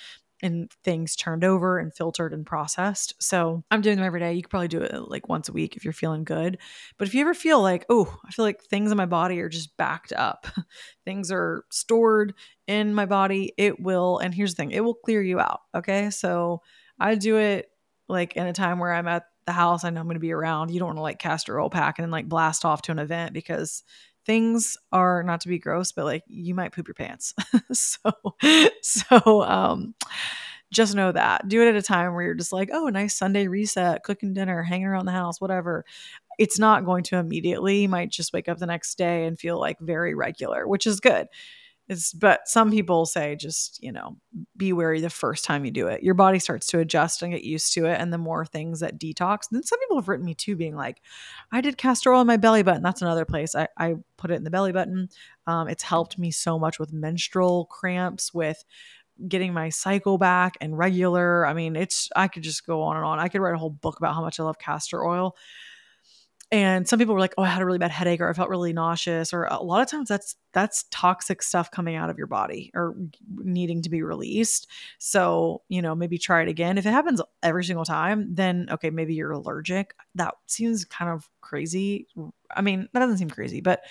and 0.42 0.70
things 0.84 1.16
turned 1.16 1.44
over 1.44 1.78
and 1.78 1.94
filtered 1.94 2.32
and 2.32 2.44
processed. 2.44 3.14
So 3.18 3.64
I'm 3.70 3.80
doing 3.80 3.96
them 3.96 4.04
every 4.04 4.20
day. 4.20 4.34
You 4.34 4.42
could 4.42 4.50
probably 4.50 4.68
do 4.68 4.82
it 4.82 4.94
like 5.08 5.28
once 5.28 5.48
a 5.48 5.52
week 5.52 5.76
if 5.76 5.84
you're 5.84 5.92
feeling 5.92 6.24
good. 6.24 6.58
But 6.98 7.08
if 7.08 7.14
you 7.14 7.22
ever 7.22 7.34
feel 7.34 7.62
like, 7.62 7.86
oh, 7.88 8.14
I 8.26 8.30
feel 8.30 8.44
like 8.44 8.62
things 8.62 8.90
in 8.90 8.96
my 8.96 9.06
body 9.06 9.40
are 9.40 9.48
just 9.48 9.76
backed 9.76 10.12
up, 10.12 10.46
things 11.04 11.32
are 11.32 11.64
stored 11.70 12.34
in 12.66 12.94
my 12.94 13.06
body, 13.06 13.52
it 13.56 13.80
will, 13.80 14.18
and 14.18 14.34
here's 14.34 14.54
the 14.54 14.62
thing, 14.62 14.72
it 14.72 14.84
will 14.84 14.94
clear 14.94 15.22
you 15.22 15.40
out. 15.40 15.60
Okay. 15.74 16.10
So 16.10 16.62
I 16.98 17.14
do 17.14 17.36
it 17.36 17.70
like 18.08 18.36
in 18.36 18.46
a 18.46 18.52
time 18.52 18.78
where 18.78 18.92
I'm 18.92 19.08
at 19.08 19.24
the 19.46 19.52
house, 19.52 19.84
I 19.84 19.90
know 19.90 20.00
I'm 20.00 20.06
going 20.06 20.14
to 20.14 20.20
be 20.20 20.32
around. 20.32 20.70
You 20.70 20.80
don't 20.80 20.88
want 20.88 20.98
to 20.98 21.02
like 21.02 21.18
cast 21.18 21.46
castor 21.46 21.60
oil 21.60 21.70
pack 21.70 21.98
and 21.98 22.04
then 22.04 22.10
like 22.10 22.28
blast 22.28 22.64
off 22.64 22.82
to 22.82 22.92
an 22.92 22.98
event 22.98 23.32
because 23.32 23.84
things 24.26 24.76
are 24.92 25.22
not 25.22 25.40
to 25.42 25.48
be 25.48 25.58
gross, 25.58 25.92
but 25.92 26.04
like 26.04 26.24
you 26.26 26.54
might 26.54 26.72
poop 26.72 26.88
your 26.88 26.94
pants. 26.94 27.34
so, 27.72 28.10
so, 28.82 29.42
um, 29.44 29.94
just 30.72 30.94
know 30.96 31.12
that 31.12 31.46
do 31.48 31.62
it 31.62 31.68
at 31.68 31.76
a 31.76 31.82
time 31.82 32.12
where 32.12 32.24
you're 32.24 32.34
just 32.34 32.52
like, 32.52 32.70
oh, 32.72 32.88
a 32.88 32.90
nice 32.90 33.14
Sunday 33.14 33.46
reset, 33.46 34.02
cooking 34.02 34.34
dinner, 34.34 34.62
hanging 34.62 34.86
around 34.86 35.06
the 35.06 35.12
house, 35.12 35.40
whatever. 35.40 35.84
It's 36.38 36.58
not 36.58 36.84
going 36.84 37.04
to 37.04 37.16
immediately. 37.16 37.82
You 37.82 37.88
might 37.88 38.10
just 38.10 38.32
wake 38.32 38.48
up 38.48 38.58
the 38.58 38.66
next 38.66 38.98
day 38.98 39.24
and 39.26 39.38
feel 39.38 39.58
like 39.60 39.78
very 39.80 40.14
regular, 40.14 40.66
which 40.66 40.86
is 40.86 41.00
good. 41.00 41.28
It's, 41.88 42.12
but 42.12 42.48
some 42.48 42.72
people 42.72 43.06
say 43.06 43.36
just, 43.36 43.80
you 43.80 43.92
know, 43.92 44.16
be 44.56 44.72
wary 44.72 45.00
the 45.00 45.08
first 45.08 45.44
time 45.44 45.64
you 45.64 45.70
do 45.70 45.86
it. 45.86 46.02
Your 46.02 46.14
body 46.14 46.40
starts 46.40 46.66
to 46.68 46.80
adjust 46.80 47.22
and 47.22 47.32
get 47.32 47.44
used 47.44 47.72
to 47.74 47.86
it. 47.86 48.00
And 48.00 48.12
the 48.12 48.18
more 48.18 48.44
things 48.44 48.80
that 48.80 48.98
detox, 48.98 49.44
then 49.50 49.62
some 49.62 49.78
people 49.78 49.96
have 49.98 50.08
written 50.08 50.26
me 50.26 50.34
too, 50.34 50.56
being 50.56 50.74
like, 50.74 51.00
I 51.52 51.60
did 51.60 51.78
castor 51.78 52.12
oil 52.12 52.22
in 52.22 52.26
my 52.26 52.38
belly 52.38 52.64
button. 52.64 52.82
That's 52.82 53.02
another 53.02 53.24
place. 53.24 53.54
I, 53.54 53.68
I 53.78 53.94
put 54.16 54.32
it 54.32 54.34
in 54.34 54.42
the 54.44 54.50
belly 54.50 54.72
button. 54.72 55.08
Um, 55.46 55.68
it's 55.68 55.84
helped 55.84 56.18
me 56.18 56.32
so 56.32 56.58
much 56.58 56.80
with 56.80 56.92
menstrual 56.92 57.66
cramps, 57.66 58.34
with 58.34 58.64
getting 59.28 59.54
my 59.54 59.68
cycle 59.68 60.18
back 60.18 60.56
and 60.60 60.76
regular. 60.76 61.46
I 61.46 61.54
mean, 61.54 61.76
it's, 61.76 62.08
I 62.16 62.26
could 62.26 62.42
just 62.42 62.66
go 62.66 62.82
on 62.82 62.96
and 62.96 63.06
on. 63.06 63.20
I 63.20 63.28
could 63.28 63.40
write 63.40 63.54
a 63.54 63.58
whole 63.58 63.70
book 63.70 63.98
about 63.98 64.14
how 64.14 64.22
much 64.22 64.40
I 64.40 64.42
love 64.42 64.58
castor 64.58 65.06
oil. 65.06 65.36
And 66.52 66.88
some 66.88 66.98
people 66.98 67.14
were 67.14 67.20
like 67.20 67.34
oh 67.38 67.42
i 67.42 67.48
had 67.48 67.62
a 67.62 67.66
really 67.66 67.78
bad 67.78 67.90
headache 67.90 68.20
or 68.20 68.28
i 68.28 68.32
felt 68.32 68.48
really 68.48 68.72
nauseous 68.72 69.32
or 69.32 69.44
a 69.44 69.62
lot 69.62 69.82
of 69.82 69.88
times 69.88 70.08
that's 70.08 70.36
that's 70.56 70.86
toxic 70.90 71.42
stuff 71.42 71.70
coming 71.70 71.96
out 71.96 72.08
of 72.08 72.16
your 72.16 72.26
body 72.26 72.70
or 72.74 72.96
needing 73.36 73.82
to 73.82 73.90
be 73.90 74.02
released. 74.02 74.66
So 74.98 75.60
you 75.68 75.82
know 75.82 75.94
maybe 75.94 76.16
try 76.16 76.40
it 76.40 76.48
again. 76.48 76.78
If 76.78 76.86
it 76.86 76.92
happens 76.92 77.20
every 77.42 77.62
single 77.62 77.84
time 77.84 78.34
then 78.34 78.66
okay 78.70 78.88
maybe 78.88 79.12
you're 79.12 79.32
allergic. 79.32 79.94
That 80.14 80.34
seems 80.46 80.86
kind 80.86 81.10
of 81.10 81.28
crazy. 81.42 82.06
I 82.56 82.62
mean 82.62 82.88
that 82.94 83.00
doesn't 83.00 83.18
seem 83.18 83.28
crazy 83.28 83.60
but 83.60 83.82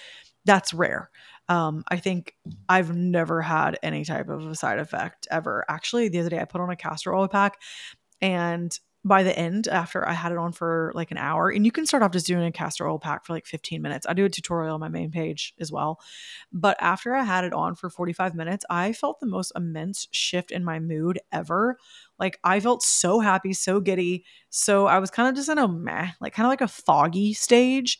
that's 0.45 0.73
rare. 0.73 1.11
Um, 1.49 1.83
I 1.87 1.97
think 1.97 2.33
I've 2.67 2.95
never 2.95 3.43
had 3.43 3.77
any 3.83 4.03
type 4.03 4.29
of 4.29 4.47
a 4.47 4.55
side 4.55 4.79
effect 4.79 5.27
ever. 5.29 5.65
Actually, 5.69 6.09
the 6.09 6.19
other 6.19 6.29
day 6.29 6.39
I 6.39 6.45
put 6.45 6.61
on 6.61 6.71
a 6.71 6.75
castor 6.75 7.13
oil 7.13 7.27
pack 7.27 7.61
and 8.21 8.75
by 9.05 9.23
the 9.23 9.37
end, 9.37 9.67
after 9.67 10.07
I 10.07 10.13
had 10.13 10.31
it 10.31 10.37
on 10.39 10.51
for 10.51 10.91
like 10.95 11.11
an 11.11 11.17
hour, 11.17 11.49
and 11.49 11.63
you 11.63 11.71
can 11.71 11.85
start 11.85 12.03
off 12.03 12.11
just 12.11 12.25
doing 12.25 12.43
a 12.43 12.51
castor 12.51 12.89
oil 12.89 12.99
pack 12.99 13.23
for 13.25 13.33
like 13.33 13.45
15 13.45 13.81
minutes. 13.81 14.07
I 14.09 14.13
do 14.13 14.25
a 14.25 14.29
tutorial 14.29 14.73
on 14.73 14.79
my 14.81 14.89
main 14.89 15.11
page 15.11 15.53
as 15.59 15.71
well. 15.71 15.99
But 16.51 16.75
after 16.79 17.13
I 17.13 17.23
had 17.23 17.43
it 17.45 17.53
on 17.53 17.75
for 17.75 17.89
45 17.89 18.35
minutes, 18.35 18.65
I 18.69 18.93
felt 18.93 19.19
the 19.19 19.27
most 19.27 19.51
immense 19.55 20.07
shift 20.11 20.51
in 20.51 20.63
my 20.63 20.79
mood 20.79 21.19
ever. 21.31 21.77
Like 22.19 22.39
I 22.43 22.59
felt 22.59 22.83
so 22.83 23.19
happy, 23.19 23.53
so 23.53 23.79
giddy. 23.79 24.25
So 24.49 24.87
I 24.87 24.99
was 24.99 25.11
kind 25.11 25.29
of 25.29 25.35
just 25.35 25.49
in 25.49 25.57
a 25.59 25.67
meh, 25.67 26.09
like 26.19 26.33
kind 26.33 26.45
of 26.47 26.51
like 26.51 26.61
a 26.61 26.67
foggy 26.67 27.33
stage. 27.33 27.99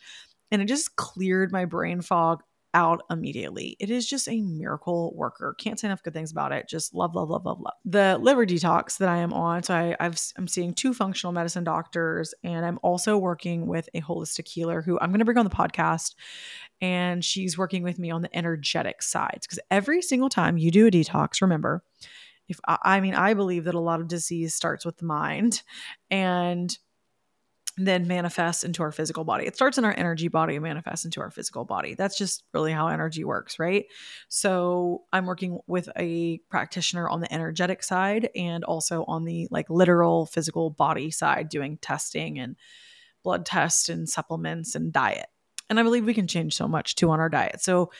And 0.51 0.61
it 0.61 0.65
just 0.65 0.95
cleared 0.95 1.51
my 1.51 1.65
brain 1.65 2.01
fog 2.01 2.41
out 2.75 3.01
immediately. 3.09 3.77
It 3.79 3.89
is 3.89 4.05
just 4.05 4.27
a 4.27 4.41
miracle 4.41 5.13
worker. 5.15 5.55
Can't 5.57 5.79
say 5.79 5.87
enough 5.87 6.03
good 6.03 6.13
things 6.13 6.31
about 6.31 6.51
it. 6.51 6.67
Just 6.67 6.93
love, 6.93 7.15
love, 7.15 7.29
love, 7.29 7.45
love, 7.45 7.61
love. 7.61 7.73
The 7.85 8.19
liver 8.21 8.45
detox 8.45 8.97
that 8.97 9.07
I 9.07 9.17
am 9.17 9.33
on. 9.33 9.63
So 9.63 9.73
I, 9.73 9.95
I've, 9.99 10.19
I'm 10.37 10.47
seeing 10.47 10.73
two 10.73 10.93
functional 10.93 11.31
medicine 11.31 11.63
doctors, 11.63 12.35
and 12.43 12.65
I'm 12.65 12.77
also 12.83 13.17
working 13.17 13.65
with 13.65 13.89
a 13.93 14.01
holistic 14.01 14.47
healer 14.47 14.81
who 14.81 14.99
I'm 14.99 15.09
going 15.09 15.19
to 15.19 15.25
bring 15.25 15.37
on 15.37 15.45
the 15.45 15.49
podcast. 15.49 16.15
And 16.81 17.23
she's 17.23 17.57
working 17.57 17.81
with 17.81 17.97
me 17.97 18.11
on 18.11 18.21
the 18.21 18.35
energetic 18.35 19.01
sides 19.01 19.47
because 19.47 19.59
every 19.71 20.01
single 20.01 20.29
time 20.29 20.57
you 20.57 20.69
do 20.69 20.87
a 20.87 20.91
detox, 20.91 21.41
remember, 21.41 21.81
if 22.49 22.59
I 22.67 22.77
I, 22.83 22.99
mean, 22.99 23.15
I 23.15 23.33
believe 23.33 23.63
that 23.63 23.75
a 23.75 23.79
lot 23.79 24.01
of 24.01 24.09
disease 24.09 24.53
starts 24.53 24.85
with 24.85 24.97
the 24.97 25.05
mind, 25.05 25.61
and 26.11 26.77
then 27.77 28.07
manifests 28.07 28.63
into 28.63 28.83
our 28.83 28.91
physical 28.91 29.25
body. 29.25 29.45
It 29.45 29.55
starts 29.55 29.77
in 29.77 29.83
our 29.83 29.93
energy 29.97 30.29
body 30.29 30.55
and 30.55 30.63
manifests 30.63 31.03
into 31.03 31.19
our 31.19 31.29
physical 31.29 31.65
body. 31.65 31.93
That's 31.93 32.17
just 32.17 32.43
really 32.53 32.71
how 32.71 32.87
energy 32.87 33.25
works, 33.25 33.59
right? 33.59 33.85
So 34.29 35.03
I'm 35.11 35.25
working 35.25 35.59
with 35.67 35.89
a 35.97 36.37
practitioner 36.49 37.09
on 37.09 37.19
the 37.19 37.33
energetic 37.33 37.83
side 37.83 38.29
and 38.33 38.63
also 38.63 39.03
on 39.07 39.25
the 39.25 39.49
like 39.51 39.69
literal 39.69 40.25
physical 40.25 40.69
body 40.69 41.11
side, 41.11 41.49
doing 41.49 41.77
testing 41.77 42.39
and 42.39 42.55
blood 43.23 43.45
tests 43.45 43.89
and 43.89 44.07
supplements 44.07 44.75
and 44.75 44.93
diet. 44.93 45.27
And 45.69 45.79
I 45.79 45.83
believe 45.83 46.05
we 46.05 46.13
can 46.13 46.27
change 46.27 46.55
so 46.55 46.67
much 46.67 46.95
too 46.95 47.09
on 47.09 47.19
our 47.19 47.29
diet. 47.29 47.61
So 47.61 47.91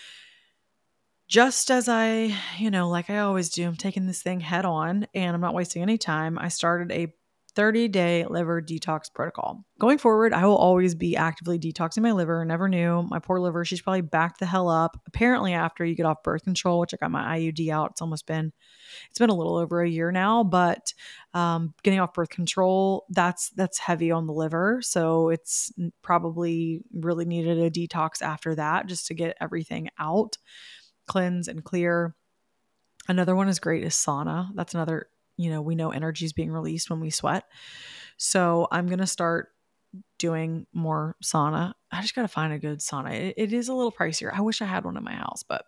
just 1.27 1.71
as 1.71 1.89
I, 1.89 2.33
you 2.59 2.69
know, 2.69 2.87
like 2.87 3.09
I 3.09 3.19
always 3.19 3.49
do, 3.49 3.65
I'm 3.67 3.75
taking 3.75 4.05
this 4.05 4.21
thing 4.21 4.39
head 4.39 4.63
on 4.63 5.07
and 5.13 5.35
I'm 5.35 5.41
not 5.41 5.55
wasting 5.55 5.81
any 5.81 5.97
time. 5.97 6.37
I 6.37 6.49
started 6.49 6.91
a 6.91 7.13
30 7.55 7.87
day 7.87 8.25
liver 8.25 8.61
detox 8.61 9.11
protocol. 9.13 9.63
Going 9.79 9.97
forward, 9.97 10.33
I 10.33 10.45
will 10.45 10.57
always 10.57 10.93
be 10.93 11.15
actively 11.15 11.57
detoxing 11.57 12.01
my 12.01 12.11
liver. 12.11 12.43
Never 12.43 12.67
knew. 12.67 13.03
My 13.03 13.19
poor 13.19 13.39
liver, 13.39 13.63
she's 13.63 13.81
probably 13.81 14.01
backed 14.01 14.39
the 14.39 14.45
hell 14.45 14.67
up. 14.67 14.99
Apparently, 15.07 15.53
after 15.53 15.85
you 15.85 15.95
get 15.95 16.05
off 16.05 16.23
birth 16.23 16.43
control, 16.43 16.79
which 16.79 16.93
I 16.93 16.97
got 16.97 17.11
my 17.11 17.37
IUD 17.37 17.69
out, 17.69 17.91
it's 17.91 18.01
almost 18.01 18.27
been, 18.27 18.51
it's 19.09 19.19
been 19.19 19.29
a 19.29 19.35
little 19.35 19.55
over 19.55 19.81
a 19.81 19.89
year 19.89 20.11
now, 20.11 20.43
but 20.43 20.93
um, 21.33 21.73
getting 21.83 21.99
off 21.99 22.13
birth 22.13 22.29
control, 22.29 23.05
that's, 23.09 23.49
that's 23.51 23.79
heavy 23.79 24.11
on 24.11 24.27
the 24.27 24.33
liver. 24.33 24.81
So 24.81 25.29
it's 25.29 25.71
probably 26.01 26.81
really 26.93 27.25
needed 27.25 27.57
a 27.57 27.71
detox 27.71 28.21
after 28.21 28.55
that 28.55 28.87
just 28.87 29.07
to 29.07 29.13
get 29.13 29.37
everything 29.39 29.89
out, 29.97 30.37
cleanse 31.07 31.47
and 31.47 31.63
clear. 31.63 32.15
Another 33.07 33.35
one 33.35 33.47
is 33.47 33.59
great 33.59 33.83
is 33.83 33.93
sauna. 33.93 34.49
That's 34.55 34.73
another 34.73 35.07
you 35.37 35.49
know, 35.49 35.61
we 35.61 35.75
know 35.75 35.91
energy 35.91 36.25
is 36.25 36.33
being 36.33 36.51
released 36.51 36.89
when 36.89 36.99
we 36.99 37.09
sweat. 37.09 37.43
So 38.17 38.67
I'm 38.71 38.87
going 38.87 38.99
to 38.99 39.07
start 39.07 39.49
doing 40.17 40.65
more 40.73 41.15
sauna. 41.23 41.73
I 41.91 42.01
just 42.01 42.15
got 42.15 42.23
to 42.23 42.27
find 42.27 42.53
a 42.53 42.59
good 42.59 42.79
sauna. 42.79 43.13
It, 43.13 43.33
it 43.37 43.53
is 43.53 43.69
a 43.69 43.73
little 43.73 43.91
pricier. 43.91 44.31
I 44.33 44.41
wish 44.41 44.61
I 44.61 44.65
had 44.65 44.85
one 44.85 44.97
in 44.97 45.03
my 45.03 45.13
house, 45.13 45.43
but 45.43 45.65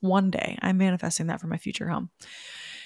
one 0.00 0.30
day 0.30 0.58
I'm 0.62 0.78
manifesting 0.78 1.26
that 1.26 1.40
for 1.40 1.46
my 1.46 1.58
future 1.58 1.88
home. 1.88 2.10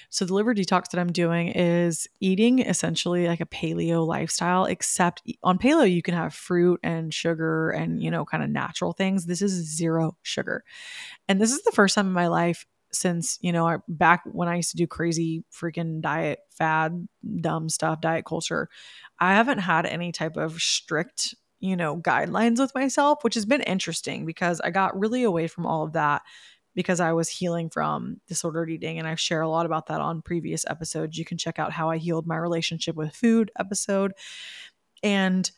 So 0.09 0.23
the 0.23 0.33
liver 0.33 0.53
detox 0.53 0.91
that 0.91 0.99
I'm 0.99 1.11
doing 1.11 1.49
is 1.49 2.07
eating 2.19 2.59
essentially 2.59 3.27
like 3.27 3.41
a 3.41 3.45
paleo 3.45 4.05
lifestyle, 4.05 4.65
except 4.65 5.23
on 5.43 5.57
paleo 5.57 5.91
you 5.91 6.01
can 6.01 6.13
have 6.13 6.33
fruit 6.33 6.79
and 6.83 7.13
sugar 7.13 7.71
and 7.71 8.01
you 8.01 8.11
know 8.11 8.23
kind 8.23 8.43
of 8.43 8.49
natural 8.49 8.93
things. 8.93 9.25
This 9.25 9.41
is 9.41 9.51
zero 9.51 10.15
sugar. 10.21 10.63
And 11.27 11.41
this 11.41 11.51
is 11.51 11.63
the 11.63 11.71
first 11.71 11.95
time 11.95 12.07
in 12.07 12.13
my 12.13 12.27
life 12.27 12.65
since 12.95 13.37
you 13.41 13.51
know 13.51 13.81
back 13.87 14.21
when 14.31 14.47
i 14.47 14.55
used 14.55 14.71
to 14.71 14.77
do 14.77 14.87
crazy 14.87 15.43
freaking 15.51 16.01
diet 16.01 16.39
fad 16.49 17.07
dumb 17.41 17.69
stuff 17.69 18.01
diet 18.01 18.25
culture 18.25 18.69
i 19.19 19.33
haven't 19.33 19.59
had 19.59 19.85
any 19.85 20.11
type 20.11 20.37
of 20.37 20.59
strict 20.61 21.35
you 21.59 21.75
know 21.75 21.97
guidelines 21.97 22.59
with 22.59 22.73
myself 22.75 23.23
which 23.23 23.35
has 23.35 23.45
been 23.45 23.61
interesting 23.61 24.25
because 24.25 24.61
i 24.61 24.69
got 24.69 24.97
really 24.97 25.23
away 25.23 25.47
from 25.47 25.65
all 25.65 25.83
of 25.83 25.93
that 25.93 26.21
because 26.73 26.99
i 26.99 27.13
was 27.13 27.29
healing 27.29 27.69
from 27.69 28.19
disordered 28.27 28.69
eating 28.69 28.99
and 28.99 29.07
i 29.07 29.15
share 29.15 29.41
a 29.41 29.49
lot 29.49 29.65
about 29.65 29.87
that 29.87 30.01
on 30.01 30.21
previous 30.21 30.65
episodes. 30.67 31.17
You 31.17 31.25
can 31.25 31.37
check 31.37 31.59
out 31.59 31.71
how 31.71 31.89
i 31.89 31.97
healed 31.97 32.27
my 32.27 32.37
relationship 32.37 32.95
with 32.95 33.15
food 33.15 33.51
episode. 33.57 34.13
And 35.03 35.49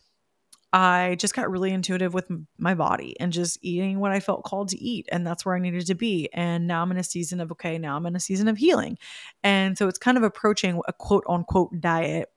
I 0.74 1.16
just 1.20 1.34
got 1.34 1.50
really 1.50 1.72
intuitive 1.72 2.14
with 2.14 2.30
my 2.58 2.76
body 2.76 3.16
and 3.20 3.32
just 3.32 3.58
eating 3.62 4.00
what 4.00 4.12
I 4.12 4.20
felt 4.20 4.44
called 4.44 4.70
to 4.70 4.78
eat. 4.78 5.08
And 5.12 5.26
that's 5.26 5.46
where 5.46 5.56
I 5.56 5.60
needed 5.60 5.88
to 5.88 5.96
be. 5.96 6.30
And 6.34 6.68
now 6.68 6.82
I'm 6.82 6.92
in 6.92 6.98
a 6.98 7.04
season 7.04 7.40
of, 7.40 7.52
okay, 7.54 7.78
now 7.78 7.96
I'm 7.96 8.06
in 8.06 8.16
a 8.16 8.20
season 8.20 8.48
of 8.48 8.58
healing. 8.58 8.98
And 9.44 9.78
so 9.78 9.88
it's 9.88 9.98
kind 9.98 10.18
of 10.18 10.24
approaching 10.24 10.82
a 10.88 10.94
quote 10.94 11.24
unquote 11.30 11.80
diet, 11.80 12.30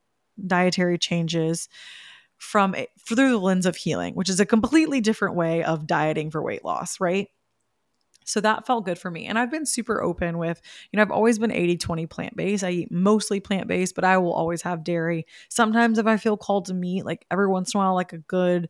dietary 0.46 0.96
changes 0.96 1.68
from 2.38 2.74
through 3.06 3.30
the 3.30 3.38
lens 3.38 3.66
of 3.66 3.76
healing, 3.76 4.14
which 4.14 4.28
is 4.28 4.40
a 4.40 4.46
completely 4.46 5.00
different 5.00 5.34
way 5.34 5.62
of 5.62 5.86
dieting 5.86 6.30
for 6.30 6.42
weight 6.42 6.64
loss, 6.64 7.00
right? 7.00 7.28
So 8.24 8.40
that 8.40 8.66
felt 8.66 8.84
good 8.84 8.98
for 8.98 9.10
me. 9.10 9.26
And 9.26 9.38
I've 9.38 9.50
been 9.50 9.66
super 9.66 10.02
open 10.02 10.38
with, 10.38 10.60
you 10.92 10.96
know, 10.96 11.02
I've 11.02 11.10
always 11.10 11.38
been 11.38 11.52
80 11.52 11.76
20 11.76 12.06
plant 12.06 12.36
based. 12.36 12.62
I 12.64 12.70
eat 12.70 12.92
mostly 12.92 13.40
plant 13.40 13.66
based, 13.68 13.94
but 13.94 14.04
I 14.04 14.18
will 14.18 14.32
always 14.32 14.62
have 14.62 14.84
dairy. 14.84 15.26
Sometimes 15.48 15.98
if 15.98 16.06
I 16.06 16.16
feel 16.16 16.36
called 16.36 16.66
to 16.66 16.74
meat, 16.74 17.04
like 17.04 17.26
every 17.30 17.48
once 17.48 17.74
in 17.74 17.78
a 17.78 17.82
while, 17.82 17.94
like 17.94 18.12
a 18.12 18.18
good 18.18 18.68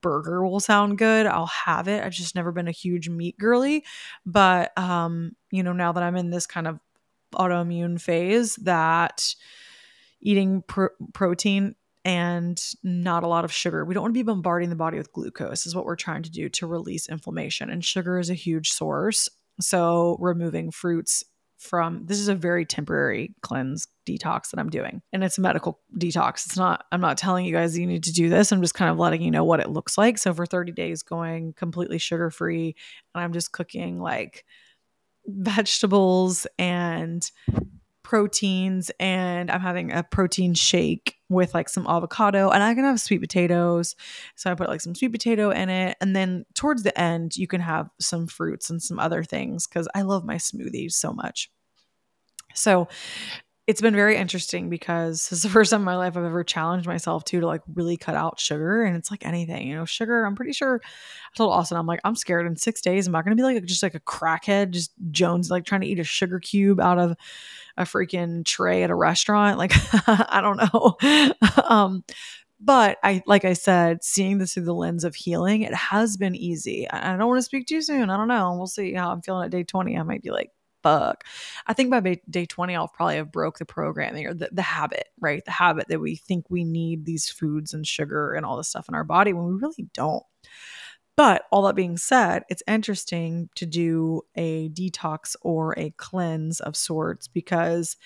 burger 0.00 0.44
will 0.46 0.60
sound 0.60 0.98
good. 0.98 1.26
I'll 1.26 1.46
have 1.46 1.88
it. 1.88 2.04
I've 2.04 2.12
just 2.12 2.34
never 2.34 2.52
been 2.52 2.68
a 2.68 2.72
huge 2.72 3.08
meat 3.08 3.38
girly. 3.38 3.84
But, 4.26 4.76
um, 4.78 5.32
you 5.50 5.62
know, 5.62 5.72
now 5.72 5.92
that 5.92 6.02
I'm 6.02 6.16
in 6.16 6.30
this 6.30 6.46
kind 6.46 6.66
of 6.66 6.78
autoimmune 7.34 8.00
phase, 8.00 8.56
that 8.56 9.34
eating 10.20 10.62
pr- 10.66 10.86
protein 11.12 11.74
and 12.04 12.60
not 12.82 13.22
a 13.22 13.28
lot 13.28 13.44
of 13.44 13.52
sugar. 13.52 13.84
We 13.84 13.94
don't 13.94 14.02
want 14.02 14.14
to 14.14 14.18
be 14.18 14.22
bombarding 14.22 14.70
the 14.70 14.76
body 14.76 14.98
with 14.98 15.12
glucose, 15.12 15.66
is 15.66 15.74
what 15.74 15.84
we're 15.84 15.96
trying 15.96 16.22
to 16.22 16.30
do 16.30 16.48
to 16.50 16.66
release 16.66 17.08
inflammation. 17.08 17.70
And 17.70 17.84
sugar 17.84 18.18
is 18.18 18.30
a 18.30 18.34
huge 18.34 18.72
source. 18.72 19.28
So, 19.60 20.16
removing 20.20 20.70
fruits 20.70 21.24
from 21.58 22.06
this 22.06 22.20
is 22.20 22.28
a 22.28 22.34
very 22.36 22.64
temporary 22.64 23.34
cleanse 23.42 23.88
detox 24.06 24.50
that 24.50 24.60
I'm 24.60 24.70
doing. 24.70 25.02
And 25.12 25.24
it's 25.24 25.38
a 25.38 25.40
medical 25.40 25.80
detox. 25.98 26.46
It's 26.46 26.56
not, 26.56 26.84
I'm 26.92 27.00
not 27.00 27.18
telling 27.18 27.44
you 27.44 27.52
guys 27.52 27.76
you 27.76 27.86
need 27.86 28.04
to 28.04 28.12
do 28.12 28.28
this. 28.28 28.52
I'm 28.52 28.62
just 28.62 28.74
kind 28.74 28.90
of 28.90 28.98
letting 28.98 29.20
you 29.20 29.32
know 29.32 29.42
what 29.42 29.58
it 29.58 29.70
looks 29.70 29.98
like. 29.98 30.18
So, 30.18 30.32
for 30.32 30.46
30 30.46 30.72
days, 30.72 31.02
going 31.02 31.54
completely 31.54 31.98
sugar 31.98 32.30
free, 32.30 32.76
and 33.14 33.24
I'm 33.24 33.32
just 33.32 33.52
cooking 33.52 34.00
like 34.00 34.44
vegetables 35.26 36.46
and 36.58 37.28
proteins 38.08 38.90
and 38.98 39.50
I'm 39.50 39.60
having 39.60 39.92
a 39.92 40.02
protein 40.02 40.54
shake 40.54 41.16
with 41.28 41.52
like 41.52 41.68
some 41.68 41.86
avocado 41.86 42.48
and 42.48 42.62
I 42.62 42.74
can 42.74 42.84
have 42.84 43.02
sweet 43.02 43.20
potatoes. 43.20 43.94
So 44.34 44.50
I 44.50 44.54
put 44.54 44.70
like 44.70 44.80
some 44.80 44.94
sweet 44.94 45.12
potato 45.12 45.50
in 45.50 45.68
it. 45.68 45.98
And 46.00 46.16
then 46.16 46.46
towards 46.54 46.84
the 46.84 46.98
end, 46.98 47.36
you 47.36 47.46
can 47.46 47.60
have 47.60 47.90
some 48.00 48.26
fruits 48.26 48.70
and 48.70 48.82
some 48.82 48.98
other 48.98 49.22
things 49.22 49.66
because 49.66 49.88
I 49.94 50.02
love 50.02 50.24
my 50.24 50.36
smoothies 50.36 50.92
so 50.92 51.12
much. 51.12 51.50
So 52.54 52.88
it's 53.66 53.82
been 53.82 53.94
very 53.94 54.16
interesting 54.16 54.70
because 54.70 55.28
it's 55.30 55.42
the 55.42 55.48
first 55.50 55.70
time 55.70 55.82
in 55.82 55.84
my 55.84 55.96
life 55.96 56.16
I've 56.16 56.24
ever 56.24 56.42
challenged 56.42 56.86
myself 56.86 57.24
to 57.24 57.40
to 57.40 57.46
like 57.46 57.60
really 57.74 57.98
cut 57.98 58.14
out 58.14 58.40
sugar. 58.40 58.84
And 58.84 58.96
it's 58.96 59.10
like 59.10 59.26
anything, 59.26 59.68
you 59.68 59.74
know, 59.74 59.84
sugar. 59.84 60.24
I'm 60.24 60.34
pretty 60.34 60.54
sure 60.54 60.80
I 60.82 61.36
told 61.36 61.52
Austin, 61.52 61.76
I'm 61.76 61.86
like, 61.86 62.00
I'm 62.04 62.16
scared 62.16 62.46
in 62.46 62.56
six 62.56 62.80
days. 62.80 63.06
I'm 63.06 63.12
not 63.12 63.24
gonna 63.24 63.36
be 63.36 63.42
like 63.42 63.62
just 63.66 63.82
like 63.82 63.94
a 63.94 64.00
crackhead, 64.00 64.70
just 64.70 64.92
Jones 65.10 65.50
like 65.50 65.66
trying 65.66 65.82
to 65.82 65.86
eat 65.86 65.98
a 65.98 66.04
sugar 66.04 66.40
cube 66.40 66.80
out 66.80 66.98
of 66.98 67.14
a 67.78 67.84
freaking 67.84 68.44
tray 68.44 68.82
at 68.82 68.90
a 68.90 68.94
restaurant. 68.94 69.56
Like 69.56 69.72
I 70.06 70.40
don't 70.42 70.56
know. 70.56 71.32
um, 71.64 72.04
but 72.60 72.98
I 73.02 73.22
like 73.26 73.44
I 73.44 73.52
said, 73.52 74.02
seeing 74.02 74.38
this 74.38 74.54
through 74.54 74.64
the 74.64 74.74
lens 74.74 75.04
of 75.04 75.14
healing, 75.14 75.62
it 75.62 75.74
has 75.74 76.16
been 76.16 76.34
easy. 76.34 76.90
I 76.90 77.16
don't 77.16 77.28
want 77.28 77.38
to 77.38 77.42
speak 77.42 77.66
too 77.66 77.82
soon. 77.82 78.10
I 78.10 78.16
don't 78.16 78.28
know. 78.28 78.54
We'll 78.56 78.66
see 78.66 78.92
how 78.92 79.10
I'm 79.10 79.22
feeling 79.22 79.44
at 79.44 79.50
day 79.50 79.62
20. 79.62 79.96
I 79.96 80.02
might 80.02 80.22
be 80.22 80.30
like 80.30 80.50
fuck. 80.82 81.24
I 81.66 81.72
think 81.72 81.90
by 81.90 82.20
day 82.28 82.46
20, 82.46 82.74
I'll 82.74 82.88
probably 82.88 83.16
have 83.16 83.32
broke 83.32 83.58
the 83.58 83.64
programming 83.64 84.26
or 84.26 84.34
the, 84.34 84.48
the 84.52 84.62
habit, 84.62 85.08
right? 85.20 85.44
The 85.44 85.50
habit 85.50 85.88
that 85.88 86.00
we 86.00 86.16
think 86.16 86.46
we 86.48 86.64
need 86.64 87.04
these 87.04 87.28
foods 87.28 87.74
and 87.74 87.86
sugar 87.86 88.32
and 88.32 88.44
all 88.44 88.56
this 88.56 88.68
stuff 88.68 88.88
in 88.88 88.94
our 88.94 89.04
body 89.04 89.32
when 89.32 89.46
we 89.46 89.54
really 89.54 89.88
don't. 89.92 90.22
But 91.18 91.46
all 91.50 91.62
that 91.62 91.74
being 91.74 91.96
said, 91.96 92.44
it's 92.48 92.62
interesting 92.68 93.48
to 93.56 93.66
do 93.66 94.22
a 94.36 94.68
detox 94.68 95.34
or 95.42 95.76
a 95.76 95.90
cleanse 95.96 96.60
of 96.60 96.76
sorts 96.76 97.26
because 97.26 97.96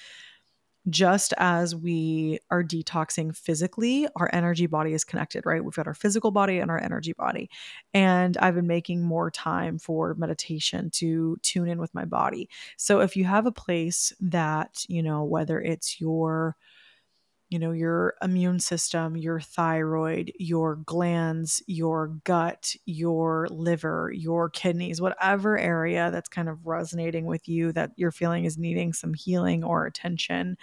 just 0.89 1.35
as 1.37 1.77
we 1.77 2.39
are 2.51 2.65
detoxing 2.65 3.37
physically, 3.37 4.09
our 4.17 4.31
energy 4.33 4.67
body 4.67 4.95
is 4.95 5.05
connected, 5.05 5.45
right? 5.45 5.63
We've 5.63 5.75
got 5.75 5.87
our 5.87 5.93
physical 5.93 6.31
body 6.31 6.59
and 6.59 6.71
our 6.71 6.83
energy 6.83 7.13
body. 7.13 7.51
And 7.93 8.39
I've 8.39 8.55
been 8.55 8.67
making 8.67 9.03
more 9.03 9.31
time 9.31 9.79
for 9.79 10.15
meditation 10.15 10.89
to 10.93 11.37
tune 11.43 11.69
in 11.69 11.79
with 11.79 11.93
my 11.93 12.07
body. 12.07 12.49
So 12.79 13.01
if 13.01 13.15
you 13.15 13.27
have 13.27 13.45
a 13.45 13.53
place 13.53 14.15
that, 14.23 14.87
you 14.89 15.03
know, 15.03 15.23
whether 15.23 15.61
it's 15.61 16.01
your 16.01 16.57
you 17.53 17.59
know, 17.59 17.73
your 17.73 18.15
immune 18.23 18.59
system, 18.59 19.17
your 19.17 19.41
thyroid, 19.41 20.33
your 20.39 20.77
glands, 20.77 21.63
your 21.67 22.09
gut, 22.25 22.75
your 22.87 23.47
liver, 23.51 24.11
your 24.15 24.49
kidneys, 24.49 25.01
whatever 25.01 25.59
area 25.59 26.11
that's 26.11 26.29
kind 26.29 26.49
of 26.49 26.67
resonating 26.67 27.27
with 27.27 27.49
you 27.49 27.73
that 27.73 27.93
you're 27.97 28.11
feeling 28.11 28.45
is 28.47 28.57
needing 28.57 28.93
some 28.93 29.15
healing 29.15 29.63
or 29.63 29.87
attention. 29.87 30.57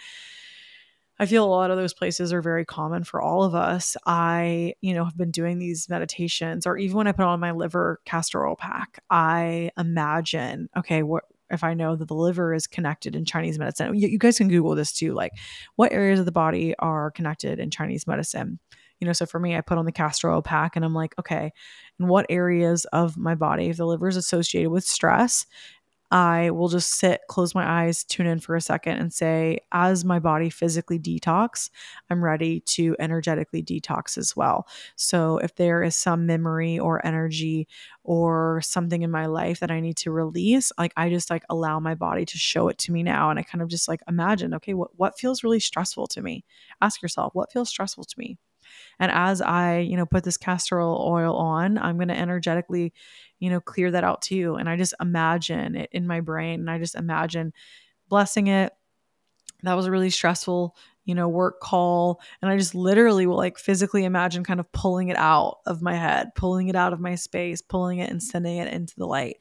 I 1.18 1.26
feel 1.26 1.44
a 1.44 1.46
lot 1.46 1.70
of 1.70 1.76
those 1.76 1.92
places 1.92 2.32
are 2.32 2.40
very 2.40 2.64
common 2.64 3.04
for 3.04 3.20
all 3.20 3.44
of 3.44 3.54
us. 3.54 3.94
I, 4.06 4.74
you 4.80 4.94
know, 4.94 5.04
have 5.04 5.18
been 5.18 5.30
doing 5.30 5.58
these 5.58 5.86
meditations, 5.88 6.66
or 6.66 6.78
even 6.78 6.96
when 6.96 7.06
I 7.06 7.12
put 7.12 7.26
on 7.26 7.40
my 7.40 7.52
liver 7.52 8.00
castor 8.06 8.46
oil 8.46 8.56
pack, 8.56 9.02
I 9.10 9.70
imagine, 9.76 10.70
okay, 10.76 11.02
what 11.02 11.24
if 11.50 11.64
I 11.64 11.74
know 11.74 11.96
that 11.96 12.08
the 12.08 12.14
liver 12.14 12.54
is 12.54 12.66
connected 12.66 13.16
in 13.16 13.24
Chinese 13.24 13.58
medicine. 13.58 13.94
You, 13.94 14.08
you 14.08 14.18
guys 14.18 14.38
can 14.38 14.48
Google 14.48 14.74
this 14.74 14.92
too. 14.92 15.12
Like, 15.12 15.32
what 15.76 15.92
areas 15.92 16.20
of 16.20 16.26
the 16.26 16.32
body 16.32 16.74
are 16.78 17.10
connected 17.10 17.58
in 17.58 17.70
Chinese 17.70 18.06
medicine? 18.06 18.58
You 19.00 19.06
know, 19.06 19.12
so 19.14 19.24
for 19.24 19.40
me, 19.40 19.56
I 19.56 19.62
put 19.62 19.78
on 19.78 19.86
the 19.86 19.92
castor 19.92 20.30
oil 20.30 20.42
pack 20.42 20.76
and 20.76 20.84
I'm 20.84 20.94
like, 20.94 21.14
okay, 21.18 21.52
in 21.98 22.06
what 22.06 22.26
areas 22.28 22.84
of 22.86 23.16
my 23.16 23.34
body, 23.34 23.66
if 23.68 23.78
the 23.78 23.86
liver 23.86 24.08
is 24.08 24.16
associated 24.16 24.70
with 24.70 24.84
stress 24.84 25.46
I 26.10 26.50
will 26.50 26.68
just 26.68 26.90
sit, 26.98 27.20
close 27.28 27.54
my 27.54 27.84
eyes, 27.84 28.02
tune 28.04 28.26
in 28.26 28.40
for 28.40 28.56
a 28.56 28.60
second, 28.60 28.98
and 28.98 29.12
say, 29.12 29.60
as 29.72 30.04
my 30.04 30.18
body 30.18 30.50
physically 30.50 30.98
detox, 30.98 31.70
I'm 32.10 32.22
ready 32.24 32.60
to 32.60 32.96
energetically 32.98 33.62
detox 33.62 34.18
as 34.18 34.34
well. 34.34 34.66
So 34.96 35.38
if 35.38 35.54
there 35.54 35.82
is 35.82 35.96
some 35.96 36.26
memory 36.26 36.78
or 36.78 37.04
energy 37.06 37.68
or 38.02 38.60
something 38.62 39.02
in 39.02 39.10
my 39.10 39.26
life 39.26 39.60
that 39.60 39.70
I 39.70 39.80
need 39.80 39.96
to 39.98 40.10
release, 40.10 40.72
like 40.78 40.92
I 40.96 41.10
just 41.10 41.30
like 41.30 41.44
allow 41.48 41.78
my 41.80 41.94
body 41.94 42.24
to 42.26 42.38
show 42.38 42.68
it 42.68 42.78
to 42.78 42.92
me 42.92 43.02
now. 43.02 43.30
And 43.30 43.38
I 43.38 43.42
kind 43.42 43.62
of 43.62 43.68
just 43.68 43.88
like 43.88 44.00
imagine, 44.08 44.54
okay, 44.54 44.74
what, 44.74 44.90
what 44.98 45.18
feels 45.18 45.44
really 45.44 45.60
stressful 45.60 46.08
to 46.08 46.22
me? 46.22 46.44
Ask 46.80 47.02
yourself, 47.02 47.34
what 47.34 47.52
feels 47.52 47.68
stressful 47.68 48.04
to 48.04 48.18
me? 48.18 48.38
And 49.00 49.10
as 49.12 49.42
I, 49.42 49.78
you 49.80 49.96
know, 49.96 50.06
put 50.06 50.24
this 50.24 50.36
castor 50.36 50.80
oil 50.80 51.34
on, 51.36 51.78
I'm 51.78 51.96
going 51.96 52.08
to 52.08 52.18
energetically, 52.18 52.92
you 53.40 53.50
know, 53.50 53.60
clear 53.60 53.90
that 53.90 54.04
out 54.04 54.22
too. 54.22 54.56
And 54.56 54.68
I 54.68 54.76
just 54.76 54.94
imagine 55.00 55.76
it 55.76 55.90
in 55.92 56.06
my 56.06 56.20
brain 56.20 56.60
and 56.60 56.70
I 56.70 56.78
just 56.78 56.94
imagine 56.94 57.52
blessing 58.08 58.48
it. 58.48 58.72
That 59.62 59.74
was 59.74 59.86
a 59.86 59.90
really 59.90 60.10
stressful 60.10 60.76
you 61.04 61.14
know, 61.14 61.28
work 61.28 61.60
call. 61.60 62.20
And 62.40 62.50
I 62.50 62.56
just 62.56 62.74
literally 62.74 63.26
will 63.26 63.36
like 63.36 63.58
physically 63.58 64.04
imagine 64.04 64.44
kind 64.44 64.60
of 64.60 64.70
pulling 64.72 65.08
it 65.08 65.16
out 65.16 65.58
of 65.66 65.82
my 65.82 65.94
head, 65.94 66.34
pulling 66.34 66.68
it 66.68 66.76
out 66.76 66.92
of 66.92 67.00
my 67.00 67.14
space, 67.14 67.62
pulling 67.62 67.98
it 67.98 68.10
and 68.10 68.22
sending 68.22 68.58
it 68.58 68.72
into 68.72 68.94
the 68.96 69.06
light. 69.06 69.38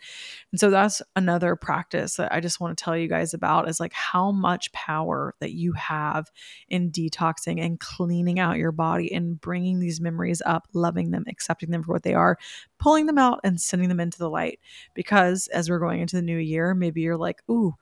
And 0.51 0.59
so 0.59 0.69
that's 0.69 1.01
another 1.15 1.55
practice 1.55 2.15
that 2.15 2.33
I 2.33 2.39
just 2.39 2.59
want 2.59 2.77
to 2.77 2.83
tell 2.83 2.97
you 2.97 3.07
guys 3.07 3.33
about 3.33 3.69
is 3.69 3.79
like 3.79 3.93
how 3.93 4.31
much 4.31 4.71
power 4.71 5.35
that 5.41 5.51
you 5.51 5.73
have 5.73 6.31
in 6.69 6.91
detoxing 6.91 7.63
and 7.63 7.79
cleaning 7.79 8.39
out 8.39 8.57
your 8.57 8.71
body 8.71 9.13
and 9.13 9.39
bringing 9.39 9.79
these 9.79 9.99
memories 9.99 10.41
up, 10.45 10.67
loving 10.73 11.11
them, 11.11 11.25
accepting 11.27 11.71
them 11.71 11.83
for 11.83 11.91
what 11.91 12.03
they 12.03 12.13
are, 12.13 12.37
pulling 12.79 13.05
them 13.05 13.17
out 13.17 13.41
and 13.43 13.59
sending 13.59 13.89
them 13.89 13.99
into 13.99 14.17
the 14.17 14.29
light. 14.29 14.59
Because 14.93 15.47
as 15.47 15.69
we're 15.69 15.79
going 15.79 16.01
into 16.01 16.15
the 16.15 16.21
new 16.21 16.37
year, 16.37 16.73
maybe 16.73 17.01
you're 17.01 17.17
like, 17.17 17.41
ooh, 17.49 17.73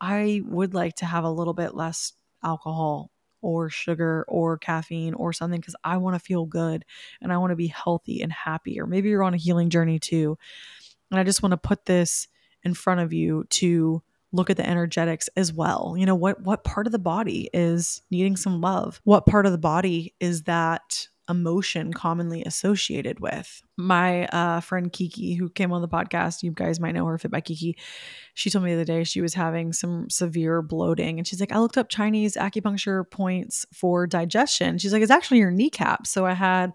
I 0.00 0.42
would 0.44 0.74
like 0.74 0.96
to 0.96 1.06
have 1.06 1.24
a 1.24 1.30
little 1.30 1.54
bit 1.54 1.74
less 1.74 2.12
alcohol 2.44 3.10
or 3.42 3.68
sugar 3.68 4.24
or 4.28 4.56
caffeine 4.56 5.14
or 5.14 5.32
something 5.32 5.60
because 5.60 5.76
I 5.84 5.98
want 5.98 6.14
to 6.14 6.24
feel 6.24 6.46
good 6.46 6.84
and 7.20 7.32
I 7.32 7.38
want 7.38 7.50
to 7.50 7.56
be 7.56 7.66
healthy 7.66 8.22
and 8.22 8.32
happy. 8.32 8.80
Or 8.80 8.86
maybe 8.86 9.10
you're 9.10 9.22
on 9.22 9.34
a 9.34 9.38
healing 9.38 9.68
journey 9.68 9.98
too. 9.98 10.38
And 11.10 11.20
I 11.20 11.24
just 11.24 11.42
want 11.42 11.50
to 11.50 11.58
put 11.58 11.84
this 11.84 12.28
in 12.62 12.74
front 12.74 13.00
of 13.00 13.12
you 13.12 13.44
to 13.50 14.02
look 14.32 14.48
at 14.48 14.56
the 14.56 14.66
energetics 14.66 15.28
as 15.36 15.52
well. 15.52 15.94
You 15.96 16.06
know, 16.06 16.14
what 16.14 16.40
what 16.40 16.64
part 16.64 16.86
of 16.86 16.92
the 16.92 16.98
body 16.98 17.50
is 17.52 18.02
needing 18.10 18.36
some 18.36 18.60
love? 18.60 19.00
What 19.04 19.26
part 19.26 19.44
of 19.44 19.52
the 19.52 19.58
body 19.58 20.14
is 20.20 20.44
that 20.44 21.08
emotion 21.28 21.92
commonly 21.92 22.42
associated 22.44 23.20
with. 23.20 23.62
My 23.76 24.26
uh, 24.26 24.60
friend 24.60 24.92
Kiki, 24.92 25.34
who 25.34 25.48
came 25.48 25.72
on 25.72 25.80
the 25.80 25.88
podcast, 25.88 26.42
you 26.42 26.50
guys 26.50 26.80
might 26.80 26.92
know 26.92 27.06
her, 27.06 27.16
Fit 27.18 27.30
by 27.30 27.40
Kiki, 27.40 27.76
she 28.34 28.50
told 28.50 28.64
me 28.64 28.70
the 28.70 28.76
other 28.76 28.84
day 28.84 29.04
she 29.04 29.20
was 29.20 29.34
having 29.34 29.72
some 29.72 30.10
severe 30.10 30.62
bloating. 30.62 31.18
And 31.18 31.26
she's 31.26 31.40
like, 31.40 31.52
I 31.52 31.58
looked 31.58 31.78
up 31.78 31.88
Chinese 31.88 32.36
acupuncture 32.36 33.08
points 33.08 33.64
for 33.72 34.06
digestion. 34.06 34.78
She's 34.78 34.92
like, 34.92 35.02
it's 35.02 35.10
actually 35.10 35.38
your 35.38 35.50
kneecaps. 35.50 36.10
So 36.10 36.26
I 36.26 36.34
had 36.34 36.72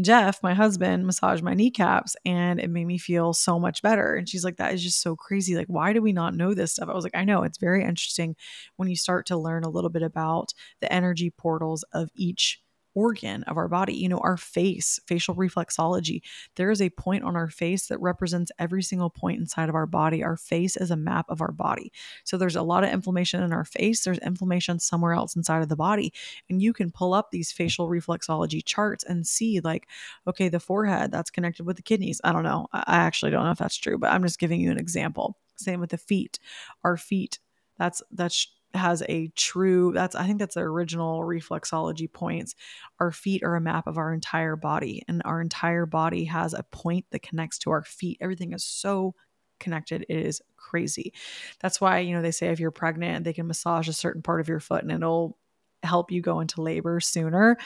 Jeff, 0.00 0.42
my 0.42 0.54
husband, 0.54 1.06
massage 1.06 1.42
my 1.42 1.54
kneecaps 1.54 2.16
and 2.24 2.58
it 2.58 2.70
made 2.70 2.86
me 2.86 2.98
feel 2.98 3.32
so 3.32 3.58
much 3.58 3.82
better. 3.82 4.14
And 4.14 4.28
she's 4.28 4.44
like, 4.44 4.56
that 4.56 4.74
is 4.74 4.82
just 4.82 5.02
so 5.02 5.14
crazy. 5.14 5.56
Like, 5.56 5.68
why 5.68 5.92
do 5.92 6.00
we 6.02 6.12
not 6.12 6.34
know 6.34 6.54
this 6.54 6.72
stuff? 6.72 6.88
I 6.88 6.94
was 6.94 7.04
like, 7.04 7.16
I 7.16 7.24
know 7.24 7.42
it's 7.42 7.58
very 7.58 7.84
interesting 7.84 8.34
when 8.76 8.88
you 8.88 8.96
start 8.96 9.26
to 9.26 9.36
learn 9.36 9.64
a 9.64 9.70
little 9.70 9.90
bit 9.90 10.02
about 10.02 10.52
the 10.80 10.92
energy 10.92 11.30
portals 11.30 11.84
of 11.92 12.10
each 12.16 12.60
organ 12.94 13.42
of 13.44 13.56
our 13.56 13.68
body. 13.68 13.94
You 13.94 14.08
know, 14.08 14.18
our 14.18 14.36
face, 14.36 15.00
facial 15.06 15.34
reflexology, 15.34 16.22
there 16.56 16.70
is 16.70 16.82
a 16.82 16.90
point 16.90 17.24
on 17.24 17.36
our 17.36 17.48
face 17.48 17.86
that 17.88 18.00
represents 18.00 18.52
every 18.58 18.82
single 18.82 19.10
point 19.10 19.40
inside 19.40 19.68
of 19.68 19.74
our 19.74 19.86
body. 19.86 20.22
Our 20.22 20.36
face 20.36 20.76
is 20.76 20.90
a 20.90 20.96
map 20.96 21.26
of 21.28 21.40
our 21.40 21.52
body. 21.52 21.92
So 22.24 22.36
there's 22.36 22.56
a 22.56 22.62
lot 22.62 22.84
of 22.84 22.90
inflammation 22.90 23.42
in 23.42 23.52
our 23.52 23.64
face, 23.64 24.04
there's 24.04 24.18
inflammation 24.18 24.78
somewhere 24.78 25.12
else 25.12 25.36
inside 25.36 25.62
of 25.62 25.68
the 25.68 25.76
body. 25.76 26.12
And 26.48 26.60
you 26.62 26.72
can 26.72 26.90
pull 26.90 27.14
up 27.14 27.30
these 27.30 27.52
facial 27.52 27.88
reflexology 27.88 28.64
charts 28.64 29.04
and 29.04 29.26
see, 29.26 29.60
like, 29.60 29.86
okay, 30.26 30.48
the 30.48 30.60
forehead, 30.60 31.12
that's 31.12 31.30
connected 31.30 31.64
with 31.64 31.76
the 31.76 31.82
kidneys. 31.82 32.20
I 32.24 32.32
don't 32.32 32.44
know. 32.44 32.68
I 32.72 32.84
actually 32.86 33.30
don't 33.30 33.44
know 33.44 33.50
if 33.52 33.58
that's 33.58 33.76
true, 33.76 33.98
but 33.98 34.10
I'm 34.10 34.22
just 34.22 34.38
giving 34.38 34.60
you 34.60 34.70
an 34.70 34.78
example. 34.78 35.36
Same 35.56 35.80
with 35.80 35.90
the 35.90 35.98
feet. 35.98 36.38
Our 36.84 36.96
feet, 36.96 37.38
that's 37.78 38.02
that's 38.10 38.48
has 38.74 39.02
a 39.08 39.28
true 39.36 39.92
that's 39.92 40.14
i 40.14 40.26
think 40.26 40.38
that's 40.38 40.54
the 40.54 40.60
original 40.60 41.20
reflexology 41.20 42.10
points 42.10 42.54
our 43.00 43.10
feet 43.10 43.42
are 43.42 43.56
a 43.56 43.60
map 43.60 43.86
of 43.86 43.98
our 43.98 44.12
entire 44.12 44.56
body 44.56 45.02
and 45.08 45.22
our 45.24 45.40
entire 45.40 45.86
body 45.86 46.24
has 46.24 46.54
a 46.54 46.62
point 46.70 47.04
that 47.10 47.22
connects 47.22 47.58
to 47.58 47.70
our 47.70 47.82
feet 47.82 48.18
everything 48.20 48.52
is 48.52 48.64
so 48.64 49.14
connected 49.58 50.06
it 50.08 50.26
is 50.26 50.40
crazy 50.56 51.12
that's 51.60 51.80
why 51.80 51.98
you 51.98 52.14
know 52.14 52.22
they 52.22 52.30
say 52.30 52.48
if 52.48 52.60
you're 52.60 52.70
pregnant 52.70 53.24
they 53.24 53.32
can 53.32 53.46
massage 53.46 53.88
a 53.88 53.92
certain 53.92 54.22
part 54.22 54.40
of 54.40 54.48
your 54.48 54.60
foot 54.60 54.82
and 54.82 54.92
it'll 54.92 55.36
help 55.82 56.10
you 56.10 56.20
go 56.20 56.40
into 56.40 56.62
labor 56.62 57.00
sooner. 57.00 57.56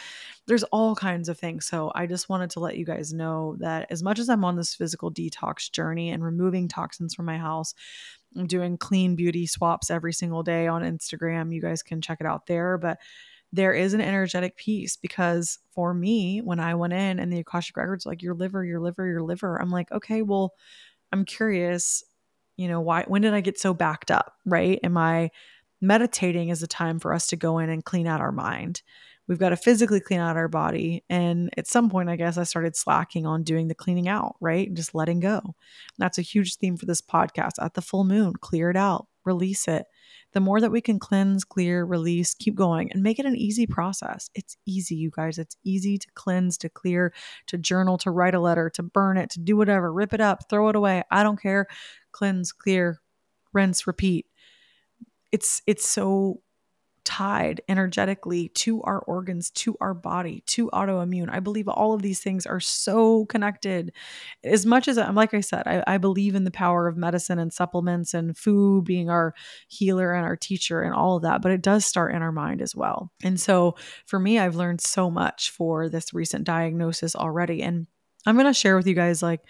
There's 0.47 0.63
all 0.65 0.95
kinds 0.95 1.29
of 1.29 1.39
things. 1.39 1.67
So 1.67 1.91
I 1.95 2.07
just 2.07 2.29
wanted 2.29 2.51
to 2.51 2.61
let 2.61 2.77
you 2.77 2.85
guys 2.85 3.13
know 3.13 3.57
that 3.59 3.87
as 3.91 4.03
much 4.03 4.19
as 4.19 4.29
I'm 4.29 4.45
on 4.45 4.57
this 4.57 4.75
physical 4.75 5.13
detox 5.13 5.71
journey 5.71 6.11
and 6.11 6.25
removing 6.25 6.69
toxins 6.69 7.15
from 7.15 7.27
my 7.27 7.39
house, 7.39 7.75
I'm 8.37 8.47
doing 8.47 8.79
clean 8.79 9.17
beauty 9.17 9.47
swaps 9.47 9.91
every 9.91 10.13
single 10.13 10.43
day 10.43 10.67
on 10.67 10.83
Instagram. 10.83 11.55
You 11.55 11.61
guys 11.61 11.83
can 11.83 12.01
check 12.01 12.19
it 12.21 12.27
out 12.27 12.47
there. 12.47 12.79
But 12.79 12.99
there 13.53 13.73
is 13.73 13.95
an 13.95 14.01
energetic 14.01 14.57
piece 14.57 14.97
because 14.97 15.61
for 15.71 15.95
me, 15.95 16.41
when 16.41 16.59
I 16.59 16.75
went 16.75 16.93
in 16.93 17.21
and 17.21 17.33
the 17.33 17.39
Akashic 17.39 17.77
Records, 17.77 18.05
like 18.05 18.21
your 18.21 18.35
liver, 18.35 18.65
your 18.65 18.81
liver, 18.81 19.07
your 19.07 19.23
liver, 19.23 19.61
I'm 19.61 19.71
like, 19.71 19.93
okay, 19.93 20.23
well, 20.23 20.55
I'm 21.13 21.25
curious, 21.25 22.03
you 22.57 22.67
know, 22.67 22.81
why, 22.81 23.05
when 23.07 23.23
did 23.23 23.33
I 23.33 23.41
get 23.41 23.61
so 23.61 23.73
backed 23.73 24.11
up? 24.11 24.35
Right. 24.45 24.81
Am 24.83 24.97
I 24.97 25.31
meditating 25.81 26.49
is 26.49 26.65
a 26.65 26.67
time 26.67 26.99
for 26.99 27.15
us 27.15 27.29
to 27.29 27.37
go 27.37 27.59
in 27.59 27.71
and 27.71 27.85
clean 27.85 28.09
out 28.09 28.21
our 28.21 28.33
mind? 28.33 28.83
We've 29.27 29.39
got 29.39 29.51
to 29.51 29.57
physically 29.57 30.01
clean 30.01 30.21
out 30.21 30.37
our 30.37 30.49
body. 30.49 31.05
And 31.09 31.51
at 31.57 31.67
some 31.67 31.91
point, 31.91 32.09
I 32.09 32.17
guess 32.17 32.37
I 32.37 32.45
started 32.45 32.77
slacking 32.77 33.27
on 33.27 33.43
doing 33.43 33.69
the 33.69 33.75
cleaning 33.75 34.09
out, 34.09 34.37
right? 34.41 34.67
And 34.67 34.77
just 34.77 34.95
letting 34.95 35.21
go. 35.21 35.39
And 35.39 35.55
that's 35.99 36.19
a 36.19 36.23
huge 36.23 36.57
theme 36.57 36.77
for 36.77 36.87
this 36.87 37.01
podcast. 37.01 37.53
At 37.61 37.75
the 37.75 37.83
full 37.83 38.05
moon, 38.05 38.35
clear 38.41 38.71
it 38.71 38.77
out, 38.77 39.07
release 39.25 39.67
it. 39.69 39.87
The 40.33 40.41
more 40.41 40.61
that 40.61 40.73
we 40.73 40.81
can 40.81 40.99
cleanse, 40.99 41.45
clear, 41.45 41.85
release, 41.85 42.35
keep 42.35 42.57
going 42.57 42.91
and 42.93 43.05
make 43.05 43.21
it 43.21 43.27
an 43.27 43.37
easy 43.37 43.69
process. 43.69 44.31
It's 44.35 44.57
easy, 44.67 44.97
you 44.97 45.11
guys. 45.11 45.39
It's 45.39 45.57
easy 45.63 45.97
to 45.97 46.09
cleanse, 46.15 46.59
to 46.59 46.69
clear, 46.69 47.15
to 47.47 47.57
journal, 47.57 47.99
to 47.99 48.11
write 48.11 48.35
a 48.35 48.41
letter, 48.41 48.69
to 48.71 48.83
burn 48.83 49.17
it, 49.17 49.31
to 49.31 49.41
do 49.41 49.57
whatever, 49.57 49.93
rip 49.93 50.13
it 50.13 50.21
up, 50.21 50.51
throw 50.51 50.69
it 50.69 50.77
away. 50.77 51.05
I 51.11 51.23
don't 51.23 51.41
care. 51.41 51.69
Cleanse, 52.11 52.51
clear, 52.51 53.01
rinse, 53.53 53.87
repeat. 53.87 54.27
It's 55.31 55.63
it's 55.67 55.89
so 55.89 56.41
tied 57.05 57.61
energetically 57.69 58.49
to 58.49 58.83
our 58.83 59.01
organs, 59.01 59.51
to 59.51 59.77
our 59.81 59.95
body, 59.95 60.43
to 60.47 60.69
autoimmune. 60.71 61.29
I 61.31 61.41
believe 61.41 61.69
all 61.69 61.93
of 61.93 62.03
these 62.03 62.21
things 62.21 62.47
are 62.47 62.61
so 62.61 63.27
connected. 63.27 63.93
As 64.43 64.65
much 64.67 64.89
as 64.89 64.99
I'm, 64.99 65.15
like 65.15 65.35
I 65.35 65.41
said, 65.41 65.67
I, 65.67 65.85
I 65.87 65.99
believe 65.99 66.35
in 66.35 66.45
the 66.45 66.51
power 66.51 66.89
of 66.89 66.97
medicine 66.97 67.39
and 67.39 67.53
supplements 67.53 68.15
and 68.15 68.37
food 68.37 68.85
being 68.85 69.11
our 69.11 69.35
healer 69.69 70.13
and 70.13 70.25
our 70.25 70.37
teacher 70.37 70.83
and 70.83 70.95
all 70.95 71.17
of 71.17 71.23
that, 71.23 71.43
but 71.43 71.53
it 71.53 71.63
does 71.63 71.85
start 71.85 72.15
in 72.15 72.23
our 72.23 72.33
mind 72.33 72.63
as 72.63 72.75
well. 72.75 73.13
And 73.23 73.41
so 73.41 73.77
for 74.07 74.19
me, 74.19 74.39
I've 74.39 74.57
learned 74.57 74.81
so 74.81 75.11
much 75.11 75.51
for 75.51 75.89
this 75.89 76.15
recent 76.15 76.45
diagnosis 76.45 77.15
already. 77.15 77.63
And 77.63 77.87
I'm 78.27 78.37
going 78.37 78.47
to 78.47 78.55
share 78.55 78.77
with 78.77 78.87
you 78.87 78.95
guys 78.95 79.23
like 79.23 79.43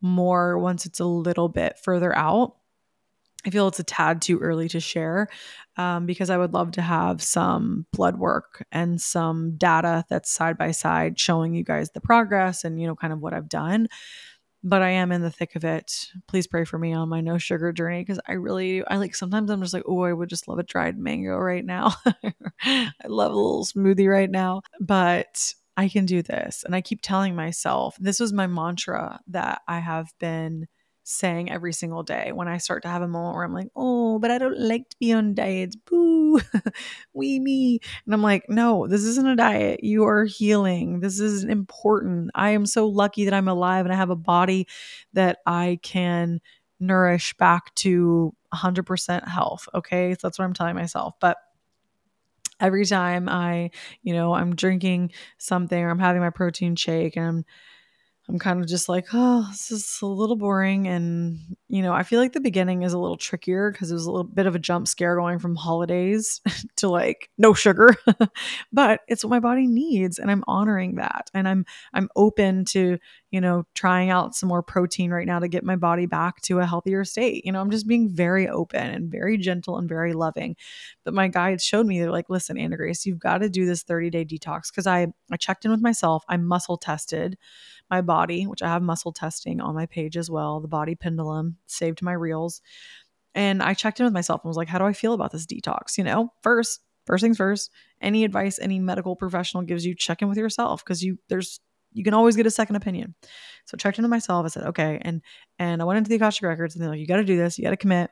more 0.00 0.58
once 0.58 0.86
it's 0.86 1.00
a 1.00 1.04
little 1.04 1.48
bit 1.48 1.78
further 1.78 2.14
out. 2.16 2.56
I 3.44 3.50
feel 3.50 3.68
it's 3.68 3.80
a 3.80 3.84
tad 3.84 4.22
too 4.22 4.38
early 4.38 4.68
to 4.68 4.80
share 4.80 5.28
um, 5.76 6.06
because 6.06 6.30
I 6.30 6.36
would 6.36 6.52
love 6.52 6.72
to 6.72 6.82
have 6.82 7.22
some 7.22 7.86
blood 7.92 8.18
work 8.18 8.64
and 8.70 9.00
some 9.00 9.56
data 9.56 10.04
that's 10.08 10.30
side 10.30 10.56
by 10.56 10.70
side 10.70 11.18
showing 11.18 11.54
you 11.54 11.64
guys 11.64 11.90
the 11.90 12.00
progress 12.00 12.64
and, 12.64 12.80
you 12.80 12.86
know, 12.86 12.94
kind 12.94 13.12
of 13.12 13.20
what 13.20 13.34
I've 13.34 13.48
done. 13.48 13.88
But 14.64 14.82
I 14.82 14.90
am 14.90 15.10
in 15.10 15.22
the 15.22 15.30
thick 15.30 15.56
of 15.56 15.64
it. 15.64 16.06
Please 16.28 16.46
pray 16.46 16.64
for 16.64 16.78
me 16.78 16.92
on 16.92 17.08
my 17.08 17.20
no 17.20 17.36
sugar 17.36 17.72
journey 17.72 18.02
because 18.02 18.20
I 18.28 18.34
really, 18.34 18.84
I 18.86 18.96
like 18.96 19.16
sometimes 19.16 19.50
I'm 19.50 19.60
just 19.60 19.74
like, 19.74 19.82
oh, 19.88 20.02
I 20.02 20.12
would 20.12 20.28
just 20.28 20.46
love 20.46 20.60
a 20.60 20.62
dried 20.62 20.96
mango 20.96 21.36
right 21.36 21.64
now. 21.64 21.94
I 22.62 22.92
love 23.06 23.32
a 23.32 23.34
little 23.34 23.64
smoothie 23.64 24.08
right 24.08 24.30
now. 24.30 24.62
But 24.80 25.52
I 25.76 25.88
can 25.88 26.06
do 26.06 26.22
this. 26.22 26.62
And 26.64 26.76
I 26.76 26.80
keep 26.80 27.00
telling 27.02 27.34
myself, 27.34 27.96
this 27.98 28.20
was 28.20 28.32
my 28.32 28.46
mantra 28.46 29.20
that 29.28 29.62
I 29.66 29.80
have 29.80 30.12
been 30.20 30.68
saying 31.04 31.50
every 31.50 31.72
single 31.72 32.02
day 32.02 32.32
when 32.32 32.48
I 32.48 32.58
start 32.58 32.82
to 32.82 32.88
have 32.88 33.02
a 33.02 33.08
moment 33.08 33.34
where 33.34 33.44
I'm 33.44 33.54
like, 33.54 33.68
oh, 33.74 34.18
but 34.18 34.30
I 34.30 34.38
don't 34.38 34.58
like 34.58 34.88
to 34.90 34.96
be 35.00 35.12
on 35.12 35.34
diets. 35.34 35.76
Boo, 35.76 36.40
we 37.14 37.38
me. 37.40 37.80
And 38.04 38.14
I'm 38.14 38.22
like, 38.22 38.44
no, 38.48 38.86
this 38.86 39.02
isn't 39.02 39.26
a 39.26 39.36
diet. 39.36 39.82
You 39.82 40.04
are 40.04 40.24
healing. 40.24 41.00
This 41.00 41.20
is 41.20 41.44
important. 41.44 42.30
I 42.34 42.50
am 42.50 42.66
so 42.66 42.86
lucky 42.86 43.24
that 43.24 43.34
I'm 43.34 43.48
alive 43.48 43.84
and 43.84 43.92
I 43.92 43.96
have 43.96 44.10
a 44.10 44.16
body 44.16 44.66
that 45.12 45.38
I 45.46 45.78
can 45.82 46.40
nourish 46.80 47.34
back 47.36 47.74
to 47.76 48.34
100% 48.52 49.28
health. 49.28 49.68
Okay. 49.74 50.14
So 50.14 50.18
that's 50.22 50.38
what 50.38 50.44
I'm 50.44 50.54
telling 50.54 50.74
myself. 50.74 51.14
But 51.20 51.36
every 52.60 52.86
time 52.86 53.28
I, 53.28 53.70
you 54.02 54.14
know, 54.14 54.34
I'm 54.34 54.54
drinking 54.54 55.12
something 55.38 55.78
or 55.78 55.90
I'm 55.90 55.98
having 55.98 56.22
my 56.22 56.30
protein 56.30 56.76
shake 56.76 57.16
and 57.16 57.26
I'm 57.26 57.44
I'm 58.32 58.38
kind 58.38 58.60
of 58.60 58.66
just 58.66 58.88
like, 58.88 59.08
oh, 59.12 59.46
this 59.50 59.70
is 59.70 59.98
a 60.00 60.06
little 60.06 60.36
boring. 60.36 60.88
And, 60.88 61.38
you 61.72 61.80
know, 61.80 61.94
I 61.94 62.02
feel 62.02 62.20
like 62.20 62.34
the 62.34 62.40
beginning 62.40 62.82
is 62.82 62.92
a 62.92 62.98
little 62.98 63.16
trickier 63.16 63.72
because 63.72 63.90
it 63.90 63.94
was 63.94 64.04
a 64.04 64.10
little 64.10 64.28
bit 64.28 64.44
of 64.44 64.54
a 64.54 64.58
jump 64.58 64.86
scare 64.86 65.16
going 65.16 65.38
from 65.38 65.56
holidays 65.56 66.38
to 66.76 66.90
like 66.90 67.30
no 67.38 67.54
sugar. 67.54 67.96
but 68.74 69.00
it's 69.08 69.24
what 69.24 69.30
my 69.30 69.40
body 69.40 69.66
needs. 69.66 70.18
And 70.18 70.30
I'm 70.30 70.44
honoring 70.46 70.96
that. 70.96 71.30
And 71.32 71.48
I'm 71.48 71.64
I'm 71.94 72.10
open 72.14 72.66
to, 72.66 72.98
you 73.30 73.40
know, 73.40 73.64
trying 73.74 74.10
out 74.10 74.34
some 74.34 74.50
more 74.50 74.62
protein 74.62 75.10
right 75.12 75.26
now 75.26 75.38
to 75.38 75.48
get 75.48 75.64
my 75.64 75.76
body 75.76 76.04
back 76.04 76.42
to 76.42 76.58
a 76.58 76.66
healthier 76.66 77.06
state. 77.06 77.46
You 77.46 77.52
know, 77.52 77.62
I'm 77.62 77.70
just 77.70 77.88
being 77.88 78.10
very 78.10 78.46
open 78.46 78.90
and 78.90 79.10
very 79.10 79.38
gentle 79.38 79.78
and 79.78 79.88
very 79.88 80.12
loving. 80.12 80.56
But 81.06 81.14
my 81.14 81.28
guides 81.28 81.64
showed 81.64 81.86
me, 81.86 81.98
they're 81.98 82.10
like, 82.10 82.28
listen, 82.28 82.58
Anna 82.58 82.76
Grace, 82.76 83.06
you've 83.06 83.18
got 83.18 83.38
to 83.38 83.48
do 83.48 83.64
this 83.64 83.82
30 83.82 84.10
day 84.10 84.26
detox. 84.26 84.70
Cause 84.70 84.86
I 84.86 85.06
I 85.30 85.38
checked 85.38 85.64
in 85.64 85.70
with 85.70 85.80
myself, 85.80 86.22
I 86.28 86.36
muscle 86.36 86.76
tested 86.76 87.38
my 87.92 88.00
body, 88.00 88.46
which 88.46 88.62
I 88.62 88.68
have 88.68 88.82
muscle 88.82 89.12
testing 89.12 89.60
on 89.60 89.74
my 89.74 89.84
page 89.84 90.16
as 90.16 90.30
well, 90.30 90.60
the 90.60 90.68
body 90.68 90.94
pendulum 90.94 91.58
saved 91.72 92.02
my 92.02 92.12
reels. 92.12 92.60
And 93.34 93.62
I 93.62 93.74
checked 93.74 93.98
in 94.00 94.04
with 94.04 94.12
myself 94.12 94.42
and 94.44 94.48
was 94.48 94.56
like, 94.56 94.68
how 94.68 94.78
do 94.78 94.84
I 94.84 94.92
feel 94.92 95.14
about 95.14 95.32
this 95.32 95.46
detox? 95.46 95.96
You 95.96 96.04
know, 96.04 96.32
first, 96.42 96.80
first 97.06 97.22
things 97.22 97.38
first, 97.38 97.70
any 98.00 98.24
advice 98.24 98.58
any 98.60 98.78
medical 98.78 99.16
professional 99.16 99.62
gives 99.62 99.86
you, 99.86 99.94
check 99.94 100.22
in 100.22 100.28
with 100.28 100.38
yourself 100.38 100.84
because 100.84 101.02
you 101.02 101.18
there's 101.28 101.60
you 101.94 102.04
can 102.04 102.14
always 102.14 102.36
get 102.36 102.46
a 102.46 102.50
second 102.50 102.76
opinion. 102.76 103.14
So 103.66 103.74
I 103.74 103.78
checked 103.78 103.98
into 103.98 104.08
myself. 104.08 104.44
I 104.44 104.48
said, 104.48 104.64
okay. 104.64 104.98
And 105.02 105.22
and 105.58 105.80
I 105.82 105.84
went 105.84 105.98
into 105.98 106.08
the 106.08 106.16
Akashic 106.16 106.42
records 106.42 106.74
and 106.74 106.82
they're 106.82 106.90
like, 106.90 107.00
you 107.00 107.06
got 107.06 107.16
to 107.16 107.24
do 107.24 107.36
this, 107.36 107.58
you 107.58 107.64
got 107.64 107.70
to 107.70 107.76
commit. 107.76 108.10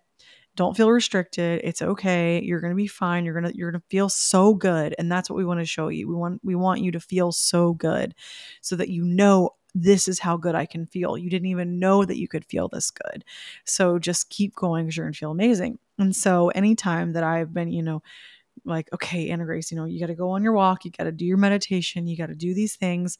Don't 0.56 0.76
feel 0.76 0.90
restricted. 0.90 1.60
It's 1.62 1.80
okay. 1.80 2.42
You're 2.42 2.60
to 2.60 2.74
be 2.74 2.88
fine. 2.88 3.24
You're 3.24 3.40
to 3.40 3.56
you're 3.56 3.70
to 3.70 3.82
feel 3.88 4.08
so 4.08 4.54
good 4.54 4.94
and 4.98 5.10
that's 5.10 5.30
what 5.30 5.36
we 5.36 5.44
want 5.44 5.60
to 5.60 5.66
show 5.66 5.88
you. 5.88 6.08
We 6.08 6.14
want 6.14 6.40
we 6.42 6.54
want 6.54 6.80
you 6.80 6.92
to 6.92 7.00
feel 7.00 7.32
so 7.32 7.72
good 7.74 8.14
so 8.60 8.76
that 8.76 8.88
you 8.88 9.04
know 9.04 9.50
this 9.74 10.08
is 10.08 10.18
how 10.18 10.36
good 10.36 10.54
I 10.54 10.66
can 10.66 10.86
feel. 10.86 11.16
You 11.16 11.30
didn't 11.30 11.48
even 11.48 11.78
know 11.78 12.04
that 12.04 12.18
you 12.18 12.28
could 12.28 12.44
feel 12.44 12.68
this 12.68 12.90
good. 12.90 13.24
So 13.64 13.98
just 13.98 14.30
keep 14.30 14.54
going 14.54 14.86
because 14.86 14.96
you're 14.96 15.06
going 15.06 15.12
to 15.12 15.18
feel 15.18 15.30
amazing. 15.30 15.78
And 15.98 16.14
so 16.14 16.48
anytime 16.50 17.12
that 17.12 17.24
I've 17.24 17.52
been, 17.52 17.70
you 17.70 17.82
know, 17.82 18.02
like, 18.64 18.92
okay, 18.92 19.30
Anna 19.30 19.44
Grace, 19.44 19.70
you 19.70 19.76
know, 19.76 19.84
you 19.84 20.00
got 20.00 20.06
to 20.06 20.14
go 20.14 20.30
on 20.30 20.42
your 20.42 20.52
walk, 20.52 20.84
you 20.84 20.90
got 20.90 21.04
to 21.04 21.12
do 21.12 21.24
your 21.24 21.38
meditation, 21.38 22.06
you 22.06 22.16
got 22.16 22.26
to 22.26 22.34
do 22.34 22.54
these 22.54 22.76
things. 22.76 23.18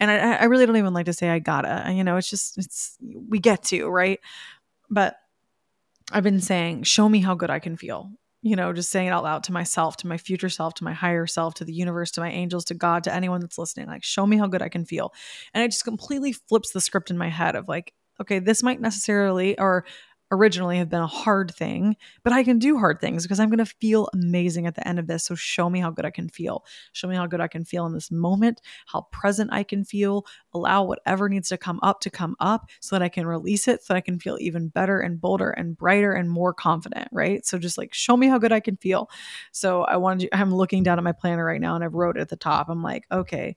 And 0.00 0.10
I, 0.10 0.34
I 0.34 0.44
really 0.44 0.66
don't 0.66 0.76
even 0.76 0.94
like 0.94 1.06
to 1.06 1.12
say 1.12 1.28
I 1.28 1.38
gotta, 1.38 1.92
you 1.92 2.02
know, 2.02 2.16
it's 2.16 2.30
just, 2.30 2.58
it's, 2.58 2.96
we 3.28 3.38
get 3.38 3.62
to, 3.64 3.88
right? 3.88 4.18
But 4.88 5.16
I've 6.10 6.24
been 6.24 6.40
saying, 6.40 6.84
show 6.84 7.08
me 7.08 7.20
how 7.20 7.34
good 7.34 7.50
I 7.50 7.60
can 7.60 7.76
feel 7.76 8.10
you 8.42 8.56
know, 8.56 8.72
just 8.72 8.90
saying 8.90 9.08
it 9.08 9.10
out 9.10 9.22
loud 9.22 9.44
to 9.44 9.52
myself, 9.52 9.96
to 9.98 10.06
my 10.06 10.16
future 10.16 10.48
self, 10.48 10.74
to 10.74 10.84
my 10.84 10.94
higher 10.94 11.26
self, 11.26 11.54
to 11.54 11.64
the 11.64 11.74
universe, 11.74 12.10
to 12.12 12.20
my 12.20 12.30
angels, 12.30 12.64
to 12.66 12.74
God, 12.74 13.04
to 13.04 13.14
anyone 13.14 13.40
that's 13.40 13.58
listening, 13.58 13.86
like, 13.86 14.02
show 14.02 14.26
me 14.26 14.38
how 14.38 14.46
good 14.46 14.62
I 14.62 14.68
can 14.68 14.84
feel. 14.84 15.12
And 15.52 15.62
it 15.62 15.70
just 15.70 15.84
completely 15.84 16.32
flips 16.32 16.72
the 16.72 16.80
script 16.80 17.10
in 17.10 17.18
my 17.18 17.28
head 17.28 17.54
of 17.54 17.68
like, 17.68 17.92
okay, 18.20 18.38
this 18.38 18.62
might 18.62 18.80
necessarily, 18.80 19.58
or 19.58 19.84
originally 20.30 20.78
have 20.78 20.88
been 20.88 21.00
a 21.00 21.06
hard 21.06 21.52
thing, 21.54 21.96
but 22.22 22.32
I 22.32 22.44
can 22.44 22.58
do 22.58 22.78
hard 22.78 23.00
things 23.00 23.24
because 23.24 23.40
I'm 23.40 23.48
going 23.48 23.58
to 23.58 23.66
feel 23.66 24.08
amazing 24.12 24.66
at 24.66 24.74
the 24.74 24.86
end 24.86 24.98
of 24.98 25.06
this. 25.06 25.24
So 25.24 25.34
show 25.34 25.68
me 25.68 25.80
how 25.80 25.90
good 25.90 26.04
I 26.04 26.10
can 26.10 26.28
feel. 26.28 26.64
Show 26.92 27.08
me 27.08 27.16
how 27.16 27.26
good 27.26 27.40
I 27.40 27.48
can 27.48 27.64
feel 27.64 27.86
in 27.86 27.92
this 27.92 28.10
moment, 28.10 28.60
how 28.86 29.02
present 29.12 29.52
I 29.52 29.62
can 29.62 29.84
feel. 29.84 30.26
Allow 30.54 30.84
whatever 30.84 31.28
needs 31.28 31.48
to 31.48 31.58
come 31.58 31.80
up 31.82 32.00
to 32.00 32.10
come 32.10 32.36
up 32.40 32.70
so 32.80 32.96
that 32.96 33.02
I 33.02 33.08
can 33.08 33.26
release 33.26 33.66
it, 33.68 33.82
so 33.82 33.92
that 33.92 33.98
I 33.98 34.02
can 34.02 34.18
feel 34.18 34.38
even 34.40 34.68
better 34.68 35.00
and 35.00 35.20
bolder 35.20 35.50
and 35.50 35.76
brighter 35.76 36.12
and 36.12 36.30
more 36.30 36.54
confident, 36.54 37.08
right? 37.12 37.44
So 37.44 37.58
just 37.58 37.78
like 37.78 37.92
show 37.92 38.16
me 38.16 38.28
how 38.28 38.38
good 38.38 38.52
I 38.52 38.60
can 38.60 38.76
feel. 38.76 39.10
So 39.52 39.82
I 39.82 39.96
wanted 39.96 40.28
I'm 40.32 40.54
looking 40.54 40.82
down 40.82 40.98
at 40.98 41.04
my 41.04 41.12
planner 41.12 41.44
right 41.44 41.60
now 41.60 41.74
and 41.74 41.84
I've 41.84 41.94
wrote 41.94 42.16
it 42.16 42.20
at 42.20 42.28
the 42.28 42.36
top. 42.36 42.68
I'm 42.68 42.82
like, 42.82 43.04
okay, 43.10 43.56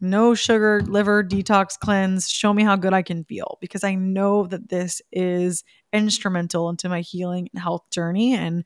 no 0.00 0.34
sugar 0.34 0.80
liver 0.82 1.24
detox 1.24 1.78
cleanse. 1.78 2.28
Show 2.28 2.52
me 2.52 2.62
how 2.62 2.76
good 2.76 2.92
i 2.94 3.02
can 3.02 3.24
feel 3.24 3.58
because 3.60 3.84
i 3.84 3.94
know 3.94 4.46
that 4.46 4.68
this 4.68 5.02
is 5.12 5.64
instrumental 5.92 6.68
into 6.68 6.88
my 6.88 7.00
healing 7.00 7.48
and 7.52 7.62
health 7.62 7.90
journey. 7.90 8.34
And 8.34 8.64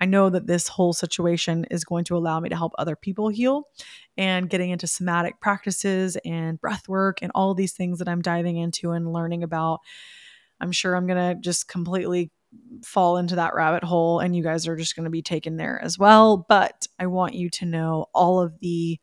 i 0.00 0.06
know 0.06 0.30
that 0.30 0.46
this 0.46 0.68
whole 0.68 0.92
situation 0.92 1.64
is 1.70 1.84
going 1.84 2.04
to 2.04 2.16
allow 2.16 2.40
me 2.40 2.48
to 2.48 2.56
help 2.56 2.72
other 2.78 2.96
people 2.96 3.28
heal 3.28 3.68
and 4.16 4.50
getting 4.50 4.70
into 4.70 4.86
somatic 4.86 5.40
practices 5.40 6.16
and 6.24 6.60
breath 6.60 6.88
work 6.88 7.18
and 7.22 7.30
all 7.34 7.54
these 7.54 7.72
things 7.72 7.98
that 7.98 8.08
i'm 8.08 8.22
diving 8.22 8.56
into 8.56 8.90
and 8.90 9.12
learning 9.12 9.42
about. 9.42 9.80
I'm 10.60 10.72
sure 10.72 10.96
i'm 10.96 11.06
going 11.06 11.36
to 11.36 11.40
just 11.40 11.68
completely 11.68 12.30
fall 12.84 13.16
into 13.16 13.36
that 13.36 13.54
rabbit 13.54 13.82
hole 13.82 14.20
and 14.20 14.36
you 14.36 14.42
guys 14.42 14.68
are 14.68 14.76
just 14.76 14.94
going 14.94 15.04
to 15.04 15.10
be 15.10 15.22
taken 15.22 15.56
there 15.56 15.80
as 15.82 15.98
well. 15.98 16.44
But 16.48 16.86
i 16.98 17.06
want 17.06 17.34
you 17.34 17.50
to 17.50 17.66
know 17.66 18.06
all 18.12 18.40
of 18.40 18.58
the 18.60 18.98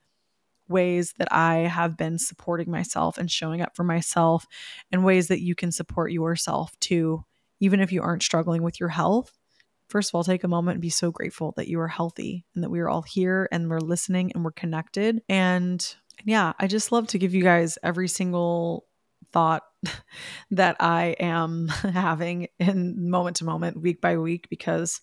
ways 0.70 1.14
that 1.18 1.32
I 1.32 1.60
have 1.60 1.98
been 1.98 2.18
supporting 2.18 2.72
myself 2.72 3.18
and 3.18 3.30
showing 3.30 3.62
up 3.62 3.76
for 3.76 3.84
myself, 3.84 4.46
and 4.92 5.04
ways 5.04 5.28
that 5.28 5.42
you 5.42 5.56
can 5.56 5.72
support 5.72 6.12
yourself 6.12 6.78
too, 6.80 7.24
even 7.60 7.80
if 7.80 7.92
you 7.92 8.02
aren't 8.02 8.24
struggling 8.24 8.64
with 8.64 8.80
your 8.80 8.90
health. 8.90 9.38
First 9.90 10.12
of 10.12 10.16
all, 10.16 10.24
take 10.24 10.44
a 10.44 10.48
moment 10.48 10.76
and 10.76 10.82
be 10.82 10.90
so 10.90 11.12
grateful 11.12 11.54
that 11.58 11.68
you 11.68 11.80
are 11.80 11.88
healthy 11.88 12.46
and 12.54 12.64
that 12.64 12.70
we 12.70 12.80
are 12.80 12.90
all 12.90 13.02
here 13.02 13.50
and 13.52 13.70
we're 13.70 13.80
listening 13.80 14.32
and 14.34 14.46
we're 14.46 14.52
connected. 14.52 15.22
And 15.28 15.84
yeah, 16.26 16.54
I 16.60 16.68
just 16.68 16.92
love 16.92 17.08
to 17.08 17.18
give 17.18 17.34
you 17.34 17.42
guys 17.42 17.80
every 17.82 18.08
single 18.08 18.86
thought 19.32 19.64
that 20.52 20.78
I 20.80 21.16
am 21.20 21.68
having 21.94 22.48
in 22.60 23.10
moment 23.10 23.38
to 23.38 23.46
moment, 23.46 23.82
week 23.82 24.02
by 24.02 24.18
week, 24.18 24.48
because 24.50 25.02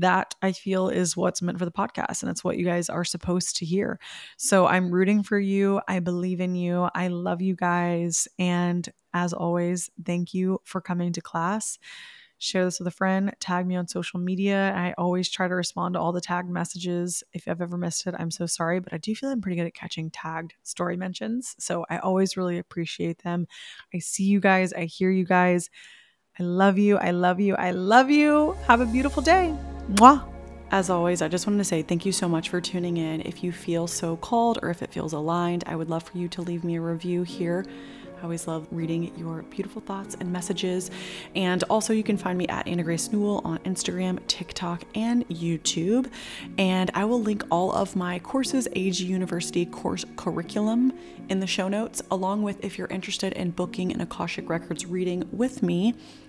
that 0.00 0.34
I 0.42 0.52
feel 0.52 0.88
is 0.88 1.16
what's 1.16 1.42
meant 1.42 1.58
for 1.58 1.64
the 1.64 1.70
podcast 1.70 2.22
and 2.22 2.30
it's 2.30 2.44
what 2.44 2.56
you 2.56 2.64
guys 2.64 2.88
are 2.88 3.04
supposed 3.04 3.56
to 3.56 3.64
hear. 3.64 3.98
So 4.36 4.66
I'm 4.66 4.90
rooting 4.90 5.22
for 5.22 5.38
you. 5.38 5.80
I 5.88 6.00
believe 6.00 6.40
in 6.40 6.54
you. 6.54 6.88
I 6.94 7.08
love 7.08 7.40
you 7.42 7.54
guys. 7.54 8.28
And 8.38 8.88
as 9.12 9.32
always, 9.32 9.90
thank 10.04 10.34
you 10.34 10.58
for 10.64 10.80
coming 10.80 11.12
to 11.12 11.20
class. 11.20 11.78
Share 12.38 12.64
this 12.64 12.80
with 12.80 12.88
a 12.88 12.90
friend, 12.90 13.32
tag 13.38 13.66
me 13.66 13.76
on 13.76 13.86
social 13.86 14.18
media. 14.18 14.74
I 14.76 14.92
always 14.98 15.30
try 15.30 15.46
to 15.46 15.54
respond 15.54 15.94
to 15.94 16.00
all 16.00 16.12
the 16.12 16.20
tagged 16.20 16.50
messages. 16.50 17.22
If 17.32 17.46
I've 17.46 17.62
ever 17.62 17.78
missed 17.78 18.06
it, 18.06 18.14
I'm 18.18 18.30
so 18.30 18.44
sorry, 18.44 18.80
but 18.80 18.92
I 18.92 18.98
do 18.98 19.14
feel 19.14 19.30
I'm 19.30 19.40
pretty 19.40 19.56
good 19.56 19.66
at 19.66 19.74
catching 19.74 20.10
tagged 20.10 20.54
story 20.64 20.96
mentions. 20.96 21.54
So 21.58 21.86
I 21.88 21.98
always 21.98 22.36
really 22.36 22.58
appreciate 22.58 23.22
them. 23.22 23.46
I 23.94 24.00
see 24.00 24.24
you 24.24 24.40
guys, 24.40 24.72
I 24.72 24.84
hear 24.84 25.10
you 25.10 25.24
guys. 25.24 25.70
I 26.36 26.42
love 26.42 26.78
you. 26.78 26.98
I 26.98 27.12
love 27.12 27.38
you. 27.38 27.54
I 27.54 27.70
love 27.70 28.10
you. 28.10 28.56
Have 28.66 28.80
a 28.80 28.86
beautiful 28.86 29.22
day. 29.22 29.54
Mwah. 29.92 30.24
As 30.72 30.90
always, 30.90 31.22
I 31.22 31.28
just 31.28 31.46
wanted 31.46 31.58
to 31.58 31.64
say 31.64 31.82
thank 31.82 32.04
you 32.04 32.10
so 32.10 32.28
much 32.28 32.48
for 32.48 32.60
tuning 32.60 32.96
in. 32.96 33.20
If 33.20 33.44
you 33.44 33.52
feel 33.52 33.86
so 33.86 34.16
called 34.16 34.58
or 34.60 34.70
if 34.70 34.82
it 34.82 34.92
feels 34.92 35.12
aligned, 35.12 35.62
I 35.68 35.76
would 35.76 35.88
love 35.88 36.02
for 36.02 36.18
you 36.18 36.26
to 36.30 36.42
leave 36.42 36.64
me 36.64 36.74
a 36.74 36.80
review 36.80 37.22
here 37.22 37.64
I 38.24 38.26
always 38.26 38.48
love 38.48 38.66
reading 38.70 39.12
your 39.18 39.42
beautiful 39.42 39.82
thoughts 39.82 40.16
and 40.18 40.32
messages. 40.32 40.90
And 41.34 41.62
also, 41.64 41.92
you 41.92 42.02
can 42.02 42.16
find 42.16 42.38
me 42.38 42.46
at 42.48 42.66
Anna 42.66 42.82
Grace 42.82 43.12
Newell 43.12 43.42
on 43.44 43.58
Instagram, 43.60 44.18
TikTok, 44.28 44.84
and 44.94 45.28
YouTube. 45.28 46.10
And 46.56 46.90
I 46.94 47.04
will 47.04 47.20
link 47.20 47.44
all 47.50 47.70
of 47.72 47.94
my 47.96 48.18
courses, 48.20 48.66
AG 48.72 49.04
University 49.04 49.66
course 49.66 50.06
curriculum, 50.16 50.94
in 51.28 51.40
the 51.40 51.46
show 51.46 51.68
notes, 51.68 52.00
along 52.10 52.42
with 52.42 52.64
if 52.64 52.78
you're 52.78 52.88
interested 52.88 53.34
in 53.34 53.50
booking 53.50 53.92
an 53.92 54.00
Akashic 54.00 54.48
Records 54.48 54.86
reading 54.86 55.28
with 55.30 55.62
me. 55.62 55.94